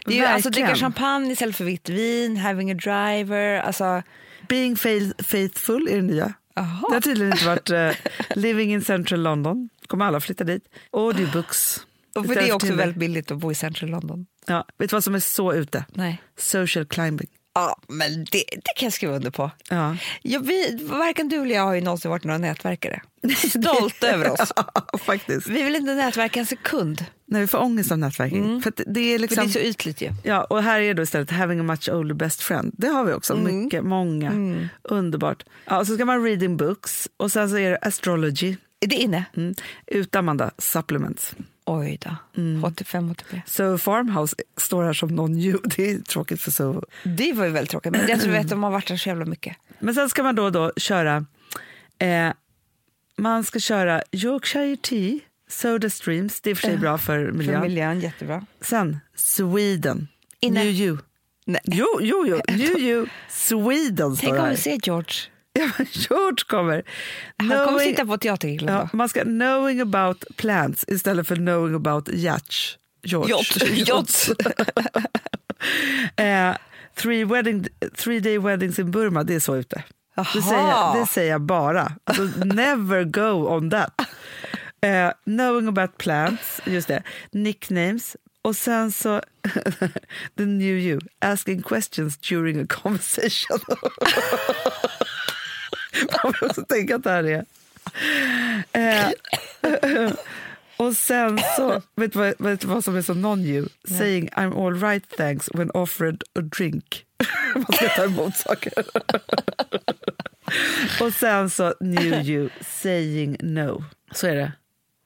Det 0.05 0.13
är 0.13 0.17
ju, 0.17 0.25
alltså 0.25 0.49
dricka 0.49 0.75
champagne 0.75 1.31
istället 1.31 1.55
för 1.55 1.63
vitt 1.63 1.89
vin, 1.89 2.37
having 2.37 2.71
a 2.71 2.73
driver. 2.73 3.61
Alltså, 3.61 4.03
being 4.49 4.75
faith, 4.75 5.23
faithful 5.23 5.87
är 5.91 5.95
det 5.95 6.01
nya. 6.01 6.33
Jaha. 6.55 6.85
Det 6.89 6.93
har 6.93 7.01
tydligen 7.01 7.33
inte 7.33 7.45
varit 7.45 7.69
eh, 7.69 7.91
living 8.35 8.73
in 8.73 8.81
central 8.81 9.21
London. 9.23 9.69
Kommer 9.87 10.05
alla 10.05 10.19
flytta 10.19 10.43
dit. 10.43 10.63
Audiobooks. 10.91 11.85
och 12.15 12.25
för 12.25 12.35
det 12.35 12.49
är 12.49 12.53
också 12.53 12.73
väldigt 12.73 12.97
billigt 12.97 13.31
att 13.31 13.37
bo 13.37 13.51
i 13.51 13.55
central 13.55 13.89
London. 13.89 14.25
Ja, 14.45 14.65
vet 14.77 14.89
du 14.89 14.95
vad 14.95 15.03
som 15.03 15.15
är 15.15 15.19
så 15.19 15.53
ute? 15.53 15.85
Nej. 15.93 16.21
Social 16.37 16.85
climbing. 16.85 17.27
Ja, 17.55 17.77
men 17.87 18.25
det, 18.31 18.43
det 18.51 18.73
kan 18.75 18.85
jag 18.85 18.93
skriva 18.93 19.15
under 19.15 19.31
på. 19.31 19.51
Ja. 19.69 19.97
Ja, 20.21 20.39
vi, 20.39 20.79
varken 20.81 21.29
du 21.29 21.41
eller 21.41 21.55
jag 21.55 21.63
har 21.63 21.73
ju 21.73 21.81
någonsin 21.81 22.11
varit 22.11 22.23
några 22.23 22.37
nätverkare. 22.37 23.01
Stolt 23.37 24.03
över 24.03 24.31
oss. 24.31 24.51
Ja, 24.75 24.97
faktiskt. 24.97 25.47
Vi 25.47 25.63
vill 25.63 25.75
inte 25.75 25.95
nätverka 25.95 26.39
en 26.39 26.45
sekund, 26.45 27.05
När 27.25 27.39
vi 27.39 27.47
får 27.47 27.61
ångest 27.61 27.91
av 27.91 27.97
nätverking. 27.97 28.61
För 28.61 28.69
att 28.69 28.81
det 28.87 28.99
är 28.99 29.17
för 29.17 29.21
liksom... 29.21 29.43
det 29.43 29.49
är 29.49 29.53
så 29.53 29.59
ytligt 29.59 30.01
ju. 30.01 30.09
Ja, 30.23 30.43
och 30.43 30.63
här 30.63 30.79
är 30.81 30.93
då 30.93 31.03
istället 31.03 31.31
having 31.31 31.59
a 31.59 31.63
much 31.63 31.89
older 31.89 32.15
best 32.15 32.41
friend. 32.41 32.73
Det 32.77 32.87
har 32.87 33.03
vi 33.03 33.13
också. 33.13 33.33
Mm. 33.33 33.63
Mycket, 33.63 33.83
många. 33.83 34.31
Underbart. 34.83 35.43
Ja, 35.65 35.79
och 35.79 35.87
så 35.87 35.95
ska 35.95 36.05
man 36.05 36.23
reading 36.23 36.57
books 36.57 37.09
och 37.17 37.31
sen 37.31 37.49
så 37.49 37.57
är 37.57 37.71
det 37.71 37.77
astrology. 37.77 38.55
Är 38.79 38.87
det 38.87 38.95
inne? 38.95 39.25
Mm. 39.37 39.55
Ut 39.87 40.15
Amanda, 40.15 40.51
supplements. 40.57 41.35
Oj 41.65 41.99
då. 42.01 42.15
85 42.67 43.11
83. 43.11 43.41
So 43.45 43.77
Farmhouse 43.77 44.35
står 44.57 44.83
här 44.83 44.93
som 44.93 45.09
någon 45.09 45.33
new. 45.33 45.59
Det 45.75 45.91
är 45.91 45.99
tråkigt 45.99 46.41
för 46.41 46.51
so. 46.51 46.83
Det 47.03 47.33
var 47.33 47.45
ju 47.45 47.51
väldigt 47.51 47.71
tråkigt, 47.71 47.91
men 47.91 48.07
jag 48.07 48.21
tror 48.21 48.35
att 48.35 48.49
de 48.49 48.63
har 48.63 48.71
varit 48.71 48.87
där 48.87 48.97
så 48.97 49.09
jävla 49.09 49.25
mycket. 49.25 49.57
Men 49.79 49.95
sen 49.95 50.09
ska 50.09 50.23
man 50.23 50.35
då, 50.35 50.49
då 50.49 50.71
köra... 50.77 51.25
Eh, 51.99 52.31
man 53.15 53.43
ska 53.43 53.59
köra 53.59 54.03
Yorkshire 54.11 54.77
Tea, 54.77 55.19
Soda 55.49 55.89
Streams. 55.89 56.41
Det 56.41 56.49
är 56.49 56.51
och 56.51 56.57
för 56.57 56.67
sig 56.67 56.77
bra 56.77 56.97
för 56.97 57.31
miljön. 57.31 57.61
För 57.61 57.67
miljön, 57.67 57.99
jättebra. 57.99 58.45
Sen 58.61 58.99
Sweden, 59.15 60.07
Inne. 60.39 60.63
New 60.63 60.73
You. 60.73 60.97
Nej. 61.45 61.61
Jo, 61.63 61.87
jo, 62.01 62.25
jo. 62.27 62.41
New 62.55 62.79
You, 62.79 63.07
Sweden 63.29 64.15
står 64.15 64.27
Tänk 64.27 64.33
det 64.33 64.41
om 64.41 64.49
vi 64.49 64.57
ser 64.57 64.79
George. 64.83 65.13
Ja, 65.59 65.69
George 65.91 66.43
kommer. 66.47 66.83
Han 67.37 67.49
kommer 67.49 67.65
Knowing- 67.67 67.79
sitta 67.89 68.05
på 68.05 68.17
teatergrillen 68.17 68.73
ja. 68.75 68.89
Man 68.93 69.09
ska 69.09 69.21
knowing 69.23 69.81
about 69.81 70.25
plants 70.37 70.85
istället 70.87 71.27
för 71.27 71.35
knowing 71.35 71.75
about 71.75 72.09
yacht. 72.13 72.53
George. 73.03 73.29
Yacht. 73.31 73.63
Yachts. 73.89 74.29
eh, 76.17 76.55
three, 76.95 77.23
wedding, 77.25 77.67
three 77.97 78.19
day 78.19 78.37
weddings 78.39 78.79
in 78.79 78.91
Burma, 78.91 79.23
det 79.23 79.35
är 79.35 79.39
så 79.39 79.55
ute. 79.55 79.83
Det 80.33 80.41
säger, 80.41 80.61
jag- 80.69 80.97
det 80.97 81.05
säger 81.05 81.31
jag 81.31 81.41
bara. 81.41 81.91
Alltså, 82.03 82.23
never 82.45 83.03
go 83.03 83.47
on 83.55 83.69
that. 83.69 83.93
Eh, 84.81 85.11
knowing 85.23 85.67
about 85.67 85.97
plants, 85.97 86.61
just 86.65 86.87
det. 86.87 87.03
Nicknames. 87.31 88.15
Och 88.41 88.55
sen 88.55 88.91
så, 88.91 89.21
the 90.37 90.45
new 90.45 90.77
you, 90.77 90.99
asking 91.21 91.61
questions 91.61 92.17
during 92.17 92.61
a 92.61 92.65
conversation. 92.69 93.59
Man 96.23 96.33
får 96.33 96.45
också 96.45 96.61
tänka 96.65 96.95
att 96.95 97.03
det 97.03 97.09
här 97.09 97.23
är... 97.23 97.45
Eh, 98.71 100.11
och 100.77 100.93
sen 100.97 101.39
så, 101.55 101.81
vet 101.95 102.13
du 102.13 102.19
vad, 102.19 102.33
vet 102.39 102.63
vad 102.63 102.83
som 102.83 102.95
är 102.95 103.01
så 103.01 103.13
non-you? 103.13 103.69
Saying 103.97 104.29
I'm 104.29 104.65
all 104.67 104.79
right 104.81 105.09
thanks 105.09 105.49
when 105.53 105.69
offered 105.71 106.23
a 106.39 106.41
drink. 106.41 107.05
Man 107.55 107.65
ska 107.73 107.87
ta 107.89 108.03
emot 108.03 108.37
saker. 108.37 108.73
och 111.01 111.13
sen 111.13 111.49
så 111.49 111.73
new 111.79 112.13
you, 112.29 112.49
saying 112.61 113.37
no. 113.39 113.83
Så 114.11 114.27
är 114.27 114.35
det. 114.35 114.51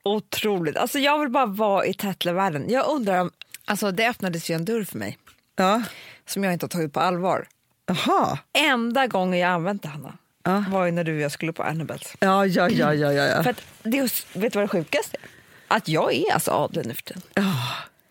Otroligt. 0.02 0.76
Alltså 0.76 0.98
jag 0.98 1.18
vill 1.18 1.28
bara 1.30 1.46
vara 1.46 1.86
i 1.86 1.94
Tatlervärlden. 1.94 2.70
Jag 2.70 2.88
undrar 2.88 3.20
om... 3.20 3.30
Alltså 3.64 3.90
det 3.90 4.08
öppnades 4.08 4.50
ju 4.50 4.54
en 4.54 4.64
dörr 4.64 4.84
för 4.84 4.98
mig 4.98 5.18
Ja. 5.56 5.82
som 6.26 6.44
jag 6.44 6.52
inte 6.52 6.64
har 6.64 6.68
tagit 6.68 6.92
på 6.92 7.00
allvar. 7.00 7.46
Jaha. 7.86 8.38
Enda 8.58 9.06
gången 9.06 9.38
jag 9.38 9.50
använt 9.50 9.82
det, 9.82 9.88
Hanna, 9.88 10.12
Ja. 10.42 10.64
var 10.70 10.84
ju 10.84 10.92
när 10.92 11.04
du 11.04 11.14
och 11.14 11.20
jag 11.20 11.32
skulle 11.32 11.52
på 11.52 11.62
Annabels. 11.62 12.14
Ja, 12.20 12.46
ja, 12.46 12.70
ja, 12.70 12.94
ja, 12.94 13.12
ja. 13.12 13.42
För 13.42 13.50
att 13.50 13.62
det, 13.82 14.00
vet 14.32 14.52
du 14.52 14.58
vad 14.58 14.64
det 14.64 14.68
sjukaste 14.68 15.16
är? 15.22 15.28
Att 15.76 15.88
jag 15.88 16.14
är 16.14 16.32
alltså 16.32 16.50
adlig 16.50 16.86
nu 16.86 16.94
för 16.94 17.02
tiden. 17.02 17.22
Ja, 17.34 17.54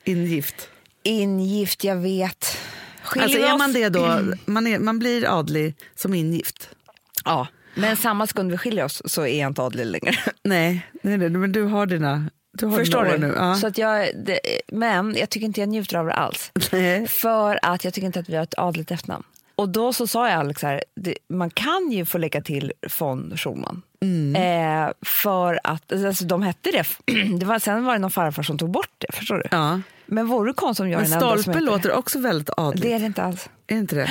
ingift. 0.03 0.69
Ingift, 1.03 1.83
jag 1.83 1.95
vet. 1.95 2.57
Skiljer 3.03 3.23
Alltså 3.27 3.39
är 3.39 3.57
man 3.57 3.73
det 3.73 3.89
då, 3.89 4.21
man, 4.45 4.67
är, 4.67 4.79
man 4.79 4.99
blir 4.99 5.39
adlig 5.39 5.75
som 5.95 6.13
ingift? 6.13 6.69
Ja, 7.25 7.47
men 7.75 7.97
samma 7.97 8.27
sekund 8.27 8.51
vi 8.51 8.57
skiljer 8.57 8.85
oss 8.85 9.01
så 9.05 9.25
är 9.25 9.39
jag 9.39 9.49
inte 9.49 9.61
adlig 9.61 9.85
längre. 9.85 10.15
Nej, 10.43 10.87
nej, 11.01 11.17
nej 11.17 11.29
men 11.29 11.51
du 11.51 11.63
har 11.63 11.85
dina, 11.85 12.29
du 12.53 12.71
Förstår 12.71 13.03
du? 13.05 13.17
nu. 13.17 13.33
Ja. 13.35 13.55
Så 13.55 13.67
att 13.67 13.77
jag, 13.77 14.09
det, 14.25 14.39
men 14.67 15.15
jag 15.15 15.29
tycker 15.29 15.45
inte 15.45 15.59
jag 15.59 15.69
njuter 15.69 15.97
av 15.97 16.05
det 16.05 16.13
alls. 16.13 16.51
Nej. 16.71 17.07
För 17.07 17.59
att 17.61 17.83
jag 17.83 17.93
tycker 17.93 18.05
inte 18.05 18.19
att 18.19 18.29
vi 18.29 18.35
har 18.35 18.43
ett 18.43 18.57
adligt 18.57 18.91
efternamn. 18.91 19.23
Och 19.57 19.69
då 19.69 19.93
så 19.93 20.07
sa 20.07 20.29
jag 20.29 20.39
Alex 20.39 20.61
här, 20.61 20.83
det, 20.95 21.17
man 21.29 21.49
kan 21.49 21.91
ju 21.91 22.05
få 22.05 22.17
lägga 22.17 22.41
till 22.41 22.73
von 22.99 23.37
Schulman. 23.37 23.81
Eh, 24.35 24.91
för 25.05 25.59
att, 25.63 25.91
alltså 25.91 26.25
de 26.25 26.41
hette 26.41 26.69
det, 26.71 26.85
det 27.39 27.45
var, 27.45 27.59
sen 27.59 27.85
var 27.85 27.93
det 27.93 27.99
någon 27.99 28.11
farfar 28.11 28.43
som 28.43 28.57
tog 28.57 28.71
bort 28.71 28.91
det, 28.97 29.15
förstår 29.15 29.35
du? 29.35 29.43
Ja. 29.51 29.81
Men 30.05 30.27
vore 30.27 30.49
det 30.49 30.53
konstigt 30.53 30.83
om 30.83 30.89
jag 30.89 31.01
är 31.01 31.09
Men 31.09 31.19
den 31.19 31.29
enda 31.29 31.43
som 31.43 31.53
heter 31.53 31.65
låter 31.65 31.91
också 31.91 32.19
väldigt 32.19 32.49
adligt. 32.57 32.83
Det 32.83 32.93
är 32.93 32.99
det 32.99 33.05
inte 33.05 33.23
alls. 33.23 33.49
Är 33.67 33.75
inte 33.75 33.95
det? 33.95 34.09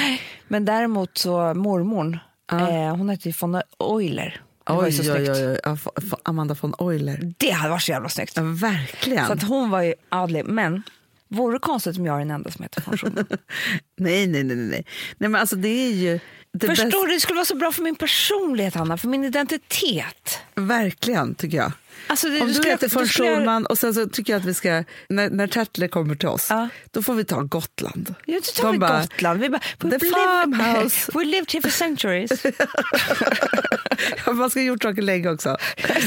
Men 0.48 0.64
däremot 0.64 1.18
så 1.18 1.54
mormor, 1.54 2.18
eh, 2.52 2.96
hon 2.96 3.08
hette 3.08 3.28
ju 3.28 3.34
von 3.40 3.62
Euler. 3.80 4.40
Det 4.66 4.72
var 4.72 4.86
ju 4.86 4.92
så 4.92 5.12
oj, 5.12 5.30
oj, 5.30 5.48
oj. 5.48 5.58
Ja, 5.64 5.76
Amanda 6.22 6.56
von 6.60 6.74
Euler. 6.80 7.34
Det 7.38 7.50
hade 7.50 7.70
varit 7.70 7.82
så 7.82 7.90
jävla 7.90 8.08
snyggt. 8.08 8.36
Ja, 8.36 8.42
verkligen. 8.42 9.26
Så 9.26 9.32
att 9.32 9.42
hon 9.42 9.70
var 9.70 9.82
ju 9.82 9.94
adlig. 10.08 10.44
Men 10.44 10.82
vore 11.28 11.54
det 11.54 11.58
konstigt 11.58 11.98
om 11.98 12.06
jag 12.06 12.14
är 12.14 12.18
den 12.18 12.30
enda 12.30 12.50
som 12.50 12.62
heter 12.62 12.96
Schumann? 12.96 13.26
Nej, 13.98 14.26
nej, 14.26 14.44
nej. 14.44 14.56
nej. 14.56 14.86
nej 15.18 15.30
men 15.30 15.34
alltså, 15.40 15.56
det 15.56 15.68
är 15.68 15.92
ju... 15.92 16.20
Det 16.52 16.66
Förstår 16.66 16.84
bästa- 16.84 17.06
du? 17.06 17.12
Det 17.12 17.20
skulle 17.20 17.34
vara 17.36 17.44
så 17.44 17.56
bra 17.56 17.72
för 17.72 17.82
min 17.82 17.96
personlighet, 17.96 18.74
Hanna. 18.74 18.96
För 18.96 19.08
min 19.08 19.24
identitet. 19.24 20.38
Verkligen, 20.54 21.34
tycker 21.34 21.56
jag. 21.56 21.72
Alltså, 22.06 22.28
det, 22.28 22.40
Om 22.40 22.48
du 22.48 22.54
skulle 22.54 22.70
heter 22.70 22.88
von 22.88 23.06
Schulman 23.08 23.66
och 23.66 23.78
sen 23.78 23.94
så 23.94 24.06
tycker 24.06 24.32
jag 24.32 24.40
att 24.40 24.46
vi 24.46 24.54
ska, 24.54 24.84
när, 25.08 25.30
när 25.30 25.46
Tertle 25.46 25.88
kommer 25.88 26.14
till 26.14 26.28
oss, 26.28 26.46
Ja. 26.50 26.68
då 26.90 27.02
får 27.02 27.14
vi 27.14 27.24
ta 27.24 27.40
Gotland. 27.42 28.14
Ja, 28.24 28.34
då 28.34 28.62
tar 28.62 28.66
De 28.68 28.72
vi 28.72 28.78
bara, 28.78 29.00
Gotland. 29.00 29.40
Vi 29.40 29.48
bara, 29.48 29.60
"The 29.90 29.98
farmhouse." 30.10 31.12
we 31.18 31.24
lived 31.24 31.52
here 31.52 31.62
for 31.62 31.70
centuries. 31.70 32.30
Man 34.34 34.50
ska 34.50 34.60
ha 34.60 34.64
gjort 34.64 34.82
saker 34.82 35.02
länge 35.02 35.28
också. 35.30 35.56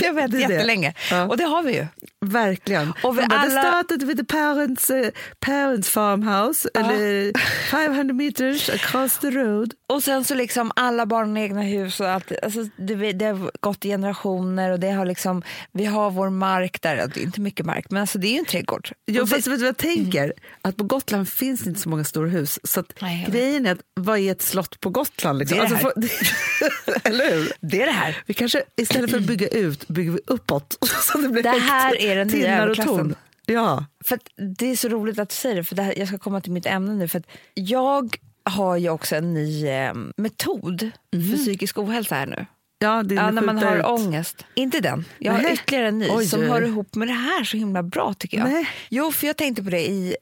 jag 0.02 0.14
vet, 0.14 0.32
Det 0.32 0.40
jättelänge. 0.40 0.94
Ja. 1.12 1.24
Och 1.26 1.38
det 1.38 1.44
har 1.44 1.64
vi 1.64 1.74
ju. 1.76 1.88
Verkligen. 2.26 2.94
Och 3.04 3.18
vi 3.18 3.28
bara, 3.28 3.40
alla- 3.40 3.62
started 3.64 4.04
with 4.04 4.20
the 4.20 4.26
parents, 4.26 4.90
uh, 4.90 5.08
parents 5.40 5.90
farmhouse, 5.90 6.70
eller 6.74 7.32
500 7.72 8.14
meters 8.14 8.70
across 8.70 9.18
the 9.20 9.30
road. 9.32 9.74
Och 9.88 10.04
sen 10.04 10.24
så 10.24 10.36
liksom 10.36 10.72
alla 10.76 11.06
barn 11.06 11.38
i 11.38 11.42
egna 11.42 11.62
hus 11.62 12.00
och 12.00 12.10
allt. 12.10 12.32
Alltså 12.44 12.64
det, 12.78 13.12
det 13.14 13.26
har 13.26 13.52
gått 13.60 13.86
i 13.86 13.90
generationer 13.90 14.72
och 14.72 14.80
det 14.80 14.92
har 14.92 15.06
liksom, 15.06 15.44
vi 15.80 15.86
har 15.86 16.12
vår 16.12 16.30
mark 16.30 16.82
där. 16.82 16.96
Det 16.96 17.20
är 17.20 17.24
inte 17.24 17.42
mycket 17.42 17.66
mark, 17.66 17.86
men 17.90 18.02
alltså 18.02 18.18
det 18.20 18.28
är 18.28 18.32
ju 18.32 18.38
en 18.40 18.46
trädgård. 18.46 18.90
Jo, 19.08 19.28
fast 19.28 19.48
vet 19.48 19.56
du 19.60 19.60
vad 19.60 19.68
jag 19.68 19.78
tänker? 19.78 20.34
Att 20.62 20.78
på 20.78 20.84
Gotland 20.84 21.30
finns 21.30 21.68
inte 21.68 21.80
så 21.80 21.90
många 21.90 22.04
stora 22.04 22.30
hus. 22.30 22.60
Så 22.64 22.84
Nej, 23.02 23.28
grejen 23.32 23.66
är 23.66 23.72
att 23.72 23.80
vad 23.94 24.20
är 24.20 24.32
ett 24.32 24.42
slott 24.42 24.80
på 24.80 24.90
Gotland? 24.90 25.40
Liksom? 25.40 25.58
Det 25.58 25.64
är 25.64 25.70
det 25.70 25.76
Alltså, 25.76 25.92
för- 26.02 27.08
Eller 27.10 27.34
hur? 27.36 27.52
det 27.62 27.82
är 27.82 27.86
det 27.86 27.92
här. 27.92 28.18
Vi 28.26 28.34
kanske 28.34 28.64
istället 28.78 29.12
för 29.12 29.18
att 29.18 29.24
bygga 29.24 29.48
ut 29.48 29.88
bygger 29.88 30.12
vi 30.12 30.20
uppåt. 30.28 30.78
Så 31.02 31.18
det, 31.18 31.30
blir 31.30 31.44
Det 31.44 31.50
här 31.50 31.90
högt. 31.90 32.04
är 32.04 32.16
den 32.16 32.28
nya 32.28 32.64
överklassen. 32.64 33.16
Ja. 33.46 33.86
För 34.06 34.20
det 34.58 34.66
är 34.72 34.76
så 34.76 34.90
roligt 34.90 35.20
att 35.20 35.30
du 35.30 35.36
säger 35.36 35.56
det, 35.56 35.64
för 35.64 35.76
det 35.76 35.84
här, 35.84 35.94
jag 36.00 36.08
ska 36.08 36.18
komma 36.18 36.42
till 36.42 36.52
mitt 36.52 36.66
ämne 36.66 36.94
nu. 36.94 37.08
För 37.08 37.24
jag 37.54 38.18
har 38.44 38.78
ju 38.78 38.90
också 38.90 39.16
en 39.16 39.34
ny 39.34 39.68
eh, 39.68 39.94
metod 40.18 40.92
för 41.32 41.38
psykisk 41.38 41.78
ohälsa 41.78 42.16
här 42.16 42.26
nu. 42.26 42.46
Ja, 42.82 43.04
det 43.04 43.16
är 43.16 43.20
Ja, 43.20 43.32
när 43.32 43.42
man 43.42 43.58
har 43.58 43.78
ut. 43.78 43.86
ångest. 43.86 44.46
Inte 44.54 44.80
den. 44.80 45.06
Jag 45.18 45.34
har 45.34 45.42
Nej. 45.42 45.54
ytterligare 45.54 45.88
en 45.88 46.00
ny 46.00 46.10
Oj, 46.12 46.26
som 46.26 46.42
hör 46.44 46.62
ihop 46.62 46.96
med 46.96 47.08
det 47.08 47.14
här 47.14 47.44
så 47.44 47.58
himla 47.58 47.84
bra 47.84 48.14
tycker 48.14 48.38
jag. 48.38 48.50
Nej. 48.50 48.70
Jo, 48.90 49.12
för 49.12 49.28
jag 49.28 49.38
tänkte 49.38 49.64
på 49.64 49.70
det 49.70 49.88
i, 49.90 50.16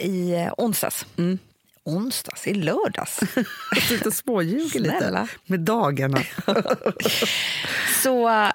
i 0.00 0.32
eh, 0.34 0.52
onsdags. 0.56 1.06
Mm. 1.16 1.38
Onsdags? 1.84 2.46
I 2.46 2.54
lördags? 2.54 3.20
Sitter 3.88 4.06
och 4.06 4.12
småljuger 4.14 4.80
lite 4.80 5.28
med 5.46 5.60
dagarna. 5.60 6.22
så 8.02 8.28
eh, 8.28 8.50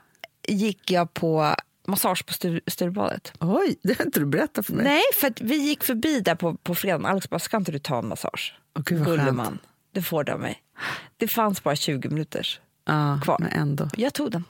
gick 0.47 0.91
jag 0.91 1.13
på 1.13 1.55
massage 1.87 2.25
på 2.25 2.33
Stur- 2.33 2.61
Sturebadet. 2.67 3.33
Oj, 3.39 3.75
det 3.83 3.97
har 3.97 4.05
inte 4.05 4.19
du 4.19 4.25
berättat 4.25 4.65
för 4.65 4.73
mig. 4.73 4.85
Nej, 4.85 5.01
för 5.19 5.27
att 5.27 5.41
vi 5.41 5.55
gick 5.55 5.83
förbi 5.83 6.19
där 6.19 6.35
på, 6.35 6.55
på 6.55 6.75
fredagen. 6.75 7.05
Alex 7.05 7.29
bara, 7.29 7.39
ska 7.39 7.57
inte 7.57 7.71
du 7.71 7.79
ta 7.79 7.99
en 7.99 8.07
massage? 8.07 8.55
Åh, 8.77 8.83
gud, 8.85 8.99
vad. 8.99 9.07
Gulleman. 9.07 9.59
Det 9.93 10.01
får 10.01 10.23
du 10.23 10.31
av 10.31 10.39
mig. 10.39 10.61
Det 11.17 11.27
fanns 11.27 11.63
bara 11.63 11.75
20 11.75 12.09
minuters. 12.09 12.59
Ja, 12.85 13.19
Kvar. 13.23 13.37
Men 13.39 13.51
ändå. 13.51 13.89
Jag 13.97 14.13
tog 14.13 14.31
den. 14.31 14.43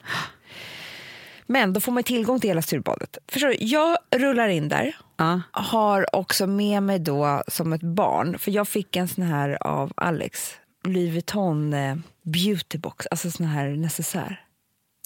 Men 1.46 1.72
då 1.72 1.80
får 1.80 1.92
man 1.92 2.02
tillgång 2.02 2.40
till 2.40 2.50
hela 2.50 2.62
Sturebadet. 2.62 3.18
Förstår 3.28 3.48
du? 3.48 3.56
Jag 3.60 3.98
rullar 4.16 4.48
in 4.48 4.68
där. 4.68 4.96
Ja. 5.16 5.40
Har 5.50 6.16
också 6.16 6.46
med 6.46 6.82
mig 6.82 6.98
då 6.98 7.42
som 7.48 7.72
ett 7.72 7.82
barn, 7.82 8.38
för 8.38 8.50
jag 8.50 8.68
fick 8.68 8.96
en 8.96 9.08
sån 9.08 9.24
här 9.24 9.66
av 9.66 9.92
Alex, 9.96 10.54
Louis 10.84 11.12
Vuitton 11.12 11.74
eh, 11.74 11.96
beautybox, 12.22 13.06
alltså 13.10 13.30
sån 13.30 13.46
här 13.46 13.68
necessär. 13.68 14.44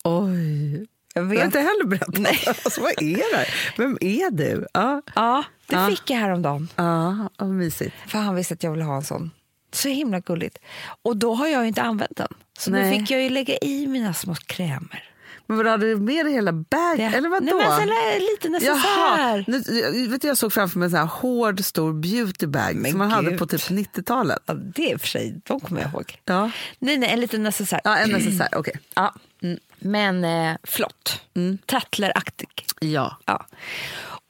Oj. 0.04 0.72
Jag 1.14 1.24
Jag 1.24 1.28
vet. 1.28 1.44
inte 1.44 1.58
heller 1.60 1.84
berättat. 1.86 2.18
Nej. 2.18 2.38
Alltså, 2.46 2.80
vad 2.80 3.02
är 3.02 3.36
det? 3.36 3.46
Vem 3.78 3.98
är 4.00 4.30
du? 4.30 4.66
Ja, 4.74 5.02
Ja, 5.14 5.44
det 5.66 5.74
Ja. 5.76 5.86
fick 5.88 6.10
jag 6.10 6.16
häromdagen. 6.16 6.68
ja 6.76 7.28
vad 7.38 7.48
mysigt. 7.48 7.94
För 8.06 8.18
han 8.18 8.34
visste 8.34 8.54
att 8.54 8.62
jag 8.62 8.70
ville 8.70 8.84
ha 8.84 8.96
en 8.96 9.04
sån. 9.04 9.30
Så 9.72 9.88
himla 9.88 10.20
gulligt. 10.20 10.58
Och 11.02 11.16
då 11.16 11.34
har 11.34 11.46
jag 11.46 11.62
ju 11.62 11.68
inte 11.68 11.82
använt 11.82 12.16
den. 12.16 12.28
Så 12.60 12.70
Nej. 12.70 12.84
då 12.92 12.98
fick 12.98 13.10
jag 13.10 13.22
ju 13.22 13.30
lägga 13.30 13.56
i 13.62 13.86
mina 13.86 14.14
små 14.14 14.34
krämer. 14.34 15.04
Men 15.46 15.56
vad 15.56 15.66
hade 15.66 15.86
du 15.86 15.96
med 15.96 16.26
dig 16.26 16.34
hela 16.34 16.52
bagen? 16.52 17.14
Eller 17.14 17.28
vadå? 17.28 17.44
Nej, 17.44 17.54
men 17.78 17.88
är 17.88 18.20
lite 18.20 18.66
Jaha, 18.66 19.36
necessär. 19.36 19.92
nu, 19.92 20.08
vet 20.08 20.22
du, 20.22 20.28
jag 20.28 20.38
såg 20.38 20.52
framför 20.52 20.78
mig 20.78 20.86
en 20.86 20.90
sån 20.90 21.08
hård 21.08 21.64
stor 21.64 21.92
beautybag 21.92 22.74
Men 22.76 22.90
som 22.90 22.98
man 22.98 23.10
hade 23.10 23.30
gud. 23.30 23.38
på 23.38 23.46
typ 23.46 23.60
90-talet. 23.60 24.38
Ja, 24.46 24.54
det 24.54 24.92
är 24.92 24.98
för 24.98 25.06
sig, 25.06 25.40
de 25.44 25.60
kommer 25.60 25.80
jag 25.80 25.90
ihåg. 25.90 26.18
Ja, 26.24 26.50
Nej, 26.78 26.96
nej, 26.98 27.10
en 27.10 27.20
liten 27.20 27.42
necessär. 27.42 27.80
ja 27.84 27.96
en 27.98 28.10
necessär, 28.10 28.48
okej. 28.56 28.74
Ja. 28.94 29.14
Mm. 29.42 29.58
Men 29.78 30.24
eh, 30.24 30.56
flott. 30.64 31.20
Mm. 31.36 31.58
Tattleraktig. 31.66 32.48
Ja. 32.80 33.16
Ja. 33.24 33.46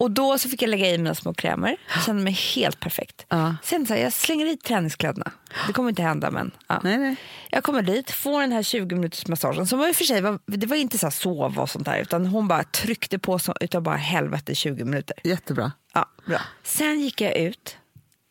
Och 0.01 0.11
då 0.11 0.39
så 0.39 0.49
fick 0.49 0.63
jag 0.63 0.71
lägga 0.71 0.87
i 0.87 0.99
mina 0.99 1.15
små 1.15 1.35
krämer. 1.35 1.77
Jag 1.95 2.05
kände 2.05 2.23
mig 2.23 2.33
helt 2.33 2.81
perfekt. 2.81 3.27
Ja. 3.29 3.57
Sen 3.63 3.87
så 3.87 3.95
här, 3.95 4.01
jag 4.01 4.13
slänger 4.13 4.47
i 4.47 4.57
träningskläderna. 4.57 5.33
Det 5.67 5.73
kommer 5.73 5.89
inte 5.89 6.03
hända 6.03 6.31
men. 6.31 6.51
Ja. 6.67 6.81
Nej, 6.85 6.99
nej. 6.99 7.17
Jag 7.51 7.65
kommer 7.65 7.83
dit, 7.83 8.11
får 8.11 8.41
den 8.41 8.53
här 8.53 8.63
20 8.63 8.95
minuters 8.95 9.27
massagen 9.27 9.67
som 9.67 9.85
i 9.85 9.93
och 9.93 9.97
för 9.97 10.05
sig 10.05 10.21
var, 10.21 10.39
det 10.47 10.67
var 10.67 10.77
inte 10.77 10.99
så 10.99 11.07
här 11.07 11.11
sova 11.11 11.63
och 11.63 11.71
sånt 11.71 11.85
där 11.85 11.99
utan 11.99 12.27
hon 12.27 12.49
bara 12.49 12.65
tryckte 12.65 13.19
på 13.19 13.39
så, 13.39 13.55
utav 13.61 13.83
bara 13.83 13.97
helvete 13.97 14.55
20 14.55 14.85
minuter. 14.85 15.17
Jättebra. 15.25 15.73
Ja, 15.95 16.09
bra. 16.27 16.41
Sen 16.63 17.01
gick 17.01 17.21
jag 17.21 17.37
ut, 17.37 17.77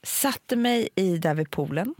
satte 0.03 0.55
mig 0.55 0.89
i 0.95 1.17
där 1.17 1.33
vid 1.33 1.51
poolen, 1.51 1.95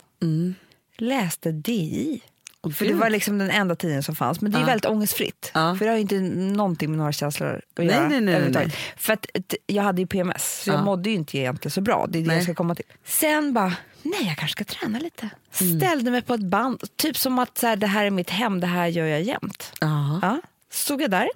läste 0.97 1.51
DI. 1.51 2.21
Åh, 2.63 2.71
För 2.71 2.85
det 2.85 2.93
var 2.93 3.09
liksom 3.09 3.37
den 3.37 3.49
enda 3.49 3.75
tidningen 3.75 4.03
som 4.03 4.15
fanns. 4.15 4.41
Men 4.41 4.51
det 4.51 4.57
är 4.57 4.59
Ja. 4.59 4.65
väldigt 4.65 4.85
ångestfritt. 4.85 5.51
Ja. 5.53 5.75
För 5.75 5.85
det 5.85 5.91
har 5.91 5.95
ju 5.95 6.01
inte 6.01 6.19
någonting 6.19 6.89
med 6.89 6.97
några 6.97 7.11
känslor 7.11 7.55
att 7.55 7.77
Nej, 7.77 7.87
göra. 7.87 8.07
nej, 8.09 8.21
nej, 8.21 8.49
nej. 8.51 8.75
För 8.97 9.13
att 9.13 9.25
jag 9.67 9.83
hade 9.83 10.01
ju 10.01 10.07
PMS, 10.07 10.61
så 10.63 10.69
jag 10.69 10.77
Ja. 10.79 10.83
mådde 10.83 11.09
ju 11.09 11.15
inte 11.15 11.37
egentligen 11.37 11.71
så 11.71 11.81
bra. 11.81 12.05
Det 12.09 12.19
är 12.19 12.21
det 12.21 12.27
Nej. 12.27 12.35
jag 12.37 12.43
ska 12.43 12.53
komma 12.53 12.75
till. 12.75 12.85
Sen 13.05 13.53
bara, 13.53 13.73
nej 14.03 14.27
jag 14.27 14.37
kanske 14.37 14.63
ska 14.65 14.75
träna 14.79 14.99
lite. 14.99 15.29
Mm. 15.61 15.79
Ställde 15.79 16.11
mig 16.11 16.21
på 16.21 16.33
ett 16.33 16.43
band, 16.45 16.83
typ 16.95 17.17
som 17.17 17.39
att 17.39 17.57
så 17.57 17.67
här, 17.67 17.75
det 17.75 17.87
här 17.87 18.05
är 18.05 18.09
mitt 18.11 18.29
hem, 18.29 18.59
det 18.59 18.67
här 18.67 18.87
gör 18.87 19.05
jag 19.05 19.21
jämt. 19.21 19.71
Ja. 19.81 20.41
Stod 20.71 21.01
jag 21.01 21.11
där, 21.11 21.29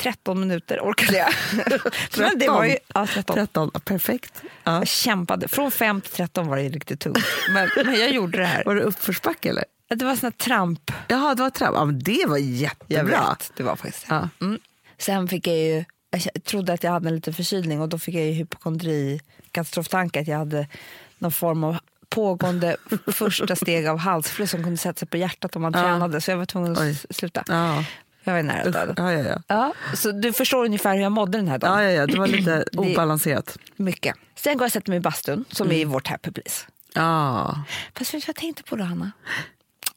13 0.00 0.40
minuter 0.40 0.80
orkade 0.80 1.18
jag. 1.18 1.28
Men 2.18 2.38
det 2.38 2.48
var 2.48 2.64
ju, 2.64 2.76
ja, 2.94 3.06
13. 3.06 3.34
13, 3.36 3.70
perfekt. 3.84 4.42
Ja. 4.64 4.72
Jag 4.78 4.88
kämpade. 4.88 5.48
Från 5.48 5.70
5 5.70 6.00
till 6.00 6.10
13 6.12 6.46
var 6.46 6.56
det 6.56 6.68
riktigt 6.68 7.00
tungt. 7.00 7.18
Men, 7.54 7.68
men 7.84 7.94
jag 8.00 8.10
gjorde 8.10 8.38
det 8.38 8.44
här. 8.46 8.62
Var 8.64 8.74
det 8.74 8.82
uppförsbacke 8.82 9.48
eller? 9.48 9.64
Det 9.88 10.04
var 10.04 10.16
sån 10.16 10.32
tramp. 10.32 10.90
Jaha, 11.08 11.34
det 11.34 11.42
var 11.42 11.50
trapp. 11.50 11.70
Ja, 11.74 11.84
men 11.84 11.98
det 11.98 12.24
var 12.26 12.36
jättebra. 12.38 13.28
vet, 13.30 13.52
det 13.56 13.62
var 13.62 13.76
faktiskt 13.76 14.06
Ja. 14.08 14.28
mm. 14.40 14.58
Sen 14.98 15.28
fick 15.28 15.46
jag 15.46 15.56
ju, 15.56 15.84
jag 16.34 16.44
trodde 16.44 16.72
att 16.72 16.82
jag 16.84 16.90
hade 16.90 17.08
en 17.08 17.14
liten 17.14 17.34
förkylning 17.34 17.80
och 17.80 17.88
då 17.88 17.98
fick 17.98 18.14
jag 18.14 18.24
ju 18.24 18.32
hypokondri, 18.32 19.20
katastroftanke 19.52 20.20
att 20.20 20.26
jag 20.28 20.38
hade 20.38 20.66
någon 21.18 21.32
form 21.32 21.64
av 21.64 21.76
pågående 22.08 22.76
första 23.12 23.56
steg 23.56 23.86
av 23.86 23.98
halsfluss 23.98 24.50
som 24.50 24.62
kunde 24.62 24.76
sätta 24.78 24.98
sig 24.98 25.08
på 25.08 25.16
hjärtat 25.16 25.56
om 25.56 25.62
man 25.62 25.72
Ja. 25.72 25.82
tränade 25.82 26.20
så 26.20 26.30
jag 26.30 26.38
var 26.38 26.46
tvungen 26.46 26.72
att 26.72 26.78
Oj. 26.80 26.98
sluta. 27.10 27.44
Ja. 27.46 27.84
Jag 28.24 28.34
var 28.34 28.42
nära 28.42 28.70
döden. 28.70 28.94
Ja, 28.98 29.12
ja, 29.12 29.18
ja. 29.28 29.42
Ja, 29.48 29.72
så 29.96 30.12
du 30.12 30.32
förstår 30.32 30.64
ungefär 30.64 30.94
hur 30.94 31.02
jag 31.02 31.12
mådde 31.12 31.38
den 31.38 31.48
här 31.48 31.58
dagen. 31.58 31.72
Ja, 31.72 31.82
ja, 31.82 31.90
ja, 31.90 32.06
det 32.06 32.18
var 32.18 32.26
lite 32.26 32.64
obalanserat. 32.76 33.58
Mycket. 33.76 34.16
Sen 34.34 34.52
går 34.56 34.62
jag 34.64 34.68
och 34.68 34.72
sätter 34.72 34.90
mig 34.90 34.96
i 34.96 35.00
bastun 35.00 35.44
som 35.50 35.70
är 35.70 35.74
i 35.74 35.84
vårt 35.84 36.06
happy 36.08 36.30
place. 36.30 36.66
Ja. 36.94 37.64
Fast 37.94 38.14
vet 38.14 38.20
du 38.22 38.26
vad 38.26 38.28
jag 38.28 38.36
tänkte 38.36 38.62
på 38.62 38.76
då, 38.76 38.84
Hanna? 38.84 39.12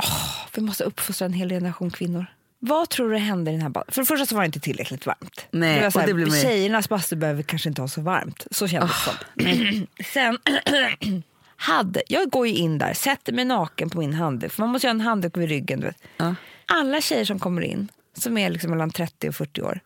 Åh, 0.03 0.47
vi 0.53 0.61
måste 0.61 0.83
uppfostra 0.83 1.25
en 1.25 1.33
hel 1.33 1.49
generation 1.49 1.91
kvinnor. 1.91 2.25
Vad 2.59 2.89
tror 2.89 3.11
du 3.11 3.17
hände 3.17 3.51
i 3.51 3.53
den 3.53 3.61
här 3.61 3.69
bastun? 3.69 3.93
För 3.93 4.01
det 4.01 4.05
första 4.05 4.25
så 4.25 4.35
var 4.35 4.41
det 4.41 4.45
inte 4.45 4.59
tillräckligt 4.59 5.05
varmt. 5.05 5.45
Nej, 5.51 5.75
det 5.75 5.83
var 5.83 5.91
så 5.91 5.99
här, 5.99 6.07
det 6.07 6.13
blir 6.13 6.41
Tjejernas 6.41 6.89
bastu 6.89 7.15
behöver 7.15 7.43
kanske 7.43 7.69
inte 7.69 7.81
ha 7.81 7.87
så 7.87 8.01
varmt. 8.01 8.47
Så 8.51 8.67
kändes 8.67 8.91
det 9.05 9.11
som. 9.11 9.87
Sen 10.13 10.37
hade, 11.55 12.03
jag 12.07 12.29
går 12.29 12.47
ju 12.47 12.53
in 12.53 12.77
där, 12.77 12.93
sätter 12.93 13.33
mig 13.33 13.45
naken 13.45 13.89
på 13.89 13.99
min 13.99 14.13
handduk. 14.13 14.51
För 14.51 14.61
man 14.61 14.69
måste 14.69 14.87
ju 14.87 14.89
ha 14.89 14.95
en 14.95 15.01
handduk 15.01 15.37
vid 15.37 15.49
ryggen. 15.49 15.79
Du 15.79 15.85
vet. 15.87 15.97
Ja. 16.17 16.35
Alla 16.65 17.01
tjejer 17.01 17.25
som 17.25 17.39
kommer 17.39 17.61
in, 17.61 17.87
som 18.17 18.37
är 18.37 18.49
liksom 18.49 18.71
mellan 18.71 18.91
30 18.91 19.29
och 19.29 19.35
40 19.35 19.61
år, 19.61 19.79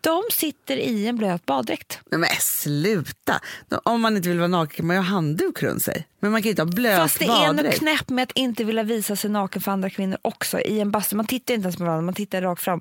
de 0.00 0.22
sitter 0.32 0.76
i 0.76 1.06
en 1.06 1.16
blöt 1.16 1.46
baddräkt. 1.46 2.00
Nej, 2.10 2.20
men 2.20 2.28
sluta! 2.40 3.40
Om 3.84 4.00
man 4.00 4.16
inte 4.16 4.28
vill 4.28 4.38
vara 4.38 4.48
naken 4.48 4.76
kan 4.76 4.86
man 4.86 4.96
ju 4.96 5.02
ha 5.02 5.08
handduk 5.08 5.62
runt 5.62 5.82
sig. 5.82 6.06
Men 6.20 6.32
man 6.32 6.42
kan 6.42 6.50
inte 6.50 6.62
ha 6.62 6.66
blöt 6.70 6.98
Fast 6.98 7.18
det 7.18 7.24
är 7.24 7.28
något 7.46 7.56
baddräkt. 7.56 7.78
knäpp 7.78 8.08
med 8.08 8.22
att 8.22 8.32
inte 8.32 8.64
vilja 8.64 8.82
visa 8.82 9.16
sig 9.16 9.30
naken 9.30 9.62
för 9.62 9.72
andra 9.72 9.90
kvinnor 9.90 10.18
också 10.22 10.60
i 10.60 10.80
en 10.80 10.90
bastu. 10.90 11.16
Man 11.16 11.26
tittar 11.26 11.54
inte 11.54 11.64
ens 11.64 11.76
på 11.76 11.84
varandra, 11.84 12.02
man 12.02 12.14
tittar 12.14 12.42
rakt 12.42 12.62
fram. 12.62 12.80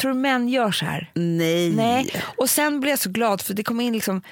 Tror 0.00 0.12
du 0.12 0.18
män 0.18 0.48
gör 0.48 0.70
så 0.72 0.84
här? 0.84 1.10
Nej. 1.14 1.72
Nej. 1.72 2.22
Och 2.36 2.50
sen 2.50 2.80
blev 2.80 2.90
jag 2.90 2.98
så 2.98 3.10
glad 3.10 3.40
för 3.40 3.54
det 3.54 3.62
kom 3.62 3.80
in 3.80 3.92
liksom 3.92 4.22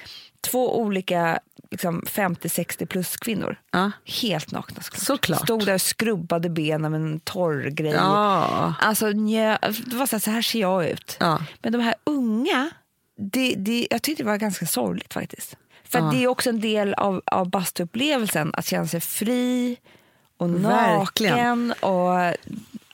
två 0.51 0.79
olika 0.79 1.39
liksom 1.71 2.01
50-60 2.01 2.85
plus 2.85 3.17
kvinnor. 3.17 3.55
Ja. 3.71 3.91
Helt 4.05 4.51
nakna 4.51 4.81
såklart. 4.81 5.03
Såklart. 5.03 5.41
Stod 5.43 5.65
där 5.65 5.73
och 5.73 5.81
skrubbade 5.81 6.49
benen 6.49 6.91
med 6.91 7.01
en 7.01 7.19
torr 7.19 7.69
grej. 7.69 7.91
Ja. 7.91 8.73
Alltså, 8.81 9.07
njö, 9.07 9.57
det 9.85 9.95
var 9.95 10.05
så 10.05 10.15
här, 10.15 10.19
så 10.19 10.31
här 10.31 10.41
ser 10.41 10.59
jag 10.59 10.89
ut. 10.89 11.17
Ja. 11.19 11.41
Men 11.61 11.71
de 11.71 11.81
här 11.81 11.95
unga, 12.03 12.69
det, 13.17 13.55
det, 13.57 13.87
jag 13.89 14.01
tyckte 14.01 14.23
det 14.23 14.29
var 14.29 14.37
ganska 14.37 14.65
sorgligt 14.65 15.13
faktiskt. 15.13 15.55
För 15.83 16.11
det 16.11 16.23
är 16.23 16.27
också 16.27 16.49
en 16.49 16.59
del 16.59 16.93
av, 16.93 17.21
av 17.25 17.49
bastuupplevelsen 17.49 18.51
att 18.53 18.65
känna 18.65 18.87
sig 18.87 19.01
fri 19.01 19.77
och 20.37 20.49
Verkligen. 20.65 21.67
naken. 21.67 21.73
Och, 21.79 22.35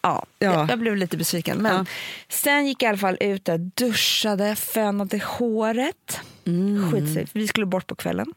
ja, 0.09 0.25
Ja. 0.39 0.53
Jag, 0.53 0.69
jag 0.69 0.79
blev 0.79 0.95
lite 0.95 1.17
besviken. 1.17 1.57
Men 1.57 1.75
Ja. 1.75 1.85
sen 2.29 2.67
gick 2.67 2.81
jag 2.83 2.87
i 2.87 2.89
alla 2.89 2.97
fall 2.97 3.17
ut 3.19 3.45
där, 3.45 3.57
duschade, 3.57 4.55
fönade 4.55 5.17
håret. 5.25 6.19
Mm. 6.45 6.91
Skit 6.91 7.13
sig, 7.13 7.27
för 7.27 7.39
vi 7.39 7.47
skulle 7.47 7.65
bort 7.65 7.87
på 7.87 7.95
kvällen. 7.95 8.27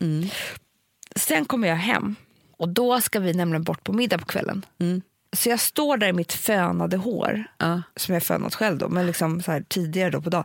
Sen 1.16 1.44
kommer 1.44 1.68
jag 1.68 1.76
hem 1.76 2.14
och 2.56 2.68
då 2.68 3.00
ska 3.00 3.20
vi 3.20 3.34
nämligen 3.34 3.62
bort 3.64 3.84
på 3.84 3.92
middag 3.92 4.18
på 4.18 4.24
kvällen. 4.24 4.64
Mm. 4.80 5.02
Så 5.36 5.48
jag 5.48 5.60
står 5.60 5.96
där 5.96 6.08
i 6.08 6.12
mitt 6.12 6.32
fönade 6.32 6.96
hår, 6.96 7.44
Ja. 7.58 7.82
som 7.96 8.14
jag 8.14 8.22
fönat 8.22 8.54
själv 8.54 8.78
då, 8.78 8.88
men 8.88 9.06
liksom 9.06 9.42
så 9.42 9.52
här 9.52 9.64
tidigare 9.68 10.10
då 10.10 10.20
på 10.22 10.30
dagen. 10.30 10.44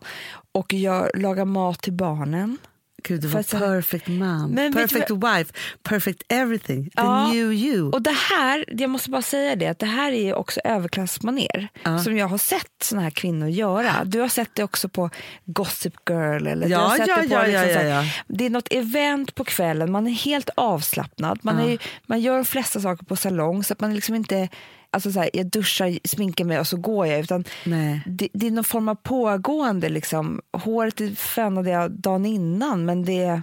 Och 0.51 0.73
jag 0.73 1.09
lagar 1.15 1.45
mat 1.45 1.81
till 1.81 1.93
barnen. 1.93 2.57
Gud, 3.03 3.21
du 3.21 3.29
För 3.29 3.35
var 3.35 3.43
så- 3.43 3.59
perfect 3.59 4.07
mom, 4.07 4.51
Men 4.51 4.71
du 4.71 4.77
perfect 4.81 5.09
wife, 5.11 5.53
perfect 5.83 6.23
everything. 6.29 6.83
The 6.85 6.89
Ja, 6.95 7.27
new 7.27 7.53
you. 7.53 7.91
Och 7.91 8.01
det 8.01 8.15
här, 8.31 8.65
jag 8.67 8.89
måste 8.89 9.09
bara 9.09 9.21
säga 9.21 9.55
det, 9.55 9.67
att 9.67 9.79
det 9.79 9.85
här 9.85 10.11
är 10.11 10.23
ju 10.25 10.33
också 10.33 10.59
överklassmaner 10.63 11.67
Ja. 11.83 11.99
som 11.99 12.17
jag 12.17 12.27
har 12.27 12.37
sett 12.37 12.67
såna 12.83 13.01
här 13.01 13.09
kvinnor 13.09 13.49
göra. 13.49 14.03
Du 14.05 14.19
har 14.19 14.27
sett 14.27 14.49
det 14.53 14.63
också 14.63 14.89
på 14.89 15.09
Gossip 15.45 15.93
Girl. 16.09 16.47
Eller 16.47 16.65
du 16.65 16.71
Ja, 16.71 16.79
har 16.79 16.97
sett 16.97 17.07
ja, 17.07 17.15
det 17.21 17.27
på 17.27 17.33
ja, 17.33 17.43
liksom 17.43 17.69
ja, 17.87 18.03
ja. 18.03 18.03
Det 18.27 18.45
är 18.45 18.49
något 18.49 18.67
event 18.73 19.35
på 19.35 19.43
kvällen, 19.43 19.91
man 19.91 20.07
är 20.07 20.11
helt 20.11 20.49
avslappnad. 20.55 21.39
Man, 21.41 21.59
är, 21.59 21.77
man 22.07 22.21
gör 22.21 22.35
de 22.35 22.45
flesta 22.45 22.79
saker 22.79 23.05
på 23.05 23.15
salong 23.15 23.63
så 23.63 23.73
att 23.73 23.79
man 23.81 23.95
liksom 23.95 24.15
inte 24.15 24.49
Alltså 24.93 25.11
så 25.11 25.19
här, 25.19 25.29
jag 25.33 25.45
duschar, 25.45 26.07
sminkar 26.07 26.45
mig 26.45 26.59
och 26.59 26.67
så 26.67 26.77
går 26.77 27.07
jag. 27.07 27.19
Utan 27.19 27.43
Nej. 27.63 28.01
det, 28.05 28.27
det 28.33 28.47
är 28.47 28.51
någon 28.51 28.63
form 28.63 28.89
av 28.89 28.95
pågående. 28.95 29.89
Liksom. 29.89 30.41
Håret 30.51 31.19
fönade 31.19 31.69
jag 31.69 31.91
dagen 31.91 32.25
innan 32.25 32.85
men 32.85 33.05
det 33.05 33.41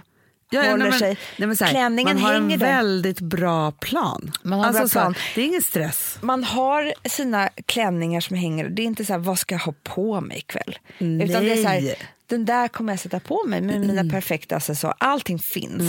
Ja, 0.53 0.61
håller 0.61 0.77
nej, 0.77 0.89
men- 0.89 0.99
sig. 0.99 1.17
nej, 1.37 1.47
men 1.47 1.57
så 1.57 1.65
här, 1.65 1.71
Klänningen 1.71 2.13
man 2.15 2.23
har 2.23 2.33
hänger 2.33 2.53
en 2.53 2.59
där. 2.59 2.67
väldigt 2.67 3.19
bra 3.19 3.71
plan. 3.71 4.31
Man 4.43 4.59
har 4.59 4.65
alltså, 4.65 4.81
bra 4.81 4.87
så 4.89 4.99
här, 4.99 5.05
plan. 5.05 5.15
det 5.35 5.41
är 5.41 5.45
ingen 5.45 5.61
stress. 5.61 6.17
Man 6.21 6.43
har 6.43 6.93
sina 7.09 7.49
klänningar 7.65 8.21
som 8.21 8.35
hänger. 8.37 8.69
Det 8.69 8.81
är 8.81 8.85
inte 8.85 9.05
så 9.05 9.13
här, 9.13 9.19
vad 9.19 9.39
ska 9.39 9.55
jag 9.55 9.59
ha 9.59 9.73
på 9.83 10.21
mig 10.21 10.37
ikväll? 10.37 10.77
Utan 10.97 11.43
det 11.43 11.51
är 11.51 11.55
så 11.63 11.67
här, 11.67 11.81
Nej. 11.81 11.97
den 12.27 12.45
där 12.45 12.67
kommer 12.67 12.93
jag 12.93 12.99
sätta 12.99 13.19
på 13.19 13.43
mig 13.47 13.61
med 13.61 13.79
mina 13.81 14.03
perfekta 14.11 14.55
accessoarer. 14.55 14.95
Allting 14.99 15.39
finns. 15.39 15.83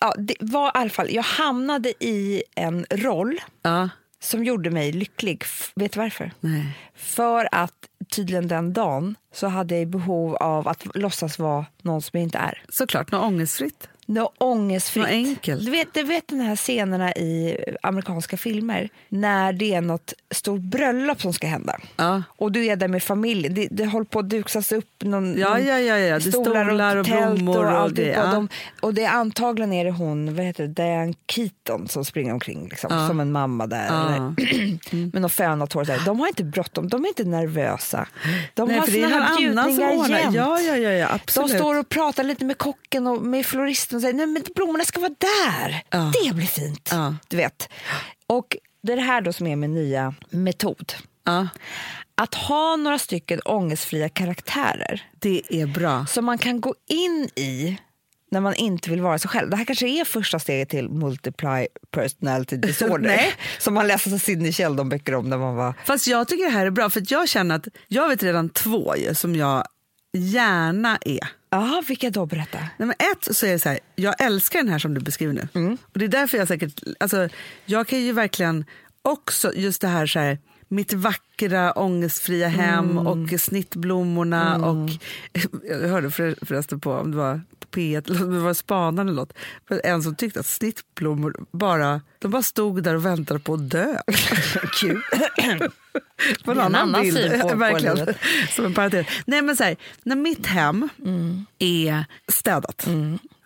Ja, 0.00 0.14
det 0.18 0.34
var 0.40 0.66
i 0.68 0.70
alla 0.74 0.90
fall, 0.90 1.10
jag 1.10 1.22
hamnade 1.22 1.88
i 2.04 2.42
en 2.54 2.86
roll 2.90 3.40
Ja. 3.62 3.88
Som 4.24 4.44
gjorde 4.44 4.70
mig 4.70 4.92
lycklig. 4.92 5.44
Vet 5.74 5.92
du 5.92 6.00
varför? 6.00 6.32
Nej. 6.40 6.78
För 6.94 7.48
att 7.52 7.88
tydligen 8.08 8.48
den 8.48 8.72
dagen 8.72 9.16
så 9.32 9.46
hade 9.46 9.78
jag 9.78 9.88
behov 9.88 10.36
av 10.36 10.68
att 10.68 10.86
låtsas 10.96 11.38
vara 11.38 11.66
någon 11.82 12.02
som 12.02 12.10
jag 12.12 12.22
inte 12.22 12.38
är. 12.38 12.62
Såklart, 12.68 13.12
något 13.12 13.22
ångestfritt. 13.22 13.88
Något 14.06 14.34
ångestfritt. 14.38 15.02
Något 15.02 15.12
enkelt. 15.12 15.64
Du 15.64 15.70
vet, 15.70 15.94
du 15.94 16.02
vet 16.02 16.28
den 16.28 16.40
här 16.40 16.56
scenerna 16.56 17.12
i 17.12 17.56
amerikanska 17.82 18.36
filmer 18.36 18.88
när 19.08 19.52
det 19.52 19.74
är 19.74 19.80
något 19.80 20.12
stort 20.30 20.60
bröllop 20.60 21.20
som 21.20 21.32
ska 21.32 21.46
hända. 21.46 21.80
Ja. 21.96 22.22
Och 22.28 22.52
du 22.52 22.66
är 22.66 22.76
där 22.76 22.88
med 22.88 23.02
familjen. 23.02 23.54
Det, 23.54 23.68
det 23.70 23.86
håller 23.86 24.04
på 24.04 24.18
att 24.18 24.28
duksas 24.28 24.72
upp 24.72 25.02
någon, 25.04 25.38
Ja, 25.38 25.58
ja, 25.58 25.78
ja, 25.78 25.98
ja. 25.98 26.18
Det 26.18 26.26
är 26.26 26.30
stolar 26.30 26.98
och 27.00 27.06
tält 27.06 27.38
blommor 27.38 27.64
och 27.64 27.70
allt 27.70 27.98
och, 27.98 28.04
ja. 28.04 28.26
de, 28.26 28.48
och 28.80 28.94
det 28.94 29.04
är 29.04 29.10
antagligen 29.10 29.72
är 29.72 29.84
det 29.84 29.90
hon, 29.90 30.34
vad 30.34 30.44
heter 30.44 30.66
det, 30.66 30.82
Diane 30.82 31.14
Keaton 31.26 31.88
som 31.88 32.04
springer 32.04 32.32
omkring 32.32 32.68
liksom, 32.68 32.90
Ja. 32.92 33.08
som 33.08 33.20
en 33.20 33.32
mamma 33.32 33.66
där. 33.66 33.86
Ja. 33.86 34.06
Eller, 34.14 35.12
med 35.12 35.22
något 35.22 35.32
fönat 35.32 35.72
hår. 35.72 35.84
Där. 35.84 36.00
De 36.06 36.20
har 36.20 36.28
inte 36.28 36.44
bråttom, 36.44 36.88
de 36.88 37.04
är 37.04 37.08
inte 37.08 37.24
nervösa. 37.24 38.08
De 38.54 38.68
Nej, 38.68 38.78
har 38.78 38.86
det 38.86 38.92
som 38.92 39.36
bjudningar 39.38 40.08
jämt. 40.08 40.34
Ja, 40.36 40.60
ja, 40.60 40.76
ja, 40.76 40.90
ja, 40.90 41.08
absolut. 41.10 41.50
De 41.50 41.58
står 41.58 41.78
och 41.78 41.88
pratar 41.88 42.24
lite 42.24 42.44
med 42.44 42.58
kocken 42.58 43.06
och 43.06 43.22
med 43.22 43.46
floristen 43.46 43.93
och 43.94 44.00
säger 44.02 44.14
nej 44.14 44.26
men 44.26 44.42
blommorna 44.54 44.84
ska 44.84 45.00
vara 45.00 45.14
där. 45.18 45.82
Ja. 45.90 46.12
Det 46.24 46.34
blir 46.34 46.46
fint. 46.46 46.88
Ja. 46.92 47.16
Du 47.28 47.36
vet. 47.36 47.68
Och 48.26 48.56
det 48.82 48.92
är 48.92 48.96
det 48.96 49.02
här 49.02 49.20
då 49.20 49.32
som 49.32 49.46
är 49.46 49.56
min 49.56 49.74
nya 49.74 50.14
metod. 50.30 50.92
Ja, 51.24 51.48
Att 52.14 52.34
ha 52.34 52.76
några 52.76 52.98
stycken 52.98 53.40
ångestfria 53.44 54.08
karaktärer 54.08 55.02
det 55.18 55.42
är 55.50 55.66
bra. 55.66 56.06
som 56.06 56.24
man 56.24 56.38
kan 56.38 56.60
gå 56.60 56.74
in 56.88 57.28
i 57.36 57.78
när 58.30 58.40
man 58.40 58.54
inte 58.54 58.90
vill 58.90 59.00
vara 59.00 59.18
sig 59.18 59.28
själv. 59.30 59.50
Det 59.50 59.56
här 59.56 59.64
kanske 59.64 59.88
är 59.88 60.04
första 60.04 60.38
steget 60.38 60.68
till 60.68 60.88
multiply 60.88 61.66
personality 61.90 62.56
disorder. 62.66 63.08
Nej. 63.08 63.32
Som 63.58 63.74
man 63.74 63.86
läser 63.86 64.18
Sidney 64.18 64.52
Sheldon-böcker 64.52 65.14
om 65.14 65.30
när 65.30 65.38
man 65.38 65.54
var... 65.56 65.74
Fast 65.84 66.06
jag 66.06 66.28
tycker 66.28 66.44
det 66.44 66.50
här 66.50 66.66
är 66.66 66.70
bra, 66.70 66.90
för 66.90 67.02
jag 67.08 67.28
känner 67.28 67.54
att 67.56 67.68
jag 67.88 68.08
vet 68.08 68.22
redan 68.22 68.48
två 68.48 68.96
ju, 68.96 69.14
som 69.14 69.36
jag 69.36 69.64
gärna 70.16 70.98
är. 71.00 71.28
Jaha, 71.54 71.82
vilka 71.88 72.10
då? 72.10 72.26
Berätta. 72.26 72.58
Nej, 72.58 72.88
men 72.88 72.90
ett 72.90 73.36
så 73.36 73.46
är 73.46 73.52
det 73.52 73.58
så 73.58 73.68
här, 73.68 73.78
jag 73.96 74.20
älskar 74.20 74.58
den 74.58 74.68
här 74.68 74.78
som 74.78 74.94
du 74.94 75.00
beskriver 75.00 75.32
nu. 75.32 75.48
Mm. 75.54 75.78
Och 75.92 75.98
det 75.98 76.04
är 76.04 76.08
därför 76.08 76.38
jag 76.38 76.48
säkert, 76.48 76.82
alltså, 77.00 77.28
jag 77.66 77.86
kan 77.86 78.00
ju 78.00 78.12
verkligen 78.12 78.64
också 79.02 79.52
just 79.54 79.80
det 79.80 79.88
här 79.88 80.06
så 80.06 80.18
här, 80.18 80.38
mitt 80.74 80.92
vackra 80.92 81.72
ångestfria 81.72 82.48
hem 82.48 82.90
Mm. 82.90 83.06
och 83.06 83.40
snittblommorna 83.40 84.56
och 84.66 84.90
jag 85.70 85.88
hörde 85.88 86.10
för, 86.10 86.36
förresten 86.46 86.80
på 86.80 86.92
om 86.92 87.10
det 87.10 87.16
var 87.16 87.40
på 87.60 87.66
P1 87.80 88.10
eller 88.10 88.22
om 88.24 88.34
det 88.34 88.40
var 88.40 88.54
Spanaren 88.54 89.08
eller 89.08 89.16
något, 89.16 89.32
en 89.84 90.02
som 90.02 90.14
tyckte 90.16 90.40
att 90.40 90.46
snittblommor 90.46 91.36
bara, 91.50 92.00
de 92.18 92.30
bara 92.30 92.42
stod 92.42 92.82
där 92.82 92.94
och 92.94 93.06
väntade 93.06 93.40
på 93.40 93.54
att 93.54 93.70
dö. 93.70 93.96
Kul. 94.80 95.02
På 96.44 96.50
en 96.50 96.58
en 96.58 96.74
annan 96.74 97.02
bild. 97.02 97.16
syn 97.16 97.40
på- 97.40 97.48
på 97.48 97.56
Verkligen. 97.56 97.96
livet. 97.96 98.16
Som 98.50 98.64
en 98.64 98.74
parentes. 98.74 99.06
Nej, 99.26 99.42
men 99.42 99.56
så 99.56 99.64
här, 99.64 99.76
när 100.02 100.16
mitt 100.16 100.46
hem 100.46 100.88
är 101.58 102.04
städat. 102.32 102.86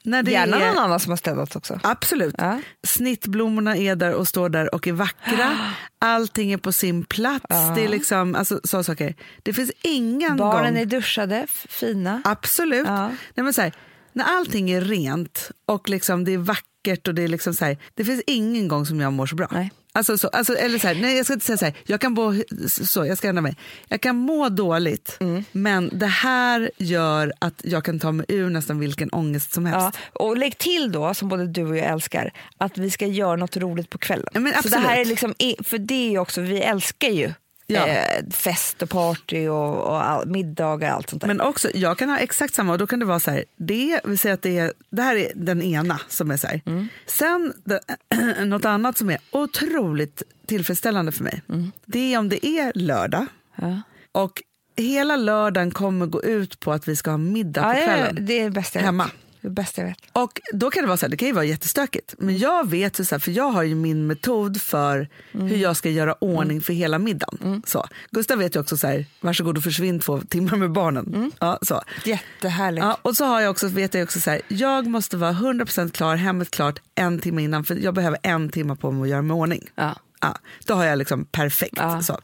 När 0.08 0.22
det 0.22 0.30
Gärna 0.30 0.56
är, 0.56 0.68
någon 0.68 0.78
annan 0.78 1.00
som 1.00 1.10
har 1.10 1.16
städat 1.16 1.56
också. 1.56 1.80
Absolut. 1.82 2.34
Ja. 2.38 2.60
Snittblommorna 2.86 3.76
är 3.76 3.96
där 3.96 4.14
och 4.14 4.28
står 4.28 4.48
där 4.48 4.74
och 4.74 4.86
är 4.86 4.92
vackra. 4.92 5.56
Allting 5.98 6.52
är 6.52 6.56
på 6.56 6.72
sin 6.72 7.04
plats. 7.04 7.46
Det 7.74 7.84
är 7.84 7.88
liksom, 7.88 8.34
alltså, 8.34 8.60
så 8.64 8.84
saker. 8.84 9.14
Det 9.42 9.52
finns 9.52 9.70
ingen 9.82 10.36
Barnen 10.36 10.74
gång... 10.74 10.82
är 10.82 10.86
duschade, 10.86 11.46
fina. 11.68 12.22
Absolut. 12.24 12.86
Ja. 12.86 13.08
Nej, 13.34 13.44
men 13.44 13.54
så 13.54 13.62
här, 13.62 13.72
när 14.12 14.24
allting 14.24 14.70
är 14.70 14.80
rent 14.80 15.50
och 15.66 15.88
liksom 15.88 16.24
det 16.24 16.32
är 16.32 16.38
vackert 16.38 17.08
och 17.08 17.14
det 17.14 17.22
är 17.22 17.28
liksom 17.28 17.54
så 17.54 17.64
här, 17.64 17.78
det 17.94 18.04
finns 18.04 18.22
ingen 18.26 18.68
gång 18.68 18.86
som 18.86 19.00
jag 19.00 19.12
mår 19.12 19.26
så 19.26 19.36
bra. 19.36 19.48
Nej. 19.50 19.72
Alltså 19.92 20.18
så, 20.18 20.28
alltså, 20.28 20.54
eller 20.54 20.78
så 20.78 20.86
här, 20.88 20.94
nej, 20.94 21.16
jag 21.16 21.24
ska 21.26 21.32
inte 21.34 21.46
säga 21.46 21.56
så 21.56 21.64
här, 21.64 21.74
jag 21.86 22.00
kan 22.00 22.12
må, 22.12 22.34
så, 22.68 23.06
jag 23.06 23.18
ska 23.18 23.28
ändra 23.28 23.42
mig. 23.42 23.56
Jag 23.88 24.00
kan 24.00 24.16
må 24.16 24.48
dåligt, 24.48 25.16
Mm. 25.20 25.44
men 25.52 25.90
det 25.98 26.06
här 26.06 26.70
gör 26.76 27.32
att 27.38 27.60
jag 27.64 27.84
kan 27.84 28.00
ta 28.00 28.12
mig 28.12 28.26
ur 28.28 28.50
nästan 28.50 28.78
vilken 28.78 29.10
ångest 29.10 29.52
som 29.52 29.66
helst. 29.66 29.98
Ja, 30.12 30.20
och 30.20 30.36
lägg 30.36 30.58
till 30.58 30.92
då, 30.92 31.14
som 31.14 31.28
både 31.28 31.46
du 31.46 31.64
och 31.66 31.76
jag 31.76 31.86
älskar, 31.86 32.32
att 32.58 32.78
vi 32.78 32.90
ska 32.90 33.06
göra 33.06 33.36
något 33.36 33.56
roligt 33.56 33.90
på 33.90 33.98
kvällen. 33.98 34.28
Ja, 34.32 34.40
men 34.40 34.62
så 34.62 34.68
det 34.68 34.76
här 34.76 34.84
är 34.96 35.00
absolut. 35.00 35.08
liksom, 35.08 35.34
för 35.64 35.78
det 35.78 36.14
är 36.14 36.18
också, 36.18 36.40
vi 36.40 36.60
älskar 36.60 37.08
ju 37.08 37.32
Ja. 37.70 37.86
eh, 37.86 38.24
fest 38.30 38.82
och 38.82 38.90
party 38.90 39.48
och, 39.48 39.78
och 39.86 40.04
all, 40.06 40.26
middagar 40.28 40.90
och 40.90 40.96
allt 40.96 41.10
sånt 41.10 41.22
där. 41.22 41.26
Men 41.28 41.40
också, 41.40 41.68
jag 41.74 41.98
kan 41.98 42.08
ha 42.08 42.18
exakt 42.18 42.54
samma 42.54 42.72
och 42.72 42.78
då 42.78 42.86
kan 42.86 42.98
det 42.98 43.04
vara 43.04 43.20
så 43.20 43.30
här, 43.30 43.44
det, 43.56 44.00
vi 44.04 44.16
säger 44.16 44.34
att 44.34 44.42
det, 44.42 44.58
är, 44.58 44.72
det 44.90 45.02
här 45.02 45.16
är 45.16 45.32
den 45.34 45.62
ena 45.62 46.00
som 46.08 46.30
är 46.30 46.36
så 46.36 46.46
här. 46.46 46.60
Mm. 46.66 46.88
Sen 47.06 47.52
det, 47.64 47.80
något 48.44 48.64
annat 48.64 48.98
som 48.98 49.10
är 49.10 49.18
otroligt 49.30 50.22
tillfredsställande 50.46 51.12
för 51.12 51.24
mig, 51.24 51.42
det 51.86 52.14
är 52.14 52.18
om 52.18 52.28
det 52.28 52.46
är 52.46 52.72
lördag 52.74 53.26
Mm. 53.58 53.70
ja. 53.70 53.82
och 54.22 54.42
hela 54.76 55.16
lördagen 55.16 55.70
kommer 55.70 56.06
gå 56.06 56.22
ut 56.22 56.60
på 56.60 56.72
att 56.72 56.88
vi 56.88 56.96
ska 56.96 57.10
ha 57.10 57.18
middag 57.18 57.62
på 57.62 57.78
Ja, 57.78 57.84
kvällen. 57.84 58.16
det 58.26 58.40
är 58.40 58.44
det 58.44 58.50
bästa 58.50 58.78
Hemma. 58.78 59.10
Det 59.40 59.50
bästa 59.50 59.80
jag 59.80 59.88
vet. 59.88 59.98
Och 60.12 60.40
då 60.52 60.70
kan 60.70 60.82
det 60.82 60.86
vara 60.86 60.96
så 60.96 61.06
här, 61.06 61.10
det 61.10 61.16
kan 61.16 61.28
ju 61.28 61.34
vara 61.34 61.44
jättestökigt. 61.44 62.14
Men 62.18 62.38
jag 62.38 62.70
vet 62.70 62.96
så 62.96 63.14
här, 63.14 63.18
för 63.18 63.30
jag 63.30 63.50
har 63.50 63.62
ju 63.62 63.74
min 63.74 64.06
metod 64.06 64.62
för 64.62 65.08
hur 65.32 65.56
jag 65.56 65.76
ska 65.76 65.90
göra 65.90 66.14
ordning 66.14 66.60
för 66.60 66.72
hela 66.72 66.98
middagen. 66.98 67.62
Så. 67.66 67.86
Gustav 68.10 68.38
vet 68.38 68.56
ju 68.56 68.60
också 68.60 68.76
så 68.76 68.86
här, 68.86 69.06
varsågod 69.20 69.56
och 69.56 69.64
försvinn 69.64 70.00
två 70.00 70.20
timmar 70.20 70.56
med 70.56 70.72
barnen. 70.72 71.32
Ja, 71.38 71.58
så. 71.62 71.82
Jättehärligt. 72.04 72.84
Ja, 72.84 72.98
och 73.02 73.16
så 73.16 73.24
har 73.24 73.40
jag 73.40 73.50
också, 73.50 73.68
vet 73.68 73.94
jag 73.94 74.02
också 74.04 74.20
så 74.20 74.30
här, 74.30 74.40
jag 74.48 74.86
måste 74.86 75.16
vara 75.16 75.32
100% 75.32 75.90
klar, 75.90 76.16
hemmet 76.16 76.50
klart 76.50 76.80
en 76.94 77.18
timme 77.18 77.42
innan 77.42 77.64
för 77.64 77.74
jag 77.74 77.94
behöver 77.94 78.18
en 78.22 78.48
timme 78.48 78.76
på 78.76 78.90
mig 78.90 79.02
att 79.02 79.08
göra 79.08 79.22
mig 79.22 79.34
ordning. 79.34 79.68
Ja. 79.74 79.96
Ja, 80.20 80.38
då 80.66 80.74
har 80.74 80.84
jag 80.84 80.98
liksom 80.98 81.24
perfekt. 81.24 81.76
Ja. 81.76 82.02
Så. 82.02 82.18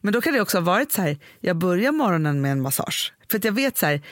Men 0.00 0.12
då 0.12 0.20
kan 0.20 0.32
det 0.32 0.40
också 0.40 0.58
ha 0.58 0.64
varit 0.64 0.92
så 0.92 1.02
här, 1.02 1.18
jag 1.40 1.56
börjar 1.56 1.92
morgonen 1.92 2.40
med 2.40 2.52
en 2.52 2.60
massage. 2.62 3.12
För 3.30 3.38
att 3.38 3.44
jag 3.44 3.52
vet 3.52 3.78
så 3.78 3.86
här, 3.86 4.02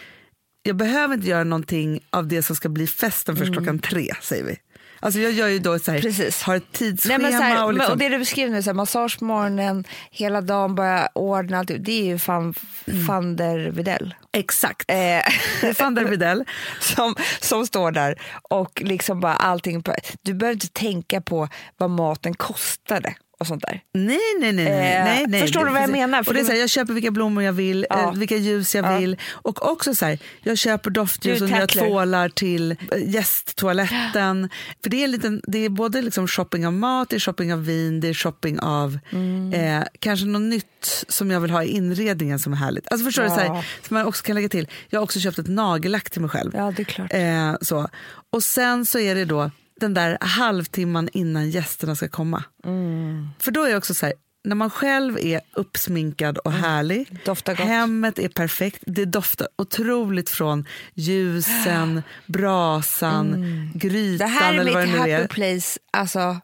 jag 0.68 0.76
behöver 0.76 1.14
inte 1.14 1.28
göra 1.28 1.44
någonting 1.44 2.00
av 2.10 2.28
det 2.28 2.42
som 2.42 2.56
ska 2.56 2.68
bli 2.68 2.86
festen 2.86 3.36
först 3.36 3.52
klockan 3.52 3.78
tre, 3.78 4.10
säger 4.22 4.44
vi. 4.44 4.56
Alltså 5.00 5.20
jag 5.20 5.32
gör 5.32 5.48
ju 5.48 5.58
då 5.58 5.78
så 5.78 5.90
här, 5.90 5.98
Mm. 5.98 6.02
Precis. 6.12 6.42
har 6.42 6.56
ett 6.56 6.72
tidsschema 6.72 7.18
Nej, 7.28 7.32
här, 7.32 7.64
och 7.64 7.74
liksom, 7.74 7.92
och 7.92 7.98
det 7.98 8.08
du 8.08 8.18
beskriver 8.18 8.50
nu, 8.52 8.62
så 8.62 8.68
här, 8.70 8.74
massage 8.74 9.18
på 9.18 9.24
morgonen, 9.24 9.84
hela 10.10 10.40
dagen 10.40 10.74
bara 10.74 11.08
ordna 11.14 11.58
allt. 11.58 11.70
Det 11.78 11.92
är 11.92 12.04
ju 12.04 12.18
fan 12.18 12.54
Mm. 12.86 13.06
van 13.06 13.36
der 13.36 13.70
Widell. 13.70 14.14
exakt. 14.32 14.90
Eh, 14.90 14.94
Det 14.96 15.22
är 15.62 15.82
van 15.82 15.94
der 15.94 16.04
Widell. 16.04 16.44
som, 16.80 17.14
som 17.40 17.66
står 17.66 17.90
där 17.92 18.14
och 18.42 18.82
liksom 18.84 19.20
bara 19.20 19.34
allting. 19.34 19.82
På, 19.82 19.94
du 20.22 20.34
behöver 20.34 20.54
inte 20.54 20.68
tänka 20.68 21.20
på 21.20 21.48
vad 21.76 21.90
maten 21.90 22.34
kostade 22.34 23.14
och 23.38 23.46
sånt 23.46 23.62
där. 23.62 23.80
Nej, 23.94 24.18
nej, 24.40 24.52
nej. 24.52 24.64
nej, 24.64 24.96
Eh, 24.96 25.04
nej, 25.04 25.24
nej. 25.28 25.40
förstår 25.40 25.64
du 25.64 25.72
vad 25.72 25.82
jag 25.82 25.90
menar? 25.90 26.22
För 26.22 26.30
Och 26.30 26.34
det 26.34 26.40
är 26.40 26.44
så 26.44 26.52
här, 26.52 26.58
jag 26.58 26.70
köper 26.70 26.92
vilka 26.92 27.10
blommor 27.10 27.42
jag 27.42 27.52
vill, 27.52 27.86
Ja. 27.90 28.02
eh, 28.02 28.12
vilka 28.12 28.36
ljus 28.36 28.74
jag 28.74 28.84
Ja. 28.84 28.98
vill. 28.98 29.16
Och 29.30 29.70
också 29.70 29.94
så 29.94 30.06
här, 30.06 30.18
jag 30.42 30.58
köper 30.58 30.90
doftljus 30.90 31.42
och 31.42 31.50
tacklar. 31.50 31.86
tvålar 31.86 32.28
till 32.28 32.70
eh, 32.70 32.76
gästtoaletten. 33.08 34.48
För 34.82 34.90
det 34.90 34.96
är, 35.00 35.04
en 35.04 35.10
liten, 35.10 35.40
det 35.46 35.58
är 35.58 35.68
både 35.68 36.02
liksom 36.02 36.28
shopping 36.28 36.66
av 36.66 36.72
mat, 36.72 37.08
det 37.10 37.16
är 37.16 37.20
shopping 37.20 37.52
av 37.52 37.64
vin, 37.64 38.00
det 38.00 38.08
är 38.08 38.14
shopping 38.14 38.60
av 38.60 38.98
Mm. 39.12 39.52
eh, 39.52 39.86
kanske 39.98 40.26
något 40.26 40.42
nytt 40.42 41.04
som 41.08 41.30
jag 41.30 41.40
vill 41.40 41.50
ha 41.50 41.62
i 41.64 41.68
inredningen 41.68 42.38
som 42.38 42.52
är 42.52 42.56
härligt. 42.56 42.92
Alltså 42.92 43.04
förstår 43.04 43.22
du? 43.22 43.28
Så 43.28 43.34
Ja. 43.38 43.54
här, 43.54 43.66
som 43.88 43.94
man 43.94 44.06
också 44.06 44.22
kan 44.22 44.34
lägga 44.34 44.48
till. 44.48 44.68
Jag 44.88 45.00
har 45.00 45.04
också 45.04 45.20
köpt 45.20 45.38
ett 45.38 45.48
nagellack 45.48 46.10
till 46.10 46.20
mig 46.20 46.30
själv. 46.30 46.50
Ja, 46.54 46.72
det 46.76 46.82
är 46.82 46.84
klart. 46.84 47.12
Eh, 47.14 47.54
så. 47.60 47.88
Och 48.32 48.42
sen 48.42 48.86
så 48.86 48.98
är 48.98 49.14
det 49.14 49.24
då 49.24 49.50
den 49.80 49.94
där 49.94 50.18
halvtimman 50.20 51.08
innan 51.12 51.50
gästerna 51.50 51.96
ska 51.96 52.08
komma. 52.08 52.42
Mm. 52.64 53.28
För 53.38 53.50
då 53.50 53.64
är 53.64 53.70
det 53.70 53.76
också 53.76 53.94
så 53.94 54.06
här, 54.06 54.14
när 54.44 54.54
man 54.54 54.70
själv 54.70 55.18
är 55.18 55.40
uppsminkad 55.52 56.38
och 56.38 56.52
härlig, 56.52 57.08
Mm. 57.10 57.20
Doftar 57.24 57.54
gott. 57.54 57.66
hemmet 57.66 58.18
är 58.18 58.28
perfekt, 58.28 58.82
det 58.86 59.04
doftar 59.04 59.48
otroligt 59.58 60.30
från 60.30 60.64
ljusen, 60.94 62.02
brasan, 62.26 63.26
grytan 63.74 64.28
Mm. 64.28 64.38
Det 64.38 64.40
här 64.44 64.54
är 64.54 64.58
eller 64.58 64.72
vad 64.72 64.88
mitt 64.88 64.98
happy 64.98 65.10
är. 65.10 65.26
place, 65.26 65.78
alltså 65.92 66.40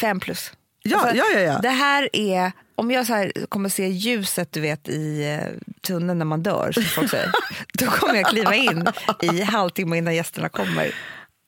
fem 0.00 0.20
plus. 0.20 0.52
Ja, 0.82 0.98
Alltså, 1.00 1.16
ja, 1.16 1.24
ja, 1.34 1.40
ja. 1.40 1.58
Det 1.62 1.68
här 1.68 2.08
är, 2.12 2.52
om 2.74 2.90
jag 2.90 3.06
så 3.06 3.14
här 3.14 3.32
kommer 3.48 3.68
se 3.68 3.88
ljuset 3.88 4.52
du 4.52 4.60
vet 4.60 4.88
i 4.88 5.24
eh, 5.24 5.48
tunneln 5.82 6.18
när 6.18 6.26
man 6.26 6.42
dör, 6.42 6.72
som 6.72 6.82
folk 6.82 7.10
säger, 7.10 7.30
då 7.72 7.86
kommer 7.86 8.14
jag 8.14 8.26
kliva 8.26 8.54
in 8.54 8.86
i 9.22 9.42
halvtimme 9.42 9.96
innan 9.96 10.14
gästerna 10.14 10.48
kommer. 10.48 10.94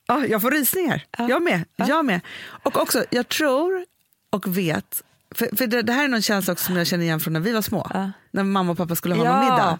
Ja, 0.09 0.25
jag 0.25 0.41
får 0.41 0.51
rysningar. 0.51 1.05
Jag 1.17 1.43
med. 1.43 1.65
Jag 1.75 2.05
med. 2.05 2.21
Och 2.63 2.77
också, 2.77 3.05
jag 3.09 3.29
tror 3.29 3.85
och 4.29 4.57
vet, 4.57 5.03
för, 5.35 5.55
för 5.57 5.67
det, 5.67 5.81
det 5.81 5.93
här 5.93 6.03
är 6.03 6.07
någon 6.07 6.21
känsla 6.21 6.55
som 6.55 6.75
jag 6.75 6.87
känner 6.87 7.03
igen 7.03 7.19
från 7.19 7.33
när 7.33 7.39
vi 7.39 7.51
var 7.51 7.61
små. 7.61 8.11
När 8.31 8.43
mamma 8.43 8.71
och 8.71 8.77
pappa 8.77 8.95
skulle 8.95 9.15
ha 9.15 9.23
någon 9.23 9.39
middag. 9.39 9.79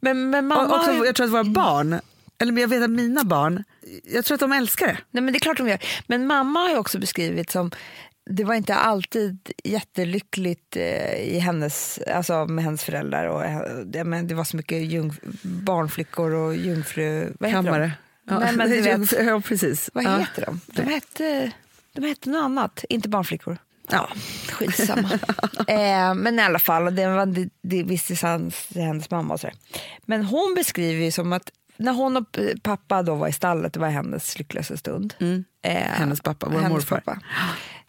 Men, 0.00 0.30
men 0.30 0.46
mamma 0.46 0.66
Och 0.66 0.74
också, 0.74 1.06
jag 1.06 1.14
tror 1.14 1.26
att 1.26 1.32
våra 1.32 1.44
barn, 1.44 2.00
eller 2.38 2.60
jag 2.60 2.68
vet 2.68 2.82
att 2.82 2.90
mina 2.90 3.24
barn, 3.24 3.64
jag 4.04 4.24
tror 4.24 4.34
att 4.34 4.40
de 4.40 4.52
älskar 4.52 4.86
det. 4.86 4.98
Nej, 5.10 5.22
men 5.22 5.32
det 5.32 5.36
är 5.36 5.40
klart 5.40 5.56
de 5.56 5.68
gör. 5.68 5.78
Men 6.06 6.26
mamma 6.26 6.60
har 6.60 6.76
också 6.76 6.98
beskrivit 6.98 7.50
som 7.50 7.70
det 8.30 8.44
var 8.44 8.54
inte 8.54 8.74
alltid 8.74 9.50
jättelyckligt 9.64 10.76
eh, 10.76 11.14
i 11.14 11.38
hennes, 11.38 12.00
alltså 12.14 12.46
med 12.46 12.64
hennes 12.64 12.84
föräldrar. 12.84 13.26
Och, 13.26 13.44
eh, 13.44 13.60
det, 13.84 14.04
men 14.04 14.26
det 14.28 14.34
var 14.34 14.44
så 14.44 14.56
mycket 14.56 14.82
jung, 14.82 15.12
barnflickor 15.42 16.34
och 16.34 16.56
jungfru... 16.56 17.32
Vad 17.40 17.50
Kammare. 17.50 17.92
Ja, 18.28 18.38
Nej, 18.38 18.56
men 18.56 18.70
du 18.70 18.80
vet, 18.80 19.12
ja, 19.26 19.40
precis. 19.40 19.90
vad 19.94 20.04
ja. 20.04 20.18
heter 20.18 20.46
de? 20.46 20.60
De 20.66 20.82
hette, 20.82 21.52
de 21.92 22.04
hette 22.06 22.30
något 22.30 22.44
annat, 22.44 22.84
inte 22.88 23.08
barnflickor. 23.08 23.58
Ja, 23.90 24.08
skitsamma. 24.52 25.10
eh, 25.68 26.14
men 26.14 26.38
i 26.38 26.42
alla 26.42 26.58
fall, 26.58 26.94
det, 26.94 27.06
var, 27.06 27.26
det, 27.26 27.48
det 27.62 27.82
visste 27.82 28.26
hans, 28.26 28.68
hennes 28.74 29.10
mamma. 29.10 29.34
Och. 29.34 29.40
Men 30.06 30.24
hon 30.24 30.54
beskriver 30.54 31.04
ju 31.04 31.10
som 31.10 31.32
att 31.32 31.50
när 31.76 31.92
hon 31.92 32.16
och 32.16 32.38
pappa 32.62 33.02
då 33.02 33.14
var 33.14 33.28
i 33.28 33.32
stallet, 33.32 33.72
det 33.72 33.80
var 33.80 33.88
hennes 33.88 34.38
lyckligaste 34.38 34.76
stund. 34.76 35.14
Mm. 35.20 35.44
Eh, 35.62 35.72
Hennes 35.72 36.20
pappa, 36.20 36.46
vår 36.46 36.54
hennes 36.60 36.72
morfar. 36.72 37.00
Pappa. 37.00 37.20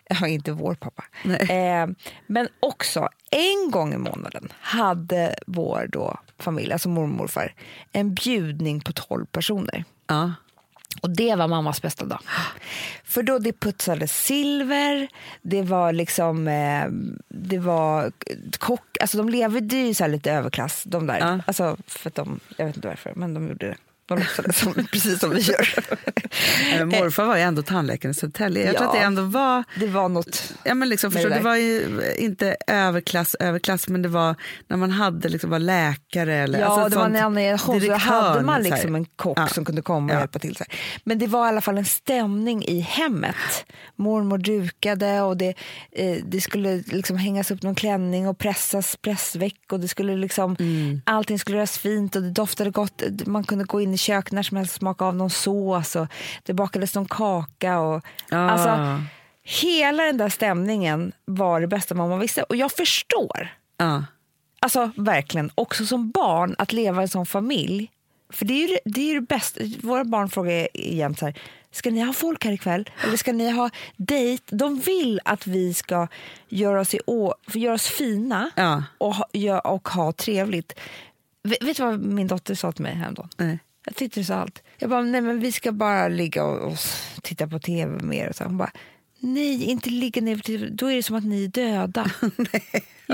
Ja, 0.09 0.27
inte 0.27 0.51
vår 0.51 0.75
pappa. 0.75 1.03
Eh, 1.53 1.87
men 2.27 2.47
också, 2.59 3.09
en 3.31 3.71
gång 3.71 3.93
i 3.93 3.97
månaden 3.97 4.53
hade 4.59 5.35
vår 5.47 5.87
då 5.91 6.19
familj, 6.39 6.73
alltså 6.73 6.89
mormor 6.89 7.13
och 7.13 7.17
morfar, 7.17 7.53
en 7.91 8.13
bjudning 8.13 8.81
på 8.81 8.93
12 8.93 9.25
personer. 9.25 9.85
Ja. 10.09 10.33
Och 11.01 11.09
det 11.09 11.35
var 11.35 11.47
mammas 11.47 11.81
bästa 11.81 12.05
dag. 12.05 12.19
För 13.03 13.23
då 13.23 13.39
det 13.39 13.53
putsades 13.53 14.23
silver, 14.23 15.07
det 15.41 15.61
var 15.61 15.93
liksom, 15.93 16.47
eh, 16.47 16.85
det 17.27 17.57
var 17.57 18.11
kock, 18.57 18.97
alltså 18.99 19.17
de 19.17 19.29
levde 19.29 19.75
ju 19.75 19.93
så 19.93 20.07
lite 20.07 20.31
överklass 20.31 20.83
de 20.83 21.07
där. 21.07 21.19
Ja. 21.19 21.39
Alltså 21.47 21.77
för 21.87 22.09
att 22.09 22.15
de, 22.15 22.39
jag 22.57 22.65
vet 22.65 22.75
inte 22.75 22.87
varför, 22.87 23.13
men 23.15 23.33
de 23.33 23.47
gjorde 23.47 23.67
det. 23.67 23.77
De 24.09 24.19
låtsades 24.19 24.57
som, 24.59 24.73
precis 24.91 25.19
som 25.19 25.29
vi 25.29 25.39
gör. 25.41 25.69
Men 26.77 26.87
morfar 26.87 27.25
var 27.25 27.35
ju 27.35 27.41
ändå 27.41 27.61
tandläkaren 27.61 28.11
i 28.11 28.13
Södertälje. 28.13 28.65
Jag 28.65 28.75
tror 28.75 28.85
Ja. 28.85 28.89
att 28.91 28.99
det 28.99 29.05
ändå 29.05 29.21
var 29.21 29.63
Det 29.79 29.87
var 29.87 30.09
något, 30.09 30.53
Ja, 30.63 30.73
men 30.73 30.89
liksom, 30.89 31.11
förstår, 31.11 31.29
det 31.29 31.35
det, 31.35 31.41
var 31.41 31.55
ju 31.55 32.01
inte 32.17 32.55
överklass, 32.67 33.35
överklass, 33.39 33.87
men 33.87 34.01
det 34.01 34.09
var 34.09 34.35
när 34.67 34.77
man 34.77 34.91
hade 34.91 35.29
liksom, 35.29 35.49
var 35.49 35.59
läkare 35.59 36.35
eller 36.35 36.59
ja 36.59 36.65
alltså 36.65 36.89
det 36.89 36.95
var 36.95 37.05
en 37.05 37.15
annan 37.15 37.35
generation, 37.35 37.81
så 37.81 37.87
då 37.87 37.93
hade 37.93 38.41
man 38.41 38.63
liksom 38.63 38.95
en 38.95 39.05
kock 39.05 39.39
Ja. 39.39 39.47
som 39.47 39.65
kunde 39.65 39.81
komma 39.81 40.05
och 40.13 40.15
Ja. 40.15 40.19
hjälpa 40.19 40.39
till. 40.39 40.55
Så 40.55 40.63
här. 40.69 40.79
Men 41.03 41.19
det 41.19 41.27
var 41.27 41.45
i 41.45 41.49
alla 41.49 41.61
fall 41.61 41.77
en 41.77 41.85
stämning 41.85 42.65
i 42.65 42.79
hemmet. 42.79 43.65
Mormor 43.95 44.37
dukade 44.37 45.21
och 45.21 45.37
det, 45.37 45.53
eh, 45.91 46.17
det 46.25 46.41
skulle 46.41 46.77
liksom 46.87 47.17
hängas 47.17 47.51
upp 47.51 47.63
någon 47.63 47.75
klänning 47.75 48.27
och 48.27 48.37
pressas 48.37 48.95
pressväck 48.95 49.59
och 49.71 49.79
det 49.79 49.87
skulle 49.87 50.15
liksom, 50.15 50.55
Mm. 50.59 51.01
allting 51.05 51.39
skulle 51.39 51.57
göras 51.57 51.77
fint 51.77 52.15
och 52.15 52.21
det 52.21 52.31
doftade 52.31 52.69
gott. 52.71 53.01
Man 53.25 53.43
kunde 53.43 53.63
gå 53.65 53.81
in 53.81 53.93
i 53.93 53.97
köket 53.99 54.31
när 54.33 54.43
som 54.43 54.57
helst 54.57 54.73
smaka 54.73 55.05
av 55.05 55.15
någon 55.15 55.29
sås 55.29 55.95
och 55.95 56.07
det 56.43 56.53
bakades 56.53 56.95
någon 56.95 57.05
kaka. 57.05 57.79
Och, 57.79 58.03
Ah. 58.31 58.35
alltså, 58.37 59.01
hela 59.43 60.03
den 60.03 60.17
där 60.17 60.29
stämningen 60.29 61.11
var 61.25 61.61
det 61.61 61.67
bästa 61.67 61.95
mamma 61.95 62.17
visste 62.17 62.43
och 62.43 62.55
jag 62.55 62.71
förstår 62.71 63.47
Ja. 63.77 64.03
Alltså 64.61 64.91
verkligen, 64.95 65.51
också 65.55 65.85
som 65.85 66.11
barn 66.11 66.55
att 66.57 66.73
leva 66.73 67.01
i 67.01 67.03
en 67.03 67.07
sån 67.09 67.25
familj. 67.25 67.91
För 68.33 68.45
det 68.45 68.53
är 68.53 68.67
ju 68.67 68.77
det, 68.85 69.11
är 69.11 69.15
det 69.15 69.21
bästa. 69.21 69.61
Våra 69.81 70.03
barn 70.03 70.29
frågar 70.29 70.67
jämt 70.73 71.19
så 71.19 71.25
här, 71.25 71.35
ska 71.71 71.89
ni 71.91 72.01
ha 72.01 72.13
folk 72.13 72.45
här 72.45 72.51
ikväll? 72.51 72.89
Eller 73.03 73.17
ska 73.17 73.33
ni 73.33 73.49
ha 73.51 73.69
dejt? 73.97 74.43
De 74.55 74.79
vill 74.79 75.19
att 75.25 75.47
vi 75.47 75.73
ska 75.73 76.07
göra 76.49 76.81
oss, 76.81 76.93
i 76.93 76.99
å, 77.07 77.33
göra 77.53 77.73
oss 77.73 77.87
fina 77.87 78.49
Ja. 78.55 78.83
och, 78.97 79.15
ha, 79.15 79.59
och 79.59 79.89
ha 79.89 80.11
trevligt. 80.11 80.79
Vet, 81.43 81.63
vet 81.63 81.77
du 81.77 81.83
vad 81.83 81.99
min 81.99 82.27
dotter 82.27 82.55
sa 82.55 82.71
till 82.71 82.83
mig 82.83 82.93
häromdagen? 82.95 83.29
Nej. 83.37 83.59
Jag 83.85 84.11
det 84.11 84.23
så 84.23 84.33
allt. 84.33 84.63
Jag 84.77 84.89
bara, 84.89 85.01
nej 85.01 85.21
men 85.21 85.39
vi 85.39 85.51
ska 85.51 85.71
bara 85.71 86.07
ligga 86.07 86.43
och, 86.43 86.71
och 86.71 86.77
titta 87.23 87.47
på 87.47 87.59
tv 87.59 88.03
mer. 88.03 88.29
Och 88.29 88.35
så. 88.35 88.43
Hon 88.43 88.57
bara, 88.57 88.71
nej 89.19 89.63
inte 89.63 89.89
ligga 89.89 90.21
ner 90.21 90.35
på 90.35 90.41
tv, 90.41 90.67
då 90.69 90.91
är 90.91 90.95
det 90.95 91.03
som 91.03 91.15
att 91.15 91.25
ni 91.25 91.43
är 91.43 91.47
döda. 91.47 92.11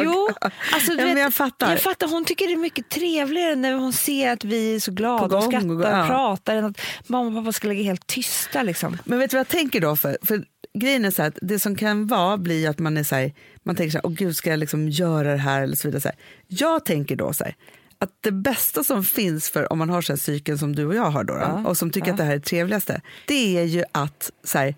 Jo, 0.04 0.30
alltså, 0.72 0.92
Ja, 0.92 0.98
men 0.98 1.16
vet, 1.16 1.24
jag 1.24 1.34
fattar. 1.34 1.72
jag 1.72 1.82
fattar. 1.82 2.08
Hon 2.08 2.26
tycker 2.26 2.48
det 2.48 2.54
är 2.54 2.58
mycket 2.58 2.90
trevligare 2.90 3.56
när 3.56 3.74
hon 3.74 3.94
ser 3.94 4.32
att 4.32 4.44
vi 4.44 4.76
är 4.76 4.80
så 4.80 4.92
glada 4.92 5.28
gång, 5.28 5.38
och 5.38 5.44
skrattar 5.44 5.70
och 5.70 5.84
ja. 5.84 6.08
pratar 6.08 6.56
än 6.56 6.66
att 6.66 6.82
mamma 7.08 7.28
och 7.28 7.36
pappa 7.36 7.52
ska 7.52 7.68
ligga 7.68 7.84
helt 7.84 8.08
tysta. 8.08 8.64
Liksom. 8.64 8.98
Men 9.06 9.20
vet 9.20 9.32
du 9.32 9.38
vad 9.38 9.40
jag 9.40 9.48
tänker 9.48 9.82
då? 9.82 9.96
För, 9.96 10.18
för 10.28 10.46
grejen 10.74 11.06
är 11.06 11.12
så 11.12 11.22
här 11.22 11.30
att 11.30 11.38
det 11.42 11.60
som 11.60 11.76
kan 11.76 12.08
vara 12.08 12.38
blir 12.38 12.70
att 12.70 12.80
man 12.80 12.98
är 12.98 13.04
så 13.04 13.16
här, 13.16 13.34
man 13.64 13.76
tänker 13.76 13.92
så 13.92 13.98
här, 13.98 14.06
åh 14.06 14.12
gud 14.12 14.36
ska 14.36 14.50
jag 14.50 14.60
liksom 14.60 14.90
göra 14.90 15.32
det 15.32 15.38
här 15.38 15.62
eller 15.62 15.76
så 15.76 15.88
vidare. 15.88 16.02
Så 16.02 16.08
här. 16.08 16.18
Jag 16.48 16.86
tänker 16.86 17.16
då 17.16 17.34
så 17.34 17.44
här, 17.44 17.56
att 18.00 18.10
det 18.22 18.32
bästa 18.32 18.84
som 18.84 19.04
finns 19.04 19.50
för 19.50 19.72
om 19.72 19.78
man 19.80 19.90
har 19.90 20.02
här 20.10 20.18
psyken 20.18 20.58
som 20.58 20.76
du 20.76 20.86
och 20.86 20.96
jag 20.96 21.12
har 21.12 21.24
då, 21.24 21.34
då 21.34 21.70
och 21.70 21.78
som 21.78 21.90
tycker 21.92 22.12
att 22.12 22.18
det 22.18 22.24
här 22.24 22.32
är 22.34 22.38
det 22.38 22.46
trevligaste, 22.46 23.02
det 23.28 23.58
är 23.58 23.64
ju 23.64 23.84
att 23.92 24.32
så 24.44 24.58
här, 24.58 24.76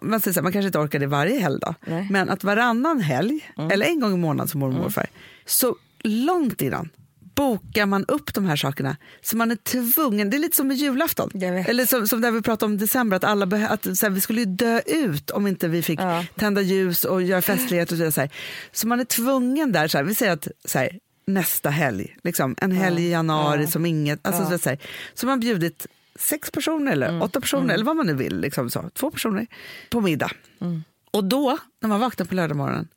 man, 0.00 0.20
säger 0.20 0.32
så 0.34 0.40
här, 0.40 0.42
man 0.42 0.52
kanske 0.52 0.66
inte 0.66 0.78
orkar 0.78 0.98
det 0.98 1.06
varje 1.06 1.38
helg 1.40 1.58
då, 1.60 1.74
Nej. 1.86 2.08
men 2.10 2.28
att 2.30 2.44
varannan 2.44 3.00
helg 3.00 3.40
eller 3.72 3.86
en 3.86 4.00
gång 4.00 4.14
i 4.14 4.16
månaden 4.16 4.48
som 4.48 4.60
mormor 4.60 4.76
och 4.76 4.82
morfar, 4.82 5.06
så 5.46 5.76
långt 6.04 6.62
innan 6.62 6.88
bokar 7.34 7.86
man 7.86 8.04
upp 8.04 8.34
de 8.34 8.44
här 8.44 8.56
sakerna 8.56 8.96
så 9.22 9.36
man 9.36 9.50
är 9.50 9.56
tvungen, 9.56 10.30
det 10.30 10.36
är 10.36 10.38
lite 10.38 10.56
som 10.56 10.68
med 10.68 10.76
julafton. 10.76 11.30
Eller 11.68 11.86
som, 11.86 12.08
som 12.08 12.20
där 12.20 12.30
vi 12.30 12.42
pratade 12.42 12.72
om 12.72 12.78
december, 12.78 13.16
att, 13.16 13.24
alla 13.24 13.46
beh- 13.46 13.68
att 13.68 13.98
så 13.98 14.06
här, 14.06 14.10
vi 14.10 14.20
skulle 14.20 14.40
ju 14.40 14.46
dö 14.46 14.80
ut 14.86 15.30
om 15.30 15.46
inte 15.46 15.68
vi 15.68 15.82
fick 15.82 16.00
Ja. 16.00 16.24
tända 16.36 16.60
ljus 16.60 17.04
och 17.04 17.22
göra 17.22 17.42
festlighet 17.42 17.86
och 17.92 17.96
så 17.96 17.96
vidare. 17.96 18.12
Så, 18.12 18.20
här. 18.20 18.30
så 18.72 18.88
man 18.88 19.00
är 19.00 19.04
tvungen 19.04 19.72
där, 19.72 19.88
så 19.88 19.98
här, 19.98 20.04
vi 20.04 20.14
säger 20.14 20.32
att 20.32 20.48
så 20.64 20.78
här, 20.78 20.98
nästa 21.34 21.70
helg, 21.70 22.16
liksom, 22.22 22.54
en 22.58 22.72
helg 22.72 23.02
i 23.02 23.10
januari 23.10 23.66
som 23.66 23.86
inget, 23.86 24.26
alltså, 24.26 24.58
så, 24.58 24.68
här, 24.68 24.78
så 25.14 25.26
man 25.26 25.40
bjudit 25.40 25.86
sex 26.18 26.50
personer 26.50 26.92
eller 26.92 27.08
Mm. 27.08 27.22
åtta 27.22 27.40
personer 27.40 27.74
eller 27.74 27.84
vad 27.84 27.96
man 27.96 28.06
nu 28.06 28.14
vill, 28.14 28.40
liksom, 28.40 28.70
så, 28.70 28.90
två 28.94 29.10
personer 29.10 29.46
på 29.90 30.00
middag. 30.00 30.30
Mm. 30.60 30.84
Och 31.10 31.24
då, 31.24 31.58
när 31.80 31.88
man 31.88 32.00
vaknar 32.00 32.26
på 32.26 32.34
lördag 32.34 32.56
morgonen, 32.56 32.88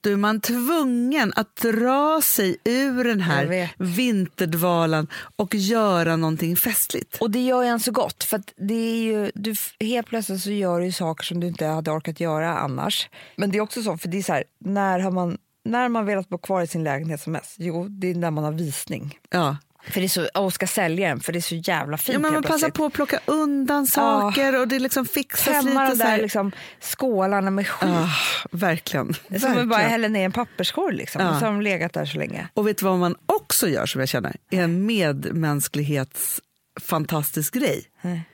då 0.00 0.10
är 0.10 0.16
man 0.16 0.40
tvungen 0.40 1.32
att 1.36 1.56
dra 1.56 2.20
sig 2.22 2.56
ur 2.64 3.04
den 3.04 3.20
här 3.20 3.70
vinterdvalan 3.78 5.06
och 5.36 5.54
göra 5.54 6.16
någonting 6.16 6.56
festligt. 6.56 7.16
Och 7.20 7.30
det 7.30 7.44
gör 7.44 7.62
ju 7.62 7.68
en 7.68 7.80
så 7.80 7.92
gott. 7.92 8.24
För 8.24 8.42
det 8.56 8.74
är 8.74 9.02
ju, 9.02 9.30
du, 9.34 9.54
helt 9.80 10.06
plötsligt 10.06 10.40
så 10.42 10.50
gör 10.50 10.80
du 10.80 10.92
saker 10.92 11.24
som 11.24 11.40
du 11.40 11.46
inte 11.46 11.66
hade 11.66 11.90
orkat 11.90 12.20
göra 12.20 12.58
annars. 12.58 13.08
Men 13.36 13.50
det 13.50 13.58
är 13.58 13.62
också 13.62 13.82
så, 13.82 13.98
för 13.98 14.08
det 14.08 14.18
är 14.18 14.22
så 14.22 14.32
här, 14.32 14.44
när 14.58 14.98
har 14.98 15.10
man, 15.10 15.38
när 15.64 15.88
man 15.88 16.06
velat 16.06 16.28
bo 16.28 16.38
kvar 16.38 16.62
i 16.62 16.66
sin 16.66 16.84
lägenhet 16.84 17.20
som 17.20 17.32
mest? 17.32 17.54
Jo, 17.58 17.88
det 17.88 18.10
är 18.10 18.14
när 18.14 18.30
man 18.30 18.44
har 18.44 18.52
visning. 18.52 19.18
Ja. 19.30 19.56
För 19.88 20.00
det 20.00 20.06
är 20.06 20.08
så, 20.08 20.28
och 20.34 20.52
ska 20.52 20.66
sälja 20.66 21.08
den, 21.08 21.20
för 21.20 21.32
det 21.32 21.38
är 21.38 21.40
så 21.40 21.54
jävla 21.54 21.96
fint 21.96 22.14
Ja, 22.14 22.18
men 22.20 22.32
man 22.32 22.42
passar 22.42 22.70
på 22.70 22.84
att 22.84 22.92
plocka 22.92 23.20
undan 23.26 23.86
saker 23.86 24.60
och 24.60 24.68
det 24.68 24.78
liksom 24.78 25.04
fixas 25.06 25.44
Tömma 25.64 25.82
lite. 25.82 25.92
de 25.92 25.96
Så 25.98 26.02
där 26.04 26.10
här. 26.10 26.22
liksom, 26.22 26.52
skålarna 26.80 27.50
med 27.50 27.66
skit. 27.68 27.90
Ah, 27.90 28.08
verkligen. 28.50 29.14
Som 29.14 29.20
vi 29.30 29.38
bara 29.38 29.54
verkligen. 29.54 29.90
häller 29.90 30.08
ner 30.08 30.20
i 30.20 30.24
en 30.24 30.32
papperskorg 30.32 30.96
liksom. 30.96 31.22
Ja. 31.22 31.30
Och 31.30 31.36
så 31.38 31.44
har 31.44 31.52
de 31.52 31.60
legat 31.62 31.92
där 31.92 32.04
så 32.04 32.18
länge. 32.18 32.48
Och 32.54 32.68
vet 32.68 32.78
du 32.78 32.84
vad 32.84 32.98
man 32.98 33.14
också 33.26 33.68
gör 33.68 33.86
som 33.86 34.00
jag 34.00 34.08
känner 34.08 34.36
är 34.50 34.62
en 34.62 34.86
fantastisk 36.80 37.54
grej. 37.54 37.84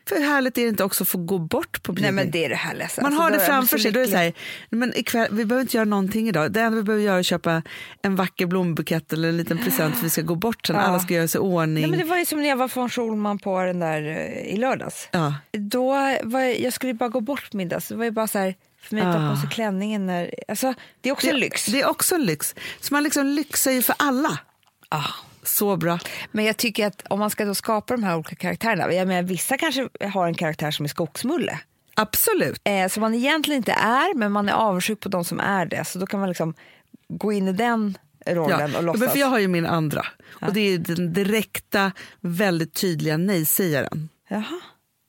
För 0.08 0.16
hur 0.16 0.22
härligt 0.24 0.58
är 0.58 0.62
det 0.62 0.68
inte 0.68 0.84
också 0.84 1.04
att 1.04 1.08
få 1.08 1.18
gå 1.18 1.38
bort 1.38 1.82
på 1.82 1.92
Nej 1.92 1.96
bjudning? 2.02 2.14
men 2.14 2.30
det 2.30 2.44
är 2.44 2.48
det 2.48 2.54
härligaste. 2.54 3.02
Man 3.02 3.06
Alltså, 3.12 3.22
har 3.22 3.30
det 3.30 3.40
framför 3.40 3.78
sig. 3.78 3.92
Då 3.92 4.00
är 4.00 4.04
det 4.04 4.10
så 4.10 4.16
här, 4.16 4.32
men 4.70 4.92
ikväll, 4.98 5.28
vi 5.30 5.44
behöver 5.44 5.62
inte 5.62 5.76
göra 5.76 5.84
någonting 5.84 6.28
idag. 6.28 6.52
Det 6.52 6.60
enda 6.60 6.76
vi 6.76 6.82
behöver 6.82 7.04
göra 7.04 7.16
är 7.16 7.20
att 7.20 7.26
köpa 7.26 7.62
en 8.02 8.16
vacker 8.16 8.46
blombukett 8.46 9.12
eller 9.12 9.28
en 9.28 9.36
liten 9.36 9.58
present 9.58 9.94
för 9.96 10.02
vi 10.02 10.10
ska 10.10 10.22
gå 10.22 10.34
bort 10.34 10.66
sen. 10.66 10.76
Ja. 10.76 10.82
Alla 10.82 10.98
ska 11.00 11.14
göra 11.14 11.28
sig 11.28 11.38
i 11.38 11.42
ordning. 11.42 11.82
Nej, 11.82 11.90
men 11.90 11.98
det 11.98 12.04
var 12.04 12.18
ju 12.18 12.24
som 12.24 12.40
när 12.42 12.48
jag 12.48 12.56
var 12.56 12.68
från 12.68 12.90
Schulman 12.90 13.38
på 13.38 13.60
den 13.62 13.80
där 13.80 14.02
eh, 14.02 14.54
i 14.54 14.56
lördags. 14.56 15.08
ja. 15.10 15.34
Då 15.52 15.90
var 16.22 16.40
jag, 16.40 16.60
jag 16.60 16.72
skulle 16.72 16.94
bara 16.94 17.08
gå 17.08 17.20
bort 17.20 17.52
middag, 17.52 17.80
så 17.80 17.94
det 17.94 17.98
var 17.98 18.04
ju 18.04 18.10
bara 18.10 18.26
så 18.28 18.38
här, 18.38 18.54
för 18.82 18.94
mig 18.94 19.04
att 19.04 19.16
ta 19.16 19.30
på 19.30 19.36
sig 19.36 19.50
klänningen. 19.50 20.06
När, 20.06 20.34
alltså, 20.48 20.74
det 21.00 21.08
är 21.08 21.12
också 21.12 21.26
en 21.28 21.36
lyx. 21.40 21.66
Det 21.66 21.80
är 21.80 21.86
också 21.88 22.14
en 22.14 22.24
lyx. 22.24 22.54
Så 22.80 22.94
man 22.94 23.02
liksom 23.02 23.26
lyxar 23.26 23.70
ju 23.70 23.82
för 23.82 23.94
alla. 23.98 24.38
Ah. 24.88 25.04
Så 25.46 25.76
bra. 25.76 25.98
Men 26.32 26.44
jag 26.44 26.56
tycker 26.56 26.86
att 26.86 27.02
om 27.10 27.18
man 27.18 27.30
ska 27.30 27.44
då 27.44 27.54
skapa 27.54 27.96
de 27.96 28.02
här 28.02 28.16
olika 28.16 28.36
karaktärerna, 28.36 28.92
jag 28.92 29.08
menar, 29.08 29.22
vissa 29.22 29.56
kanske 29.58 29.88
har 30.12 30.26
en 30.26 30.34
karaktär 30.34 30.70
som 30.70 30.84
är 30.84 30.88
skogsmulle. 30.88 31.58
Absolut. 31.94 32.60
Eh, 32.64 32.88
som 32.88 33.00
man 33.00 33.14
egentligen 33.14 33.56
inte 33.56 33.72
är, 33.72 34.14
men 34.14 34.32
man 34.32 34.48
är 34.48 34.52
avundsjuk 34.52 35.00
på 35.00 35.08
de 35.08 35.24
som 35.24 35.40
är 35.40 35.66
det. 35.66 35.84
Så 35.84 35.98
då 35.98 36.06
kan 36.06 36.20
man 36.20 36.28
liksom 36.28 36.54
gå 37.08 37.32
in 37.32 37.48
i 37.48 37.52
den 37.52 37.98
rollen 38.26 38.58
Ja. 38.60 38.64
och 38.64 38.70
Men 38.70 38.84
låtsas. 38.84 39.12
för 39.12 39.18
jag 39.18 39.26
har 39.26 39.38
ju 39.38 39.48
min 39.48 39.66
andra. 39.66 40.06
Och 40.40 40.52
det 40.52 40.60
är 40.60 40.78
den 40.78 41.12
direkta, 41.12 41.92
väldigt 42.20 42.74
tydliga 42.74 43.16
nej-sägaren. 43.16 44.08
Jaha. 44.28 44.60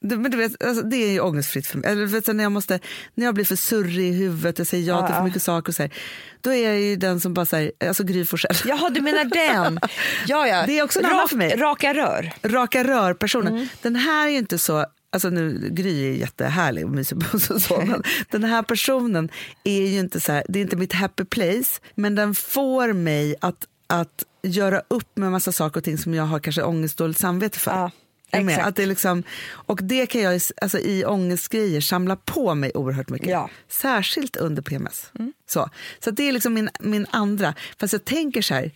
Men 0.01 0.31
du 0.31 0.37
vet, 0.37 0.63
alltså, 0.63 0.83
det 0.83 0.95
är 0.97 1.11
ju 1.11 1.19
ångestfritt 1.19 1.67
för 1.67 1.77
mig. 1.77 1.91
Eller, 1.91 2.05
vet, 2.05 2.27
när, 2.27 2.43
jag 2.43 2.51
måste, 2.51 2.79
när 3.15 3.25
jag 3.25 3.35
blir 3.35 3.45
för 3.45 3.55
surrig 3.55 4.09
i 4.09 4.11
huvudet, 4.11 4.57
jag 4.57 4.67
säger 4.67 4.87
ja 4.87 5.07
till 5.07 5.15
för 5.15 5.23
mycket 5.23 5.43
saker, 5.43 5.71
och 5.71 5.75
så 5.75 5.83
här, 5.83 5.93
då 6.41 6.53
är 6.53 6.69
jag 6.69 6.79
ju 6.79 6.95
den 6.95 7.19
som 7.19 7.33
bara 7.33 7.45
säger, 7.45 7.71
alltså 7.87 8.03
Gry 8.03 8.25
Forssell. 8.25 8.55
Jaha, 8.65 8.89
du 8.89 9.01
menar 9.01 9.23
den. 9.23 9.79
Ja, 10.27 10.47
ja. 10.47 10.63
Det 10.65 10.79
är 10.79 10.83
också 10.83 10.99
en 10.99 11.05
Rak- 11.05 11.29
för 11.29 11.35
mig. 11.35 11.55
Raka 11.55 11.93
rör. 11.93 12.33
Raka 12.43 12.83
rör-personen. 12.83 13.53
Mm. 13.53 13.67
Den 13.81 13.95
här 13.95 14.27
är 14.27 14.31
ju 14.31 14.37
inte 14.37 14.57
så, 14.57 14.85
alltså 15.11 15.29
nu, 15.29 15.69
Gry 15.71 16.09
är 16.09 16.13
jättehärlig 16.13 16.85
och 16.85 16.91
mysig 16.91 17.17
och 17.33 17.41
så, 17.61 17.81
men 17.87 18.03
den 18.31 18.43
här 18.43 18.63
personen 18.63 19.29
är 19.63 19.81
ju 19.87 19.99
inte 19.99 20.19
så 20.19 20.31
här, 20.31 20.43
det 20.49 20.59
är 20.59 20.63
inte 20.63 20.75
mitt 20.75 20.93
happy 20.93 21.25
place, 21.25 21.81
men 21.95 22.15
den 22.15 22.35
får 22.35 22.93
mig 22.93 23.35
att, 23.41 23.67
att 23.87 24.23
göra 24.43 24.81
upp 24.87 25.17
med 25.17 25.31
massa 25.31 25.51
saker 25.51 25.79
och 25.79 25.83
ting 25.83 25.97
som 25.97 26.13
jag 26.13 26.23
har 26.23 26.39
kanske 26.39 26.61
ångest 26.63 27.01
och 27.01 27.05
dåligt 27.05 27.17
samvete 27.19 27.59
för. 27.59 27.71
Ja, 27.71 27.91
med? 28.31 28.59
Att 28.59 28.75
det 28.75 28.83
är 28.83 28.87
liksom, 28.87 29.23
och 29.49 29.79
det 29.83 30.05
kan 30.05 30.21
jag 30.21 30.41
alltså, 30.61 30.79
i 30.79 31.05
ångestgrejer 31.05 31.81
samla 31.81 32.15
på 32.15 32.55
mig 32.55 32.71
oerhört 32.73 33.09
mycket. 33.09 33.29
Ja. 33.29 33.49
Särskilt 33.67 34.35
under 34.35 34.61
PMS. 34.61 35.11
Så, 35.47 35.69
så 35.99 36.09
att 36.09 36.15
det 36.15 36.23
är 36.23 36.31
liksom 36.31 36.53
min, 36.53 36.69
min 36.79 37.07
andra. 37.11 37.53
Fast 37.79 37.93
jag 37.93 38.05
tänker 38.05 38.41
så 38.41 38.53
här, 38.53 38.71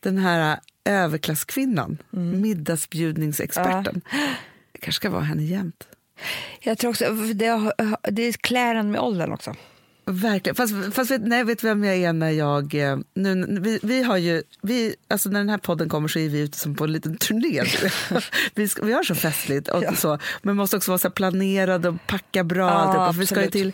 den 0.00 0.18
här 0.18 0.60
överklasskvinnan, 0.84 1.98
middagsbjudningsexperten. 2.10 4.00
Det 4.72 4.78
kanske 4.78 4.96
ska 4.96 5.10
vara 5.10 5.22
henne 5.22 5.42
jämt. 5.42 5.88
Jag 6.60 6.78
tror 6.78 6.90
också, 6.90 7.10
det, 7.14 7.72
det 8.10 8.42
klär 8.42 8.74
en 8.74 8.90
med 8.90 9.00
åldern 9.00 9.32
också. 9.32 9.54
Verkligen. 10.06 10.56
Fast, 10.56 10.74
fast 10.94 11.10
vet, 11.10 11.26
nej, 11.26 11.44
vet 11.44 11.64
vem 11.64 11.84
jag 11.84 11.96
är 11.96 12.12
när 12.12 12.30
jag... 12.30 12.74
eh, 12.74 12.98
Nu, 13.14 13.58
vi, 13.60 13.78
vi 13.82 14.02
har 14.02 14.16
ju, 14.16 14.42
vi, 14.62 14.94
alltså 15.08 15.28
när 15.28 15.40
den 15.40 15.48
här 15.48 15.58
podden 15.58 15.88
kommer 15.88 16.08
så 16.08 16.18
är 16.18 16.28
vi 16.28 16.40
ute 16.40 16.58
som 16.58 16.74
på 16.74 16.84
en 16.84 16.92
liten 16.92 17.16
turné. 17.16 17.62
vi, 18.54 18.68
ska, 18.68 18.84
vi 18.84 18.92
har 18.92 19.02
så 19.02 19.14
festligt, 19.14 19.68
och 19.68 19.82
Ja. 19.84 19.94
så, 19.94 20.18
men 20.42 20.56
måste 20.56 20.76
också 20.76 20.90
vara 20.90 20.98
så 20.98 21.10
planerade 21.10 21.88
och 21.88 22.06
packa 22.06 22.44
bra. 22.44 22.68
Ja, 22.94 23.12
för 23.12 23.20
vi, 23.20 23.26
ska 23.26 23.46
till, 23.50 23.72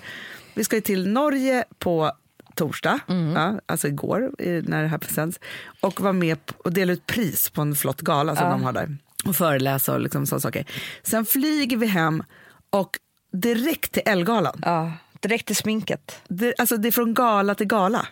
vi 0.54 0.64
ska 0.64 0.76
ju 0.76 0.82
till 0.82 1.08
Norge 1.08 1.64
på 1.78 2.12
torsdag, 2.54 2.98
Mm. 3.08 3.32
ja, 3.32 3.60
alltså 3.66 3.88
igår 3.88 4.30
när 4.68 4.82
det 4.82 4.88
här 4.88 5.00
sänds, 5.14 5.40
och 5.80 6.00
vara 6.00 6.12
med 6.12 6.46
på- 6.46 6.54
och 6.58 6.72
dela 6.72 6.92
ut 6.92 7.06
pris 7.06 7.50
på 7.50 7.62
en 7.62 7.74
flott 7.74 8.00
gala 8.00 8.36
som 8.36 8.44
Ja. 8.44 8.50
de 8.50 8.62
har 8.62 8.72
där. 8.72 8.96
Och 9.26 9.36
föreläsa 9.36 9.94
och 9.94 10.00
liksom 10.00 10.26
sådana 10.26 10.40
saker. 10.40 10.64
Sen 11.02 11.26
flyger 11.26 11.76
vi 11.76 11.86
hem 11.86 12.22
och 12.70 12.98
direkt 13.32 13.92
till 13.92 14.02
Ellegalan. 14.06 14.62
Direkt 15.20 15.46
till 15.46 15.56
sminket. 15.56 16.16
Det, 16.28 16.54
alltså 16.58 16.76
det 16.76 16.88
är 16.88 16.92
från 16.92 17.14
gala 17.14 17.54
till 17.54 17.66
gala. 17.66 18.06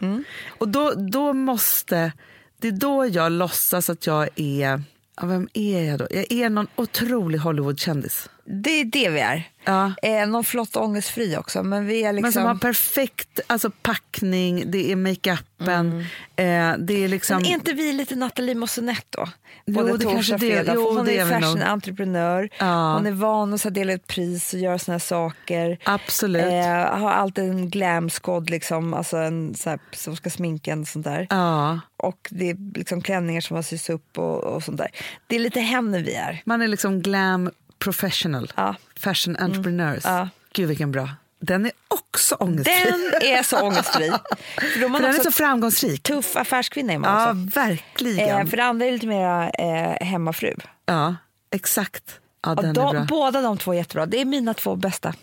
Och 0.48 0.68
då, 0.68 0.92
då 0.94 1.32
måste, 1.32 2.12
det 2.58 2.68
är 2.68 2.72
då 2.72 3.06
jag 3.06 3.32
låtsas 3.32 3.90
att 3.90 4.06
jag 4.06 4.28
är, 4.36 4.82
ja, 5.16 5.26
vem 5.26 5.48
är 5.54 5.82
jag 5.82 5.98
då? 5.98 6.06
Jag 6.10 6.32
är 6.32 6.50
någon 6.50 6.66
otrolig 6.76 7.38
Hollywoodkändis. 7.38 8.28
Det 8.46 8.70
är 8.80 8.84
det 8.84 9.08
vi 9.08 9.20
är. 9.20 9.48
Ja. 9.64 9.92
Eh, 10.02 10.26
någon 10.26 10.44
flott 10.44 10.76
ångestfri 10.76 11.36
också, 11.36 11.62
men 11.62 11.86
vi 11.86 12.04
är 12.04 12.12
liksom... 12.12 12.22
Men 12.22 12.32
som 12.32 12.42
har 12.44 12.54
perfekt 12.54 13.40
alltså, 13.46 13.70
packning, 13.82 14.70
det 14.70 14.92
är 14.92 14.96
makeupen, 14.96 16.00
eh, 16.36 16.74
det 16.78 17.04
är 17.04 17.08
liksom... 17.08 17.36
Men 17.36 17.46
är 17.46 17.50
inte 17.54 17.72
vi 17.72 17.92
lite 17.92 18.16
Nathalie 18.16 18.54
Moussinette 18.54 19.06
då? 19.10 19.28
Jo, 19.66 19.74
Både 19.74 19.92
det 19.92 19.98
torsdag 19.98 20.12
kanske 20.14 20.34
och 20.34 20.40
det- 20.40 20.46
fredag. 20.46 20.72
jo, 20.74 20.94
hon 20.94 21.06
det 21.06 21.18
är 21.18 21.26
fashion-entreprenör. 21.26 22.48
Ja. 22.58 22.94
Hon 22.94 23.06
är 23.06 23.10
van 23.12 23.54
att 23.54 23.74
dela 23.74 23.92
ut 23.92 24.06
pris 24.06 24.54
och 24.54 24.60
göra 24.60 24.78
såna 24.78 24.94
här 24.94 24.98
saker. 24.98 25.78
Absolut. 25.84 26.42
Eh, 26.44 26.98
har 26.98 27.10
alltid 27.10 27.44
en 27.44 27.70
glamskod 27.70 28.50
liksom, 28.50 28.94
alltså 28.94 29.16
en 29.16 29.54
så 29.54 29.70
här, 29.70 29.78
som 29.92 30.16
ska 30.16 30.30
sminka 30.30 30.72
en 30.72 30.80
och 30.80 30.88
sånt 30.88 31.04
där. 31.04 31.26
Ja, 31.30 31.80
Och 31.96 32.28
det 32.30 32.50
är 32.50 32.78
liksom 32.78 33.00
klänningar 33.02 33.40
som 33.40 33.54
har 33.56 33.62
syss 33.62 33.90
upp 33.90 34.18
och, 34.18 34.44
och 34.44 34.62
sånt 34.62 34.78
där. 34.78 34.90
Det 35.26 35.36
är 35.36 35.40
lite 35.40 35.60
henne 35.60 35.98
vi 36.02 36.14
är. 36.14 36.42
man 36.44 36.62
är 36.62 36.68
liksom 36.68 37.02
glam 37.02 37.50
professional, 37.78 38.52
Ja. 38.56 38.74
fashion 39.00 39.36
entrepreneurs. 39.36 40.04
Ja. 40.04 40.28
Gud 40.52 40.68
vilken 40.68 40.92
bra. 40.92 41.08
Den 41.40 41.66
är 41.66 41.72
också 41.88 42.34
ångestfri. 42.34 42.90
Den 42.90 43.22
är 43.22 43.42
så 43.42 43.60
ångestfri. 43.62 44.10
För 44.56 44.68
För 44.80 44.88
den 45.02 45.04
är 45.04 45.22
så 45.22 45.30
framgångsrik. 45.30 46.02
tuff 46.02 46.36
affärskvinna 46.36 46.92
är 46.92 46.98
man 46.98 47.20
Ja, 47.22 47.30
också. 47.30 47.60
verkligen. 47.60 48.38
Eh, 48.40 48.46
för 48.46 48.56
det 48.56 48.64
andra 48.64 48.86
är 48.86 48.92
lite 48.92 49.06
mer 49.06 49.50
eh, 49.58 50.06
hemmafru. 50.06 50.54
Ja, 50.86 51.16
exakt. 51.50 52.20
Ja, 52.46 52.54
de, 52.54 53.06
båda 53.08 53.40
de 53.42 53.58
två 53.58 53.72
är 53.72 53.76
jättebra. 53.76 54.06
Det 54.06 54.20
är 54.20 54.24
mina 54.24 54.54
två 54.54 54.76
bästa. 54.76 55.14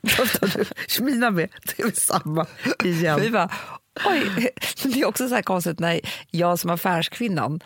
Mina 1.00 1.30
med, 1.30 1.48
det 1.76 1.82
är 1.82 1.90
samma 2.00 2.46
igen. 2.84 3.20
Vi 3.20 3.30
bara, 3.30 3.48
oj. 4.06 4.50
Det 4.82 5.00
är 5.00 5.04
också 5.06 5.28
så 5.28 5.34
här 5.34 5.42
konstigt 5.42 5.78
när 5.78 6.00
jag 6.30 6.58
som 6.58 6.70
affärskvinnan 6.70 7.60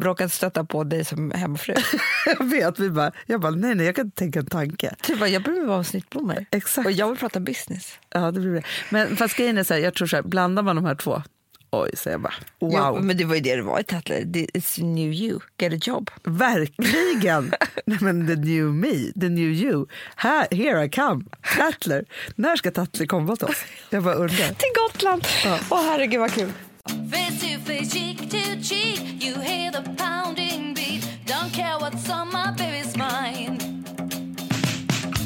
råkat 0.00 0.32
stöta 0.32 0.64
på 0.64 0.84
dig 0.84 1.04
som 1.04 1.30
hemmafru. 1.30 1.74
Jag 2.26 2.44
vet, 2.44 2.78
vi 2.78 2.90
bara, 2.90 3.12
jag 3.26 3.40
bara, 3.40 3.52
nej 3.52 3.74
nej 3.74 3.86
jag 3.86 3.96
kan 3.96 4.04
inte 4.04 4.16
tänka 4.16 4.38
en 4.38 4.46
tanke. 4.46 4.94
Du 5.06 5.16
bara, 5.16 5.28
jag 5.28 5.42
bryr 5.42 5.54
mig 5.54 5.66
bara 5.66 5.76
om 5.76 5.84
snittblommor. 5.84 6.44
Exakt. 6.50 6.86
Och 6.86 6.92
jag 6.92 7.08
vill 7.08 7.18
prata 7.18 7.40
business. 7.40 7.98
Ja, 8.10 8.30
det 8.30 8.40
blir 8.40 8.52
det. 8.52 8.62
Men 8.90 9.16
fast 9.16 9.36
grejen 9.36 9.58
är 9.58 9.64
så 9.64 9.74
här, 9.74 9.80
jag 9.80 9.94
tror 9.94 10.08
så 10.08 10.16
här, 10.16 10.22
blandar 10.22 10.62
man 10.62 10.76
de 10.76 10.84
här 10.84 10.94
två, 10.94 11.22
oj, 11.70 11.90
så 11.94 12.08
jag 12.08 12.20
bara, 12.20 12.34
wow. 12.60 12.94
Jo, 12.96 13.02
men 13.02 13.16
det 13.16 13.24
var 13.24 13.34
ju 13.34 13.40
det 13.40 13.56
det 13.56 13.62
var 13.62 13.80
i 13.80 13.84
Tatler. 13.84 14.20
It's 14.20 14.82
new 14.82 15.12
you, 15.12 15.40
get 15.58 15.72
a 15.72 15.78
job. 15.82 16.10
Verkligen! 16.24 17.52
nej, 17.86 17.98
men 18.00 18.26
the 18.26 18.36
new 18.36 18.64
me, 18.64 19.12
the 19.20 19.28
new 19.28 19.52
you. 19.52 19.86
Här, 20.16 20.46
here 20.50 20.84
I 20.84 20.88
come. 20.88 21.24
Tatler. 21.56 22.04
När 22.34 22.56
ska 22.56 22.70
Tatler 22.70 23.06
komma 23.06 23.36
till 23.36 23.46
oss? 23.46 23.64
Jag 23.90 24.02
bara 24.02 24.14
undrar. 24.14 24.46
Till 24.46 24.72
Gotland! 24.74 25.26
Åh 25.70 25.82
herregud 25.82 26.20
vad 26.20 26.32
kul. 26.32 26.52
Face 26.86 27.40
to 27.40 27.58
face, 27.60 27.92
cheek 27.92 28.28
to 28.28 28.60
cheek, 28.60 29.22
you 29.24 29.40
hear 29.40 29.70
the 29.70 29.80
pounding 29.96 30.74
beat. 30.74 31.08
Don't 31.24 31.50
care 31.50 31.78
what's 31.78 32.10
on 32.10 32.30
my 32.30 32.50
baby's 32.50 32.94
mind. 32.94 33.62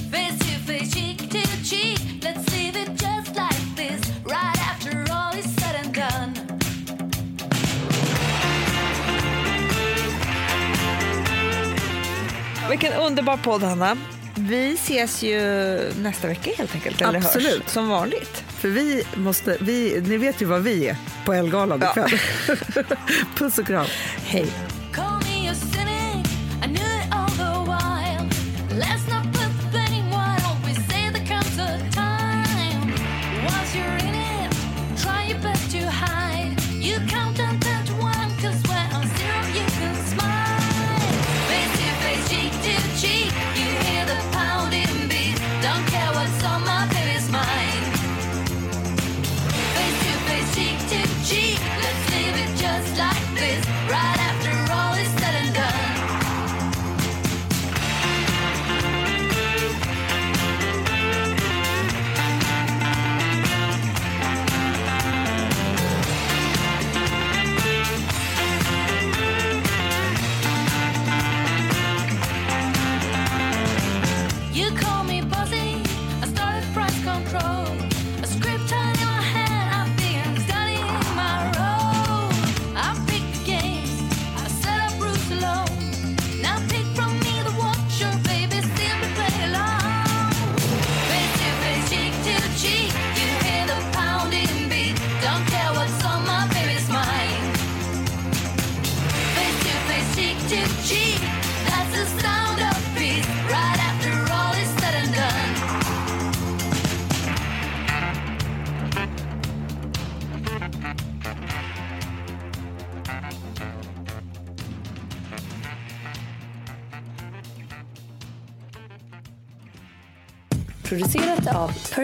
Face 0.09 0.39
to 0.39 0.55
face, 0.67 0.95
cheek 0.95 1.19
to 1.31 1.43
cheek, 1.65 1.99
let's 2.23 2.49
leave 2.55 2.77
it 2.77 2.95
just 2.95 3.35
like 3.35 3.75
this. 3.75 4.01
Right 4.25 4.59
after 4.71 5.05
all 5.11 5.35
is 5.35 5.53
said 5.57 5.75
and 5.83 5.93
done. 5.93 6.35
Vilken 12.69 12.93
underbar 12.93 13.39
podd 13.39 13.63
Hanna. 13.63 14.18
Vi 14.49 14.73
ses 14.75 15.23
ju 15.23 15.41
nästa 16.01 16.29
vecka 16.29 16.51
helt 16.59 16.75
enkelt. 16.75 17.01
Eller 17.03 17.19
Absolut. 17.19 17.63
Hörs, 17.63 17.73
som 17.73 17.89
vanligt. 17.89 18.45
För 18.61 18.69
vi 18.69 19.03
måste, 19.15 19.57
vi, 19.61 20.01
ni 20.07 20.17
vet 20.17 20.43
ju 20.43 20.47
vad 20.47 20.63
vi 20.63 20.89
är 20.89 20.97
på 21.25 21.33
Ellegalan 21.33 21.83
Ja. 21.83 21.91
ikväll. 21.91 22.19
Puss 23.39 23.59
och 23.59 23.67
kram. 23.67 23.87
Hej. 24.25 24.47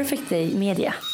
Perfect 0.05 0.29
Day 0.29 0.53
Media. 0.53 1.14